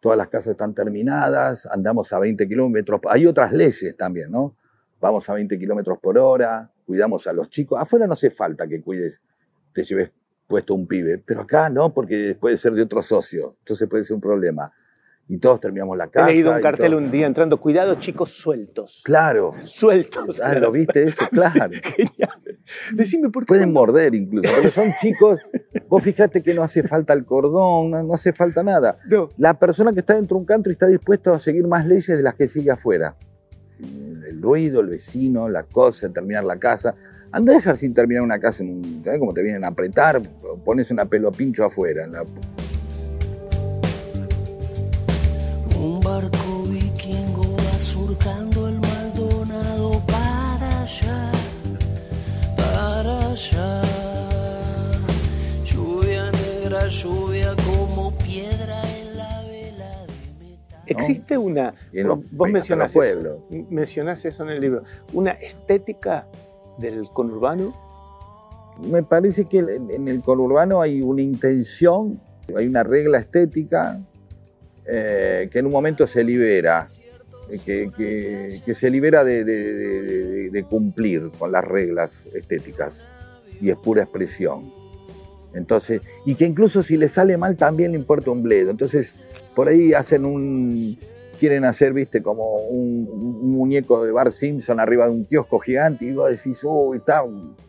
Todas 0.00 0.18
las 0.18 0.26
casas 0.26 0.48
están 0.52 0.74
terminadas, 0.74 1.66
andamos 1.66 2.12
a 2.12 2.18
20 2.18 2.48
kilómetros. 2.48 3.00
Hay 3.08 3.24
otras 3.24 3.52
leyes 3.52 3.96
también, 3.96 4.32
¿no? 4.32 4.56
Vamos 5.00 5.30
a 5.30 5.34
20 5.34 5.56
kilómetros 5.60 5.98
por 6.00 6.18
hora, 6.18 6.72
cuidamos 6.84 7.24
a 7.28 7.32
los 7.32 7.48
chicos. 7.50 7.78
Afuera 7.80 8.08
no 8.08 8.14
hace 8.14 8.30
falta 8.30 8.66
que 8.66 8.82
cuides, 8.82 9.22
te 9.72 9.84
lleves 9.84 10.10
puesto 10.46 10.74
un 10.74 10.86
pibe, 10.86 11.18
pero 11.24 11.40
acá 11.42 11.68
no, 11.68 11.92
porque 11.92 12.36
puede 12.40 12.56
ser 12.56 12.72
de 12.74 12.82
otro 12.82 13.02
socio, 13.02 13.56
entonces 13.60 13.88
puede 13.88 14.04
ser 14.04 14.14
un 14.14 14.20
problema. 14.20 14.72
Y 15.28 15.38
todos 15.38 15.58
terminamos 15.58 15.96
la 15.98 16.04
He 16.04 16.10
casa. 16.10 16.26
leído 16.28 16.52
un 16.54 16.60
cartel 16.60 16.92
todo. 16.92 16.98
un 16.98 17.10
día 17.10 17.26
entrando, 17.26 17.60
cuidado 17.60 17.96
chicos 17.96 18.30
sueltos. 18.30 19.02
Claro, 19.04 19.54
Sueltos. 19.64 20.40
Ah, 20.40 20.54
¿lo 20.54 20.70
viste 20.70 21.02
eso? 21.02 21.24
Claro. 21.32 21.72
Genial. 21.82 22.58
Decime 22.94 23.30
por 23.30 23.42
qué. 23.42 23.48
Pueden 23.48 23.72
cuando- 23.72 23.92
morder 23.92 24.14
incluso, 24.14 24.48
pero 24.54 24.68
son 24.68 24.92
chicos. 25.00 25.40
Vos 25.88 26.04
fijate 26.04 26.42
que 26.44 26.54
no 26.54 26.62
hace 26.62 26.84
falta 26.84 27.12
el 27.12 27.24
cordón, 27.24 27.90
no, 27.90 28.02
no 28.04 28.14
hace 28.14 28.32
falta 28.32 28.62
nada. 28.62 28.98
No. 29.10 29.28
La 29.36 29.58
persona 29.58 29.92
que 29.92 29.98
está 29.98 30.14
dentro 30.14 30.36
de 30.36 30.42
un 30.42 30.46
country 30.46 30.72
está 30.74 30.86
dispuesto 30.86 31.34
a 31.34 31.40
seguir 31.40 31.66
más 31.66 31.84
leyes 31.88 32.06
de 32.06 32.22
las 32.22 32.34
que 32.36 32.46
sigue 32.46 32.70
afuera. 32.70 33.16
El 33.80 34.40
ruido, 34.40 34.80
el 34.80 34.86
vecino, 34.88 35.48
la 35.48 35.64
cosa, 35.64 36.08
terminar 36.12 36.44
la 36.44 36.58
casa. 36.60 36.94
Anda 37.36 37.52
a 37.52 37.56
dejar 37.56 37.76
sin 37.76 37.92
terminar 37.92 38.22
una 38.22 38.38
casa, 38.38 38.62
en 38.64 38.70
un- 38.70 39.02
¿sabés 39.04 39.18
cómo 39.18 39.34
te 39.34 39.42
vienen 39.42 39.62
a 39.62 39.68
apretar? 39.68 40.22
Pones 40.64 40.90
una 40.90 41.04
pelo 41.04 41.30
pincho 41.30 41.66
afuera. 41.66 42.04
en 42.04 42.12
la- 42.12 42.24
Un 45.78 46.00
barco 46.00 46.62
vikingo 46.66 47.54
va 47.58 47.78
surcando 47.78 48.68
el 48.68 48.80
Maldonado 48.80 50.00
para 50.06 50.82
allá, 50.82 51.30
para 52.56 53.30
allá. 53.32 53.82
Lluvia 55.66 56.30
negra, 56.32 56.88
lluvia 56.88 57.54
como 57.66 58.12
piedra 58.16 58.80
en 58.98 59.14
la 59.18 59.42
vela 59.42 60.06
de 60.06 60.42
metal. 60.46 60.82
Existe 60.86 61.36
una. 61.36 61.72
Vos 61.72 61.76
los- 61.92 62.18
vos 62.30 62.46
hasta 62.46 62.52
mencionás 62.52 62.96
eso, 62.96 63.46
mencionás 63.68 64.24
eso 64.24 64.42
en 64.44 64.48
el 64.48 64.60
libro. 64.62 64.84
Una 65.12 65.32
estética 65.32 66.26
del 66.78 67.08
conurbano. 67.12 67.72
Me 68.90 69.02
parece 69.02 69.46
que 69.46 69.58
en 69.58 70.08
el 70.08 70.20
conurbano 70.22 70.80
hay 70.82 71.00
una 71.00 71.22
intención, 71.22 72.20
hay 72.56 72.66
una 72.66 72.82
regla 72.82 73.18
estética 73.18 74.00
eh, 74.88 75.48
que 75.50 75.58
en 75.58 75.66
un 75.66 75.72
momento 75.72 76.06
se 76.06 76.22
libera, 76.22 76.86
que, 77.64 77.90
que- 78.64 78.74
se 78.74 78.90
libera 78.90 79.24
de- 79.24 79.44
de 80.50 80.64
cumplir 80.64 81.30
con 81.38 81.50
las 81.52 81.64
reglas 81.64 82.26
estéticas 82.34 83.08
y 83.60 83.70
es 83.70 83.76
pura 83.76 84.02
expresión. 84.02 84.72
Entonces, 85.54 86.02
y 86.26 86.34
que 86.34 86.44
incluso 86.44 86.82
si 86.82 86.96
le 86.98 87.08
sale 87.08 87.36
mal 87.38 87.56
también 87.56 87.92
le 87.92 87.98
importa 87.98 88.30
un 88.30 88.42
bledo. 88.42 88.70
Entonces, 88.70 89.22
por 89.54 89.68
ahí 89.68 89.94
hacen 89.94 90.24
un, 90.26 90.98
quieren 91.36 91.64
hacer, 91.64 91.92
viste, 91.92 92.22
como 92.22 92.56
un, 92.66 93.08
un 93.42 93.50
muñeco 93.52 94.04
de 94.04 94.12
Bar 94.12 94.32
Simpson 94.32 94.80
arriba 94.80 95.04
de 95.06 95.12
un 95.12 95.24
kiosco 95.24 95.58
gigante 95.58 96.04
y 96.04 96.12
vos 96.12 96.28
decís, 96.30 96.58
uy, 96.64 96.98
está, 96.98 97.22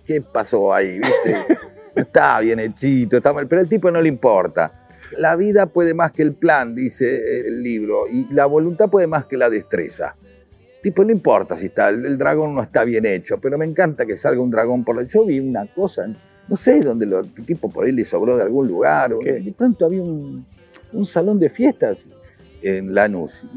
¿qué 0.05 0.22
pasó 0.22 0.74
ahí? 0.74 0.99
¿Viste? 0.99 1.36
Está 1.95 2.39
bien 2.41 2.59
hechito, 2.59 3.18
está 3.18 3.34
mal, 3.34 3.47
pero 3.47 3.59
al 3.59 3.68
tipo 3.68 3.89
no 3.89 3.99
le 3.99 4.07
importa. 4.07 4.88
La 5.18 5.36
vida 5.36 5.65
puede 5.65 5.95
más 5.95 6.11
que 6.11 6.22
el 6.22 6.34
plan, 6.36 6.76
dice 6.76 7.47
el 7.47 7.63
libro, 7.63 8.07
y 8.07 8.32
la 8.32 8.45
voluntad 8.45 8.88
puede 8.88 9.07
más 9.07 9.26
que 9.26 9.36
la 9.36 9.49
destreza. 9.49 10.13
Tipo, 10.84 11.03
no 11.03 11.11
importa 11.11 11.55
si 11.57 11.65
está, 11.65 11.89
el, 11.89 12.05
el 12.05 12.15
dragón 12.20 12.53
no 12.53 12.61
está 12.61 12.84
bien 12.84 13.07
hecho, 13.07 13.39
pero 13.41 13.57
me 13.57 13.65
encanta 13.65 14.05
que 14.05 14.15
salga 14.15 14.39
un 14.39 14.51
dragón 14.51 14.84
por 14.84 14.95
la... 14.95 15.03
Yo 15.07 15.26
vi 15.26 15.39
una 15.39 15.65
cosa 15.74 16.05
no 16.47 16.55
sé 16.55 16.82
dónde 16.82 17.07
lo, 17.07 17.20
el 17.22 17.34
tipo 17.45 17.68
por 17.70 17.86
ahí 17.86 17.91
le 17.91 18.05
sobró 18.05 18.38
de 18.38 18.43
algún 18.43 18.68
lugar. 18.68 19.13
o- 19.13 19.20
de 19.20 19.53
pronto 19.57 19.86
había 19.86 20.03
un, 20.03 20.45
un 20.93 21.05
salón 21.07 21.39
de 21.39 21.49
fiestas 21.49 22.07
en 22.62 22.93
Lanús. 22.95 23.47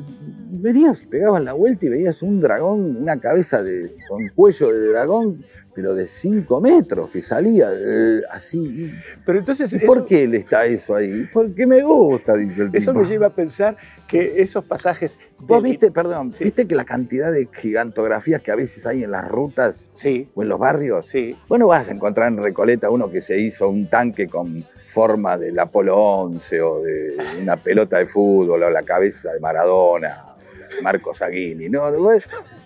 Venías, 0.53 1.07
pegabas 1.07 1.43
la 1.45 1.53
vuelta 1.53 1.87
y 1.87 1.89
veías 1.91 2.23
un 2.23 2.41
dragón, 2.41 2.97
una 2.97 3.19
cabeza 3.21 3.63
de, 3.63 3.95
con 4.09 4.29
cuello 4.35 4.73
de 4.73 4.89
dragón, 4.89 5.43
pero 5.73 5.95
de 5.95 6.07
5 6.07 6.61
metros, 6.61 7.11
que 7.11 7.21
salía 7.21 7.69
eh, 7.73 8.21
así. 8.31 8.93
Pero 9.25 9.39
entonces 9.39 9.73
¿Y 9.73 9.77
eso, 9.77 9.87
por 9.87 10.05
qué 10.05 10.27
le 10.27 10.39
está 10.39 10.67
eso 10.67 10.97
ahí? 10.97 11.29
Porque 11.33 11.65
me 11.67 11.81
gusta, 11.83 12.37
dice 12.37 12.63
el 12.63 12.71
eso 12.75 12.91
tipo. 12.91 13.03
me 13.05 13.09
lleva 13.09 13.29
a 13.29 13.35
pensar 13.35 13.77
que 14.09 14.43
esos 14.43 14.65
pasajes... 14.65 15.19
Vos 15.39 15.63
del- 15.63 15.71
viste, 15.71 15.91
perdón, 15.93 16.33
Sí. 16.33 16.43
viste 16.45 16.67
que 16.67 16.75
la 16.75 16.85
cantidad 16.85 17.33
de 17.33 17.49
gigantografías 17.53 18.43
que 18.43 18.51
a 18.51 18.57
veces 18.57 18.85
hay 18.87 19.05
en 19.05 19.13
las 19.13 19.29
rutas 19.29 19.89
Sí, 19.93 20.29
o 20.35 20.43
en 20.43 20.49
los 20.49 20.59
barrios, 20.59 21.09
sí. 21.09 21.37
bueno, 21.49 21.69
vas 21.69 21.89
a 21.89 21.93
encontrar 21.93 22.29
en 22.33 22.43
Recoleta 22.43 22.91
uno 22.91 23.11
que 23.11 23.21
se 23.21 23.39
hizo 23.39 23.69
un 23.69 23.87
tanque 23.89 24.27
con 24.27 24.65
forma 24.91 25.37
del 25.39 25.59
Apolo 25.59 25.97
11 25.97 26.63
o 26.63 26.81
de 26.83 27.17
una 27.43 27.57
pelota 27.57 27.99
de 27.99 28.07
fútbol 28.07 28.63
o 28.63 28.71
la 28.71 28.83
cabeza 28.83 29.33
de 29.33 29.41
Maradona, 29.41 30.35
de 30.77 30.83
Marcos 30.83 31.23
Aguini. 31.23 31.69
No, 31.69 31.91
no, 31.91 32.11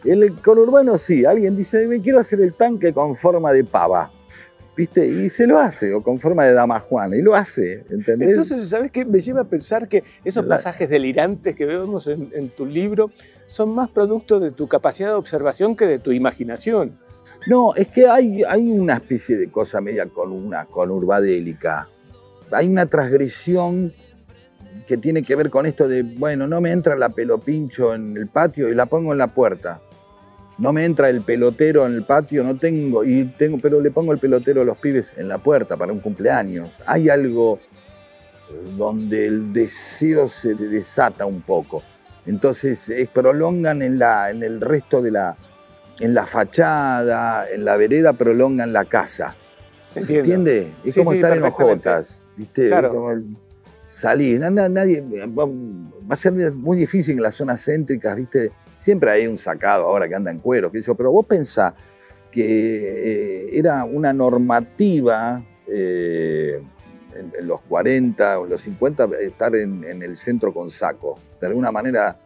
el 0.04 0.40
conurbano 0.42 0.96
sí, 0.98 1.24
alguien 1.24 1.56
dice, 1.56 1.86
me 1.86 2.00
quiero 2.00 2.18
hacer 2.18 2.40
el 2.40 2.54
tanque 2.54 2.92
con 2.92 3.14
forma 3.16 3.52
de 3.52 3.64
pava. 3.64 4.10
¿Viste? 4.76 5.06
Y 5.06 5.28
se 5.28 5.46
lo 5.46 5.56
hace, 5.60 5.94
o 5.94 6.02
con 6.02 6.18
forma 6.18 6.44
de 6.46 6.52
dama 6.52 6.80
Juana, 6.80 7.14
y 7.16 7.22
lo 7.22 7.32
hace, 7.36 7.84
¿entendés? 7.90 8.30
Entonces, 8.30 8.68
¿sabes 8.68 8.90
qué? 8.90 9.04
Me 9.04 9.20
lleva 9.20 9.42
a 9.42 9.44
pensar 9.44 9.86
que 9.86 10.02
esos 10.24 10.44
La- 10.46 10.56
pasajes 10.56 10.90
delirantes 10.90 11.54
que 11.54 11.64
vemos 11.64 12.08
en, 12.08 12.28
en 12.34 12.48
tu 12.48 12.66
libro 12.66 13.12
son 13.46 13.72
más 13.72 13.88
producto 13.90 14.40
de 14.40 14.50
tu 14.50 14.66
capacidad 14.66 15.10
de 15.10 15.14
observación 15.14 15.76
que 15.76 15.86
de 15.86 16.00
tu 16.00 16.10
imaginación. 16.10 16.98
No, 17.46 17.72
es 17.76 17.86
que 17.86 18.08
hay, 18.08 18.42
hay 18.42 18.68
una 18.68 18.94
especie 18.94 19.36
de 19.36 19.48
cosa 19.48 19.80
media 19.80 20.06
con 20.06 20.32
una 20.32 20.64
conurbadélica. 20.64 21.86
Hay 22.54 22.68
una 22.68 22.86
transgresión 22.86 23.92
que 24.86 24.96
tiene 24.96 25.22
que 25.22 25.36
ver 25.36 25.50
con 25.50 25.66
esto 25.66 25.88
de, 25.88 26.02
bueno, 26.02 26.46
no 26.46 26.60
me 26.60 26.70
entra 26.72 26.96
la 26.96 27.08
pelopincho 27.10 27.94
en 27.94 28.16
el 28.16 28.28
patio 28.28 28.68
y 28.68 28.74
la 28.74 28.86
pongo 28.86 29.12
en 29.12 29.18
la 29.18 29.28
puerta. 29.28 29.80
No 30.58 30.72
me 30.72 30.84
entra 30.84 31.08
el 31.08 31.22
pelotero 31.22 31.86
en 31.86 31.94
el 31.94 32.04
patio, 32.04 32.44
no 32.44 32.56
tengo, 32.56 33.04
y 33.04 33.24
tengo, 33.24 33.58
pero 33.58 33.80
le 33.80 33.90
pongo 33.90 34.12
el 34.12 34.18
pelotero 34.18 34.62
a 34.62 34.64
los 34.64 34.78
pibes 34.78 35.12
en 35.16 35.28
la 35.28 35.38
puerta 35.38 35.76
para 35.76 35.92
un 35.92 36.00
cumpleaños. 36.00 36.70
Hay 36.86 37.08
algo 37.08 37.58
donde 38.76 39.26
el 39.26 39.52
deseo 39.52 40.28
se 40.28 40.54
desata 40.54 41.26
un 41.26 41.42
poco. 41.42 41.82
Entonces 42.26 42.92
prolongan 43.12 43.82
en, 43.82 43.98
la, 43.98 44.30
en 44.30 44.42
el 44.42 44.60
resto 44.60 45.02
de 45.02 45.10
la, 45.10 45.36
en 46.00 46.14
la 46.14 46.26
fachada, 46.26 47.50
en 47.50 47.64
la 47.64 47.76
vereda, 47.76 48.12
prolongan 48.12 48.72
la 48.72 48.84
casa. 48.84 49.36
¿Se 49.98 50.18
entiende? 50.18 50.72
Es 50.84 50.94
Sí, 50.94 51.00
como 51.00 51.12
sí, 51.12 51.18
estar 51.18 51.32
en 51.32 51.42
perfectamente. 51.42 52.23
¿Viste? 52.36 52.68
Claro. 52.68 52.90
Como 52.90 53.10
na- 54.50 54.68
Nadie, 54.68 55.02
va 55.36 55.44
a 56.10 56.16
ser 56.16 56.32
muy 56.52 56.76
difícil 56.76 57.16
en 57.16 57.22
las 57.22 57.34
zonas 57.34 57.64
céntricas, 57.64 58.16
¿viste? 58.16 58.50
Siempre 58.78 59.10
hay 59.10 59.26
un 59.26 59.38
sacado 59.38 59.84
ahora 59.84 60.08
que 60.08 60.14
anda 60.14 60.30
en 60.30 60.38
cuero, 60.40 60.70
qué 60.70 60.80
sé 60.80 60.86
yo, 60.88 60.94
pero 60.94 61.10
vos 61.12 61.24
pensás 61.26 61.72
que 62.30 62.42
eh, 62.44 63.58
era 63.58 63.84
una 63.84 64.12
normativa 64.12 65.44
eh, 65.68 66.60
en, 67.14 67.32
en 67.38 67.46
los 67.46 67.60
40 67.62 68.40
o 68.40 68.44
en 68.44 68.50
los 68.50 68.60
50 68.60 69.08
estar 69.20 69.54
en, 69.54 69.84
en 69.84 70.02
el 70.02 70.16
centro 70.16 70.52
con 70.52 70.68
saco. 70.70 71.18
De 71.40 71.46
alguna 71.46 71.70
manera, 71.70 72.18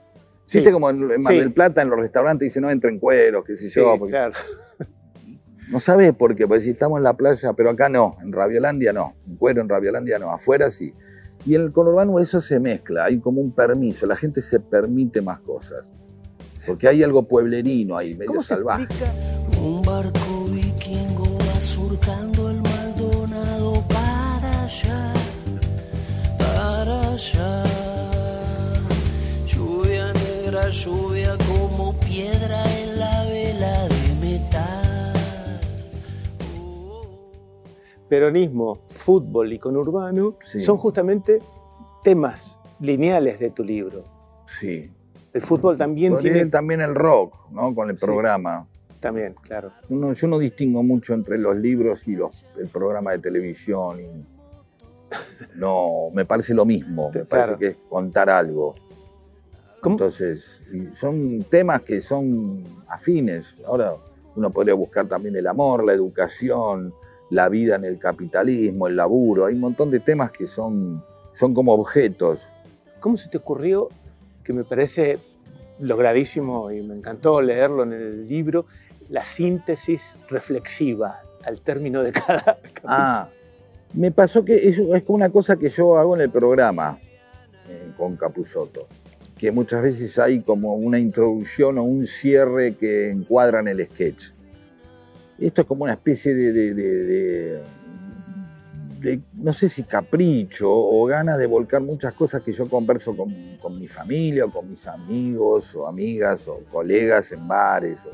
Sí. 0.46 0.58
¿viste 0.60 0.72
como 0.72 0.88
en, 0.88 0.96
en 1.10 1.20
Mar 1.22 1.34
Sí. 1.34 1.38
del 1.40 1.52
Plata 1.52 1.82
en 1.82 1.90
los 1.90 2.00
restaurantes 2.00 2.46
dicen 2.46 2.62
no 2.62 2.70
entren 2.70 2.98
cueros, 2.98 3.44
qué 3.44 3.54
sé 3.54 3.68
Sí, 3.68 3.80
yo? 3.80 3.96
porque- 3.98 4.12
claro. 4.12 4.32
no 5.70 5.80
sabés 5.80 6.14
por 6.14 6.34
qué, 6.34 6.46
porque 6.46 6.62
si 6.62 6.70
estamos 6.70 6.98
en 6.98 7.04
la 7.04 7.14
playa, 7.14 7.52
pero 7.52 7.70
acá 7.70 7.88
no, 7.88 8.16
en 8.22 8.32
Rabiolandia 8.32 8.92
no, 8.92 9.14
en 9.26 9.36
cuero 9.36 9.60
en 9.60 9.68
Rabiolandia 9.68 10.18
no, 10.18 10.32
afuera 10.32 10.70
sí. 10.70 10.94
Y 11.46 11.54
en 11.54 11.62
el 11.62 11.72
conurbano 11.72 12.18
eso 12.18 12.40
se 12.40 12.58
mezcla, 12.58 13.04
hay 13.04 13.20
como 13.20 13.40
un 13.40 13.52
permiso, 13.52 14.06
la 14.06 14.16
gente 14.16 14.40
se 14.40 14.60
permite 14.60 15.20
más 15.22 15.40
cosas. 15.40 15.90
Porque 16.66 16.88
hay 16.88 17.02
algo 17.02 17.26
pueblerino 17.26 17.96
ahí, 17.96 18.14
medio 18.14 18.26
¿Cómo 18.28 18.42
se 18.42 18.48
salvaje. 18.48 18.84
explica? 18.84 19.12
Un 19.62 19.82
barco 19.82 20.44
vikingo 20.50 21.38
va 21.38 21.60
surcando 21.60 22.50
el 22.50 22.60
Maldonado 22.60 23.82
para 23.88 24.64
allá, 24.64 25.12
para 26.38 27.12
allá. 27.12 27.62
Lluvia 29.46 30.12
negra, 30.12 30.68
lluvia 30.70 31.36
como 31.46 31.94
piedra 32.00 32.62
Peronismo, 38.08 38.78
fútbol 38.88 39.52
y 39.52 39.58
conurbano 39.58 40.36
Sí. 40.40 40.60
son 40.60 40.78
justamente 40.78 41.40
temas 42.02 42.58
lineales 42.80 43.38
de 43.38 43.50
tu 43.50 43.62
libro. 43.64 44.04
Sí. 44.46 44.90
El 45.32 45.42
fútbol 45.42 45.76
también 45.76 46.18
tiene... 46.18 46.46
también 46.46 46.80
el 46.80 46.94
rock, 46.94 47.50
¿no? 47.50 47.74
Con 47.74 47.90
el 47.90 47.98
Sí. 47.98 48.04
programa. 48.04 48.66
También, 49.00 49.34
claro. 49.42 49.70
Uno- 49.90 50.12
yo 50.12 50.26
no 50.26 50.38
distingo 50.38 50.82
mucho 50.82 51.14
entre 51.14 51.38
los 51.38 51.54
libros 51.56 52.08
y 52.08 52.16
los, 52.16 52.44
el 52.58 52.68
programa 52.68 53.12
de 53.12 53.18
televisión. 53.18 54.00
y- 54.00 54.26
no, 55.54 56.10
me 56.12 56.24
parece 56.24 56.54
lo 56.54 56.64
mismo, 56.64 57.10
me 57.14 57.24
parece 57.24 57.48
Claro. 57.48 57.58
que 57.58 57.66
es 57.68 57.76
contar 57.88 58.28
algo. 58.30 58.74
¿Cómo? 59.80 59.94
Entonces, 59.94 60.62
son 60.92 61.44
temas 61.44 61.82
que 61.82 62.00
son 62.00 62.64
afines. 62.88 63.54
Ahora 63.66 63.94
uno 64.34 64.50
podría 64.50 64.74
buscar 64.74 65.06
también 65.06 65.36
el 65.36 65.46
amor, 65.46 65.84
la 65.84 65.92
educación, 65.92 66.92
la 67.30 67.48
vida 67.48 67.76
en 67.76 67.84
el 67.84 67.98
capitalismo, 67.98 68.86
el 68.88 68.96
laburo. 68.96 69.46
Hay 69.46 69.54
un 69.54 69.60
montón 69.60 69.90
de 69.90 70.00
temas 70.00 70.30
que 70.30 70.46
son, 70.46 71.02
son 71.32 71.54
como 71.54 71.72
objetos. 71.72 72.48
¿Cómo 73.00 73.16
se 73.16 73.28
te 73.28 73.38
ocurrió, 73.38 73.88
que 74.44 74.52
me 74.52 74.64
parece 74.64 75.18
logradísimo 75.78 76.70
y 76.70 76.82
me 76.82 76.94
encantó 76.94 77.40
leerlo 77.40 77.82
en 77.84 77.92
el 77.92 78.28
libro, 78.28 78.66
la 79.08 79.24
síntesis 79.24 80.18
reflexiva 80.28 81.22
al 81.44 81.60
término 81.60 82.02
de 82.02 82.12
cada 82.12 82.42
capítulo? 82.44 82.82
Ah, 82.84 83.28
me 83.94 84.10
pasó 84.10 84.44
que 84.44 84.54
eso 84.68 84.94
es 84.94 85.02
como 85.02 85.16
una 85.16 85.30
cosa 85.30 85.56
que 85.56 85.68
yo 85.68 85.96
hago 85.96 86.14
en 86.14 86.22
el 86.22 86.30
programa 86.30 86.98
eh, 87.68 87.92
con 87.96 88.16
Capusotto, 88.16 88.86
que 89.38 89.50
muchas 89.50 89.82
veces 89.82 90.18
hay 90.18 90.40
como 90.40 90.74
una 90.74 90.98
introducción 90.98 91.78
o 91.78 91.84
un 91.84 92.06
cierre 92.06 92.74
que 92.74 93.10
encuadran 93.10 93.68
el 93.68 93.86
sketch. 93.86 94.32
Esto 95.38 95.62
es 95.62 95.66
como 95.68 95.84
una 95.84 95.92
especie 95.94 96.34
de, 96.34 96.52
de- 96.52 96.74
de- 96.74 97.04
de- 97.04 97.62
de, 99.00 99.20
no 99.34 99.52
sé 99.52 99.68
si 99.68 99.84
capricho 99.84 100.68
o 100.68 101.04
ganas 101.06 101.38
de 101.38 101.46
volcar 101.46 101.80
muchas 101.80 102.12
cosas 102.14 102.42
que 102.42 102.50
yo 102.50 102.68
converso 102.68 103.16
con, 103.16 103.32
con 103.62 103.78
mi 103.78 103.86
familia 103.86 104.44
o 104.46 104.50
con 104.50 104.68
mis 104.68 104.88
amigos 104.88 105.72
o 105.76 105.86
amigas 105.86 106.48
o 106.48 106.60
colegas 106.68 107.30
en 107.30 107.46
bares 107.46 108.00
o 108.06 108.10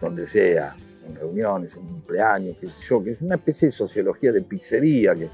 donde 0.00 0.26
sea, 0.26 0.74
en 1.06 1.14
reuniones, 1.16 1.76
en 1.76 1.82
cumpleaños, 1.86 2.56
qué 2.58 2.68
sé 2.68 2.82
yo, 2.88 3.02
que 3.04 3.10
es 3.10 3.20
una 3.20 3.34
especie 3.34 3.68
de 3.68 3.72
sociología 3.72 4.32
de 4.32 4.40
pizzería 4.40 5.14
que, 5.14 5.28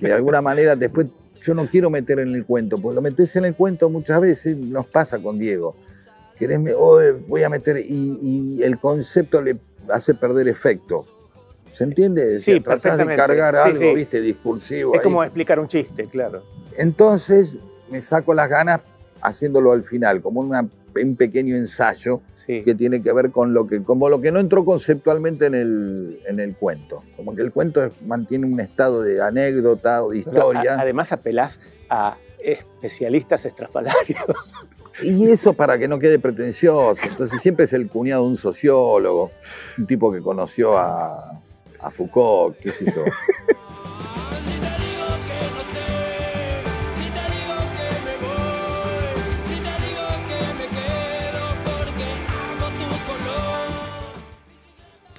que 0.00 0.06
de 0.06 0.12
alguna 0.14 0.40
manera 0.42 0.74
después 0.74 1.06
yo 1.42 1.52
no 1.52 1.68
quiero 1.68 1.90
meter 1.90 2.18
en 2.20 2.34
el 2.34 2.46
cuento, 2.46 2.78
porque 2.78 2.94
lo 2.94 3.02
metes 3.02 3.36
en 3.36 3.44
el 3.44 3.54
cuento 3.54 3.90
muchas 3.90 4.18
veces, 4.22 4.56
nos 4.56 4.86
pasa 4.86 5.18
con 5.18 5.38
Diego. 5.38 5.76
Querés, 6.38 6.58
oh, 6.74 6.98
voy 7.28 7.42
a 7.42 7.50
meter, 7.50 7.76
y, 7.86 8.18
y 8.22 8.62
el 8.62 8.78
concepto 8.78 9.42
le 9.42 9.56
hace 9.90 10.14
perder 10.14 10.48
efecto. 10.48 11.06
¿Se 11.72 11.84
entiende? 11.84 12.38
Sí, 12.40 12.60
tratás 12.60 12.98
de 12.98 13.16
cargar 13.16 13.54
Sí, 13.56 13.60
algo, 13.70 13.78
sí. 13.80 13.94
viste, 13.94 14.20
discursivo. 14.20 14.94
Es 14.94 15.00
ahí. 15.00 15.04
como 15.04 15.24
explicar 15.24 15.58
un 15.58 15.66
chiste, 15.68 16.04
claro. 16.06 16.44
Entonces 16.76 17.56
me 17.90 18.00
saco 18.00 18.32
las 18.34 18.48
ganas 18.48 18.80
haciéndolo 19.20 19.72
al 19.72 19.82
final, 19.84 20.20
como 20.22 20.40
una- 20.40 20.68
un 21.02 21.16
pequeño 21.16 21.56
ensayo 21.56 22.20
Sí. 22.34 22.62
que 22.62 22.74
tiene 22.76 23.02
que 23.02 23.12
ver 23.12 23.32
con 23.32 23.52
lo 23.52 23.66
que, 23.66 23.82
como 23.82 24.08
lo 24.08 24.20
que 24.20 24.30
no 24.30 24.38
entró 24.38 24.64
conceptualmente 24.64 25.46
en 25.46 25.54
el, 25.56 26.20
en 26.28 26.38
el 26.38 26.54
cuento. 26.54 27.02
Como 27.16 27.34
que 27.34 27.42
el 27.42 27.50
cuento 27.50 27.90
mantiene 28.06 28.46
un 28.46 28.60
estado 28.60 29.02
de 29.02 29.20
anécdota 29.20 30.04
o 30.04 30.10
de 30.10 30.22
Pero 30.22 30.36
historia. 30.52 30.74
a- 30.76 30.80
además 30.82 31.10
apelás 31.10 31.58
a 31.90 32.16
especialistas 32.38 33.44
estrafalarios. 33.46 34.20
Y 35.02 35.30
eso 35.30 35.54
para 35.54 35.78
que 35.78 35.88
no 35.88 35.98
quede 35.98 36.18
pretencioso. 36.18 37.00
Entonces 37.04 37.40
siempre 37.40 37.64
es 37.64 37.72
el 37.72 37.88
cuñado 37.88 38.22
de 38.22 38.28
un 38.28 38.36
sociólogo, 38.36 39.32
un 39.78 39.86
tipo 39.86 40.12
que 40.12 40.20
conoció 40.20 40.78
a, 40.78 41.40
a 41.80 41.90
Foucault, 41.90 42.58
qué 42.58 42.70
sé 42.70 42.92
yo. 42.94 43.04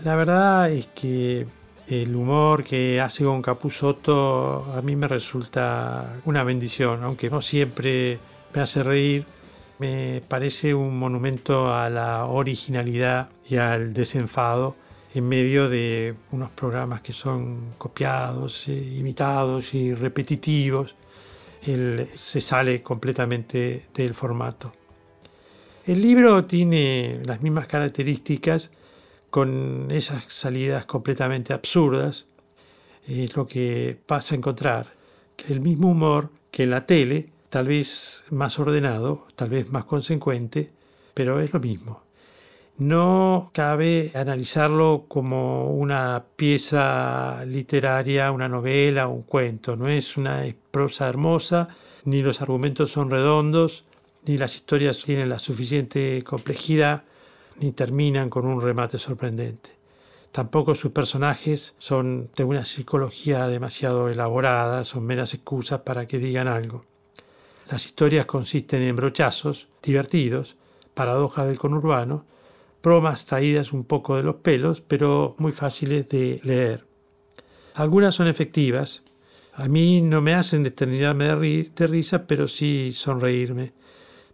La 0.06 0.16
verdad 0.16 0.70
es 0.70 0.86
que 0.94 1.48
el 1.88 2.16
humor 2.16 2.64
que 2.64 3.02
hace 3.02 3.24
con 3.24 3.42
Capusotto 3.42 4.72
a 4.76 4.82
mí 4.84 4.96
me 4.96 5.08
resulta 5.08 6.18
una 6.26 6.44
bendición, 6.44 7.04
aunque 7.04 7.32
no 7.32 7.42
siempre 7.42 8.20
me 8.54 8.62
hace 8.62 8.84
reír. 8.84 9.26
Me 9.78 10.22
parece 10.28 10.74
un 10.74 10.98
monumento 10.98 11.74
a 11.74 11.90
la 11.90 12.26
originalidad 12.26 13.30
y 13.50 13.58
al 13.58 13.94
desenfado 13.94 14.76
en 15.14 15.28
medio 15.28 15.70
de 15.70 16.16
unos 16.32 16.52
programas 16.52 17.02
que 17.02 17.14
son 17.14 17.74
copiados, 17.78 18.68
eh, 18.68 18.74
imitados 18.74 19.74
y 19.74 19.94
repetitivos. 19.94 20.96
Se 22.14 22.42
sale 22.42 22.82
completamente 22.82 23.88
del 23.94 24.14
formato. 24.14 24.72
El 25.86 26.02
libro 26.02 26.46
tiene 26.46 27.22
las 27.26 27.42
mismas 27.42 27.68
características 27.68 28.72
con 29.30 29.88
esas 29.92 30.26
salidas 30.26 30.86
completamente 30.86 31.54
absurdas. 31.54 32.28
Es 33.08 33.36
lo 33.36 33.46
que 33.46 33.98
vas 34.08 34.32
a 34.32 34.36
encontrar. 34.36 34.94
El 35.48 35.62
mismo 35.62 35.90
humor 35.90 36.30
que 36.52 36.64
en 36.64 36.70
la 36.70 36.86
tele, 36.86 37.28
tal 37.50 37.68
vez 37.68 38.26
más 38.30 38.60
ordenado, 38.60 39.28
tal 39.36 39.50
vez 39.50 39.70
más 39.70 39.86
consecuente, 39.86 40.72
pero 41.14 41.40
es 41.40 41.54
lo 41.54 41.60
mismo. 41.60 42.06
No 42.78 43.52
cabe 43.54 44.12
analizarlo 44.16 45.06
como 45.08 45.72
una 45.72 46.26
pieza 46.36 47.46
literaria, 47.46 48.32
una 48.32 48.50
novela, 48.50 49.08
un 49.08 49.24
cuento. 49.24 49.78
No 49.78 49.88
es 49.88 50.18
una 50.18 50.44
prosa 50.72 51.08
hermosa, 51.08 51.70
ni 52.04 52.22
los 52.22 52.42
argumentos 52.42 52.92
son 52.92 53.10
redondos, 53.10 53.86
ni 54.26 54.38
las 54.38 54.56
historias 54.56 55.02
tienen 55.04 55.30
la 55.30 55.40
suficiente 55.40 56.22
complejidad, 56.24 57.04
ni 57.62 57.72
terminan 57.72 58.30
con 58.30 58.46
un 58.46 58.60
remate 58.60 58.98
sorprendente. 58.98 59.70
Tampoco 60.34 60.76
sus 60.76 60.92
personajes 60.92 61.76
son 61.78 62.30
de 62.36 62.44
una 62.44 62.66
psicología 62.66 63.48
demasiado 63.48 64.10
elaborada, 64.10 64.84
son 64.84 65.06
meras 65.06 65.34
excusas 65.34 65.80
para 65.82 66.10
que 66.10 66.20
digan 66.20 66.50
algo. 66.50 66.84
Las 67.70 67.86
historias 67.86 68.26
consisten 68.26 68.84
en 68.84 68.96
brochazos 68.96 69.68
divertidos, 69.82 70.56
paradojas 70.94 71.48
del 71.48 71.58
conurbano, 71.58 72.26
bromas 72.84 73.26
traídas 73.26 73.74
un 73.74 73.84
poco 73.84 74.16
de 74.16 74.24
los 74.24 74.36
pelos, 74.36 74.82
pero 74.82 75.36
muy 75.40 75.52
fáciles 75.52 76.08
de 76.10 76.40
leer. 76.44 76.86
Algunas 77.74 78.14
son 78.14 78.28
efectivas. 78.28 79.04
A 79.54 79.68
mí 79.68 80.02
no 80.02 80.22
me 80.22 80.36
hacen 80.36 80.64
determinarme 80.64 81.26
de, 81.26 81.72
de 81.76 81.88
risa, 81.88 82.28
pero 82.28 82.48
sí 82.48 82.92
sonreírme. 82.94 83.74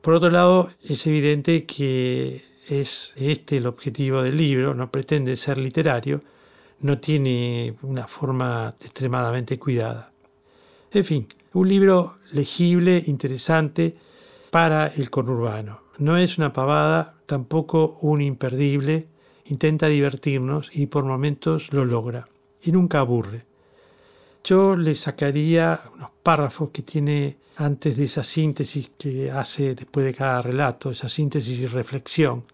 Por 0.01 0.15
otro 0.15 0.29
lado, 0.29 0.71
es 0.83 1.07
evidente 1.07 1.65
que 1.65 2.43
es 2.67 3.13
este 3.15 3.57
el 3.57 3.67
objetivo 3.67 4.21
del 4.21 4.35
libro, 4.35 4.73
no 4.73 4.91
pretende 4.91 5.37
ser 5.37 5.57
literario, 5.57 6.21
no 6.79 6.99
tiene 6.99 7.75
una 7.83 8.07
forma 8.07 8.75
extremadamente 8.81 9.57
cuidada. 9.57 10.11
En 10.91 11.05
fin, 11.05 11.27
un 11.53 11.67
libro 11.67 12.17
legible, 12.31 13.03
interesante 13.07 13.95
para 14.49 14.87
el 14.87 15.09
conurbano. 15.09 15.81
No 15.97 16.17
es 16.17 16.37
una 16.37 16.53
pavada, 16.53 17.15
tampoco 17.25 17.97
un 18.01 18.21
imperdible, 18.21 19.07
intenta 19.45 19.87
divertirnos 19.87 20.69
y 20.73 20.87
por 20.87 21.03
momentos 21.03 21.73
lo 21.73 21.85
logra 21.85 22.27
y 22.63 22.71
nunca 22.71 22.99
aburre. 22.99 23.45
Yo 24.43 24.75
le 24.75 24.95
sacaría 24.95 25.81
unos 25.93 26.09
párrafos 26.23 26.69
que 26.69 26.81
tiene 26.83 27.37
antes 27.57 27.97
de 27.97 28.05
esa 28.05 28.23
síntesis 28.23 28.91
que 28.97 29.29
hace 29.29 29.75
después 29.75 30.05
de 30.05 30.13
cada 30.13 30.41
relato, 30.41 30.89
esa 30.89 31.09
síntesis 31.09 31.59
y 31.59 31.67
reflexión. 31.67 32.45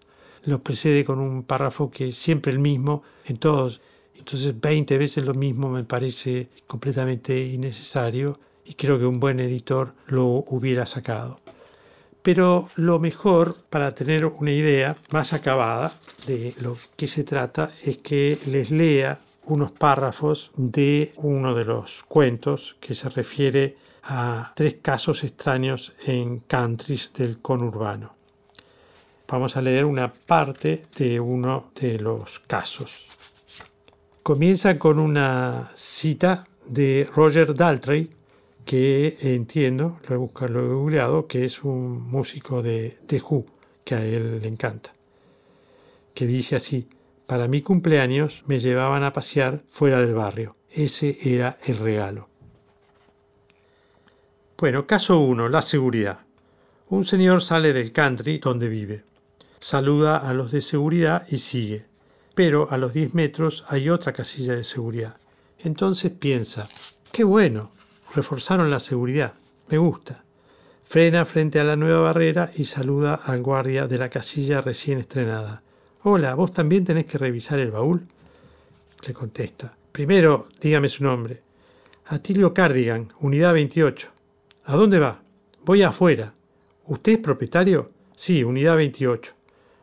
Lo 0.44 0.62
precede 0.62 1.04
con 1.04 1.20
un 1.20 1.44
párrafo 1.44 1.90
que 1.90 2.08
es 2.08 2.18
siempre 2.18 2.52
el 2.52 2.58
mismo 2.58 3.02
en 3.24 3.38
todos. 3.38 3.80
Entonces 4.14 4.60
20 4.60 4.98
veces 4.98 5.24
lo 5.24 5.34
mismo 5.34 5.70
me 5.70 5.84
parece 5.84 6.48
completamente 6.66 7.38
innecesario 7.46 8.38
y 8.68 8.74
creo 8.74 8.98
que 8.98 9.06
un 9.06 9.18
buen 9.18 9.40
editor 9.40 9.94
lo 10.06 10.26
hubiera 10.26 10.84
sacado. 10.84 11.36
Pero 12.22 12.68
lo 12.76 12.98
mejor 12.98 13.56
para 13.70 13.92
tener 13.92 14.26
una 14.26 14.52
idea 14.52 14.96
más 15.10 15.32
acabada 15.32 15.90
de 16.26 16.54
lo 16.60 16.76
que 16.94 17.06
se 17.06 17.24
trata 17.24 17.72
es 17.82 17.96
que 17.96 18.38
les 18.46 18.70
lea 18.70 19.20
unos 19.46 19.72
párrafos 19.72 20.50
de 20.54 21.14
uno 21.16 21.54
de 21.54 21.64
los 21.64 22.04
cuentos 22.04 22.76
que 22.80 22.94
se 22.94 23.08
refiere 23.08 23.76
a 24.02 24.52
tres 24.54 24.76
casos 24.82 25.24
extraños 25.24 25.94
en 26.04 26.40
countries 26.40 27.10
del 27.14 27.38
conurbano. 27.40 28.14
Vamos 29.26 29.56
a 29.56 29.62
leer 29.62 29.86
una 29.86 30.12
parte 30.12 30.82
de 30.98 31.18
uno 31.18 31.70
de 31.80 31.98
los 31.98 32.38
casos. 32.40 33.06
Comienza 34.22 34.78
con 34.78 34.98
una 34.98 35.70
cita 35.74 36.46
de 36.66 37.08
Roger 37.14 37.54
Daltrey, 37.54 38.17
que 38.68 39.16
entiendo, 39.22 39.98
lo 40.06 40.14
he 40.14 40.18
buscado, 40.18 40.52
lo 40.52 40.60
he 40.60 40.74
googleado, 40.74 41.26
que 41.26 41.46
es 41.46 41.64
un 41.64 42.02
músico 42.02 42.60
de 42.60 42.98
The 43.06 43.22
Who, 43.22 43.46
que 43.82 43.94
a 43.94 44.04
él 44.04 44.42
le 44.42 44.46
encanta, 44.46 44.92
que 46.12 46.26
dice 46.26 46.54
así, 46.54 46.86
para 47.26 47.48
mi 47.48 47.62
cumpleaños 47.62 48.42
me 48.46 48.60
llevaban 48.60 49.04
a 49.04 49.14
pasear 49.14 49.62
fuera 49.68 50.02
del 50.02 50.12
barrio, 50.12 50.56
ese 50.70 51.16
era 51.22 51.56
el 51.64 51.78
regalo. 51.78 52.28
Bueno, 54.58 54.86
caso 54.86 55.18
1, 55.18 55.48
la 55.48 55.62
seguridad. 55.62 56.26
Un 56.90 57.06
señor 57.06 57.40
sale 57.40 57.72
del 57.72 57.90
country 57.90 58.36
donde 58.36 58.68
vive, 58.68 59.02
saluda 59.60 60.18
a 60.18 60.34
los 60.34 60.52
de 60.52 60.60
seguridad 60.60 61.26
y 61.30 61.38
sigue, 61.38 61.86
pero 62.34 62.70
a 62.70 62.76
los 62.76 62.92
10 62.92 63.14
metros 63.14 63.64
hay 63.68 63.88
otra 63.88 64.12
casilla 64.12 64.54
de 64.54 64.64
seguridad. 64.64 65.16
Entonces 65.58 66.12
piensa, 66.12 66.68
qué 67.12 67.24
bueno, 67.24 67.72
reforzaron 68.14 68.70
la 68.70 68.78
seguridad. 68.78 69.34
Me 69.68 69.78
gusta. 69.78 70.24
Frena 70.84 71.24
frente 71.24 71.60
a 71.60 71.64
la 71.64 71.76
nueva 71.76 72.00
barrera 72.00 72.50
y 72.56 72.64
saluda 72.64 73.14
al 73.14 73.42
guardia 73.42 73.86
de 73.86 73.98
la 73.98 74.08
casilla 74.08 74.60
recién 74.60 74.98
estrenada. 74.98 75.62
Hola, 76.02 76.34
¿vos 76.34 76.52
también 76.52 76.84
tenés 76.84 77.04
que 77.04 77.18
revisar 77.18 77.58
el 77.58 77.70
baúl? 77.70 78.06
Le 79.06 79.12
contesta. 79.12 79.76
Primero, 79.92 80.48
dígame 80.60 80.88
su 80.88 81.04
nombre. 81.04 81.42
Atilio 82.06 82.54
Cardigan, 82.54 83.08
unidad 83.20 83.52
28. 83.52 84.10
¿A 84.64 84.76
dónde 84.76 84.98
va? 84.98 85.20
Voy 85.64 85.82
afuera. 85.82 86.32
¿Usted 86.86 87.12
es 87.12 87.18
propietario? 87.18 87.90
Sí, 88.16 88.42
unidad 88.42 88.76
28. 88.76 89.34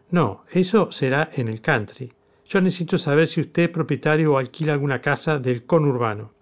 No, 0.10 0.46
eso 0.52 0.92
será 0.92 1.30
en 1.36 1.48
el 1.48 1.62
country. 1.62 2.12
Yo 2.48 2.62
necesito 2.62 2.98
saber 2.98 3.28
si 3.28 3.42
usted 3.42 3.64
es 3.64 3.70
propietario 3.70 4.34
o 4.34 4.38
alquila 4.38 4.74
alguna 4.74 5.02
casa 5.02 5.38
del 5.38 5.66
conurbano. 5.66 6.35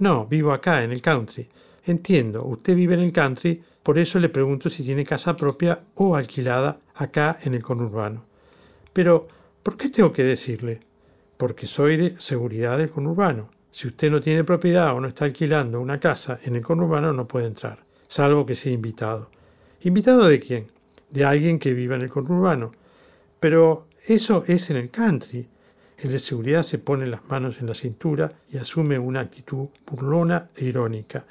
No, 0.00 0.24
vivo 0.24 0.52
acá, 0.52 0.82
en 0.82 0.92
el 0.92 1.02
country. 1.02 1.46
Entiendo, 1.84 2.44
usted 2.46 2.74
vive 2.74 2.94
en 2.94 3.00
el 3.00 3.12
country, 3.12 3.62
por 3.82 3.98
eso 3.98 4.18
le 4.18 4.30
pregunto 4.30 4.70
si 4.70 4.82
tiene 4.82 5.04
casa 5.04 5.36
propia 5.36 5.82
o 5.94 6.16
alquilada 6.16 6.78
acá 6.94 7.38
en 7.42 7.52
el 7.52 7.62
conurbano. 7.62 8.24
Pero, 8.94 9.28
¿por 9.62 9.76
qué 9.76 9.90
tengo 9.90 10.10
que 10.10 10.24
decirle? 10.24 10.80
Porque 11.36 11.66
soy 11.66 11.98
de 11.98 12.18
seguridad 12.18 12.78
del 12.78 12.88
conurbano. 12.88 13.50
Si 13.70 13.88
usted 13.88 14.10
no 14.10 14.22
tiene 14.22 14.42
propiedad 14.42 14.94
o 14.94 15.00
no 15.00 15.08
está 15.08 15.26
alquilando 15.26 15.78
una 15.82 16.00
casa 16.00 16.40
en 16.44 16.56
el 16.56 16.62
conurbano, 16.62 17.12
no 17.12 17.28
puede 17.28 17.46
entrar, 17.46 17.84
salvo 18.08 18.46
que 18.46 18.54
sea 18.54 18.72
invitado. 18.72 19.28
¿Invitado 19.82 20.26
de 20.26 20.40
quién? 20.40 20.66
De 21.10 21.26
alguien 21.26 21.58
que 21.58 21.74
viva 21.74 21.96
en 21.96 22.02
el 22.02 22.08
conurbano. 22.08 22.72
Pero 23.38 23.86
eso 24.06 24.44
es 24.46 24.70
en 24.70 24.78
el 24.78 24.88
country. 24.88 25.46
El 26.02 26.12
de 26.12 26.18
seguridad 26.18 26.62
se 26.62 26.78
pone 26.78 27.06
las 27.06 27.28
manos 27.28 27.60
en 27.60 27.66
la 27.66 27.74
cintura 27.74 28.32
y 28.50 28.56
asume 28.56 28.98
una 28.98 29.20
actitud 29.20 29.68
burlona 29.86 30.48
e 30.56 30.64
irónica. 30.64 31.24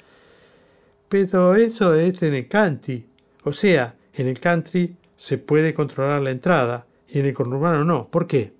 Pero 1.08 1.56
eso 1.56 1.94
es 1.94 2.22
en 2.22 2.34
el 2.34 2.46
country. 2.46 3.04
O 3.42 3.52
sea, 3.52 3.96
en 4.14 4.28
el 4.28 4.38
country 4.38 4.94
se 5.16 5.38
puede 5.38 5.74
controlar 5.74 6.22
la 6.22 6.30
entrada 6.30 6.86
y 7.08 7.18
en 7.18 7.26
el 7.26 7.34
conurbano 7.34 7.84
no. 7.84 8.06
¿Por 8.06 8.28
qué? 8.28 8.52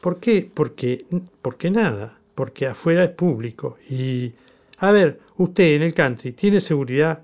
¿Por 0.00 0.18
qué? 0.18 0.50
Porque, 0.52 1.04
porque 1.40 1.70
nada. 1.70 2.18
Porque 2.34 2.66
afuera 2.66 3.04
es 3.04 3.10
público. 3.10 3.78
Y, 3.88 4.32
a 4.78 4.90
ver, 4.90 5.20
usted 5.36 5.76
en 5.76 5.82
el 5.82 5.94
country 5.94 6.32
tiene 6.32 6.60
seguridad 6.60 7.20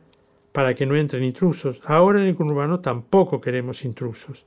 para 0.53 0.75
que 0.77 0.87
no 0.87 0.95
entren 0.95 1.25
intrusos. 1.25 1.81
Ahora 1.85 2.21
en 2.21 2.29
el 2.29 2.37
conurbano 2.37 2.79
tampoco 2.79 3.41
queremos 3.41 3.85
intrusos 3.85 4.45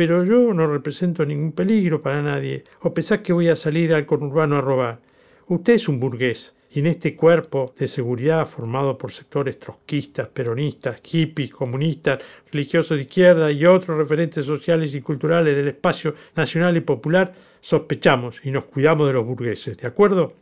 pero 0.00 0.24
yo 0.24 0.54
no 0.54 0.66
represento 0.66 1.26
ningún 1.26 1.52
peligro 1.52 2.00
para 2.00 2.22
nadie. 2.22 2.64
¿O 2.80 2.94
pensás 2.94 3.18
que 3.18 3.34
voy 3.34 3.48
a 3.48 3.54
salir 3.54 3.92
al 3.92 4.06
conurbano 4.06 4.56
a 4.56 4.62
robar? 4.62 4.98
Usted 5.46 5.74
es 5.74 5.88
un 5.88 6.00
burgués, 6.00 6.54
y 6.70 6.78
en 6.78 6.86
este 6.86 7.14
cuerpo 7.14 7.74
de 7.78 7.86
seguridad 7.86 8.48
formado 8.48 8.96
por 8.96 9.12
sectores 9.12 9.58
trotskistas, 9.58 10.28
peronistas, 10.28 11.02
hippies, 11.02 11.50
comunistas, 11.50 12.18
religiosos 12.50 12.96
de 12.96 13.02
izquierda 13.02 13.52
y 13.52 13.66
otros 13.66 13.98
referentes 13.98 14.46
sociales 14.46 14.94
y 14.94 15.02
culturales 15.02 15.54
del 15.54 15.68
espacio 15.68 16.14
nacional 16.34 16.78
y 16.78 16.80
popular, 16.80 17.34
sospechamos 17.60 18.40
y 18.42 18.50
nos 18.52 18.64
cuidamos 18.64 19.06
de 19.06 19.12
los 19.12 19.26
burgueses, 19.26 19.76
¿de 19.76 19.86
acuerdo? 19.86 20.32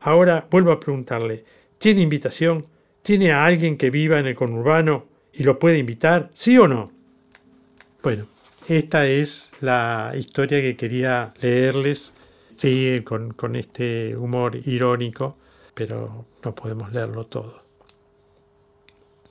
Ahora 0.00 0.46
vuelvo 0.50 0.72
a 0.72 0.80
preguntarle, 0.80 1.44
¿tiene 1.76 2.00
invitación? 2.00 2.64
¿Tiene 3.02 3.32
a 3.32 3.44
alguien 3.44 3.76
que 3.76 3.90
viva 3.90 4.18
en 4.18 4.28
el 4.28 4.34
conurbano 4.34 5.04
y 5.34 5.42
lo 5.42 5.58
puede 5.58 5.76
invitar? 5.76 6.30
¿Sí 6.32 6.56
o 6.56 6.66
no? 6.66 6.90
Bueno, 8.02 8.28
esta 8.68 9.06
es 9.06 9.52
la 9.60 10.12
historia 10.16 10.60
que 10.60 10.76
quería 10.76 11.34
leerles. 11.40 12.14
Sí, 12.56 13.02
con, 13.04 13.32
con, 13.32 13.56
este 13.56 14.16
humor 14.16 14.56
irónico, 14.56 15.36
pero 15.74 16.24
no 16.44 16.54
podemos 16.54 16.92
leerlo 16.92 17.26
todo. 17.26 17.62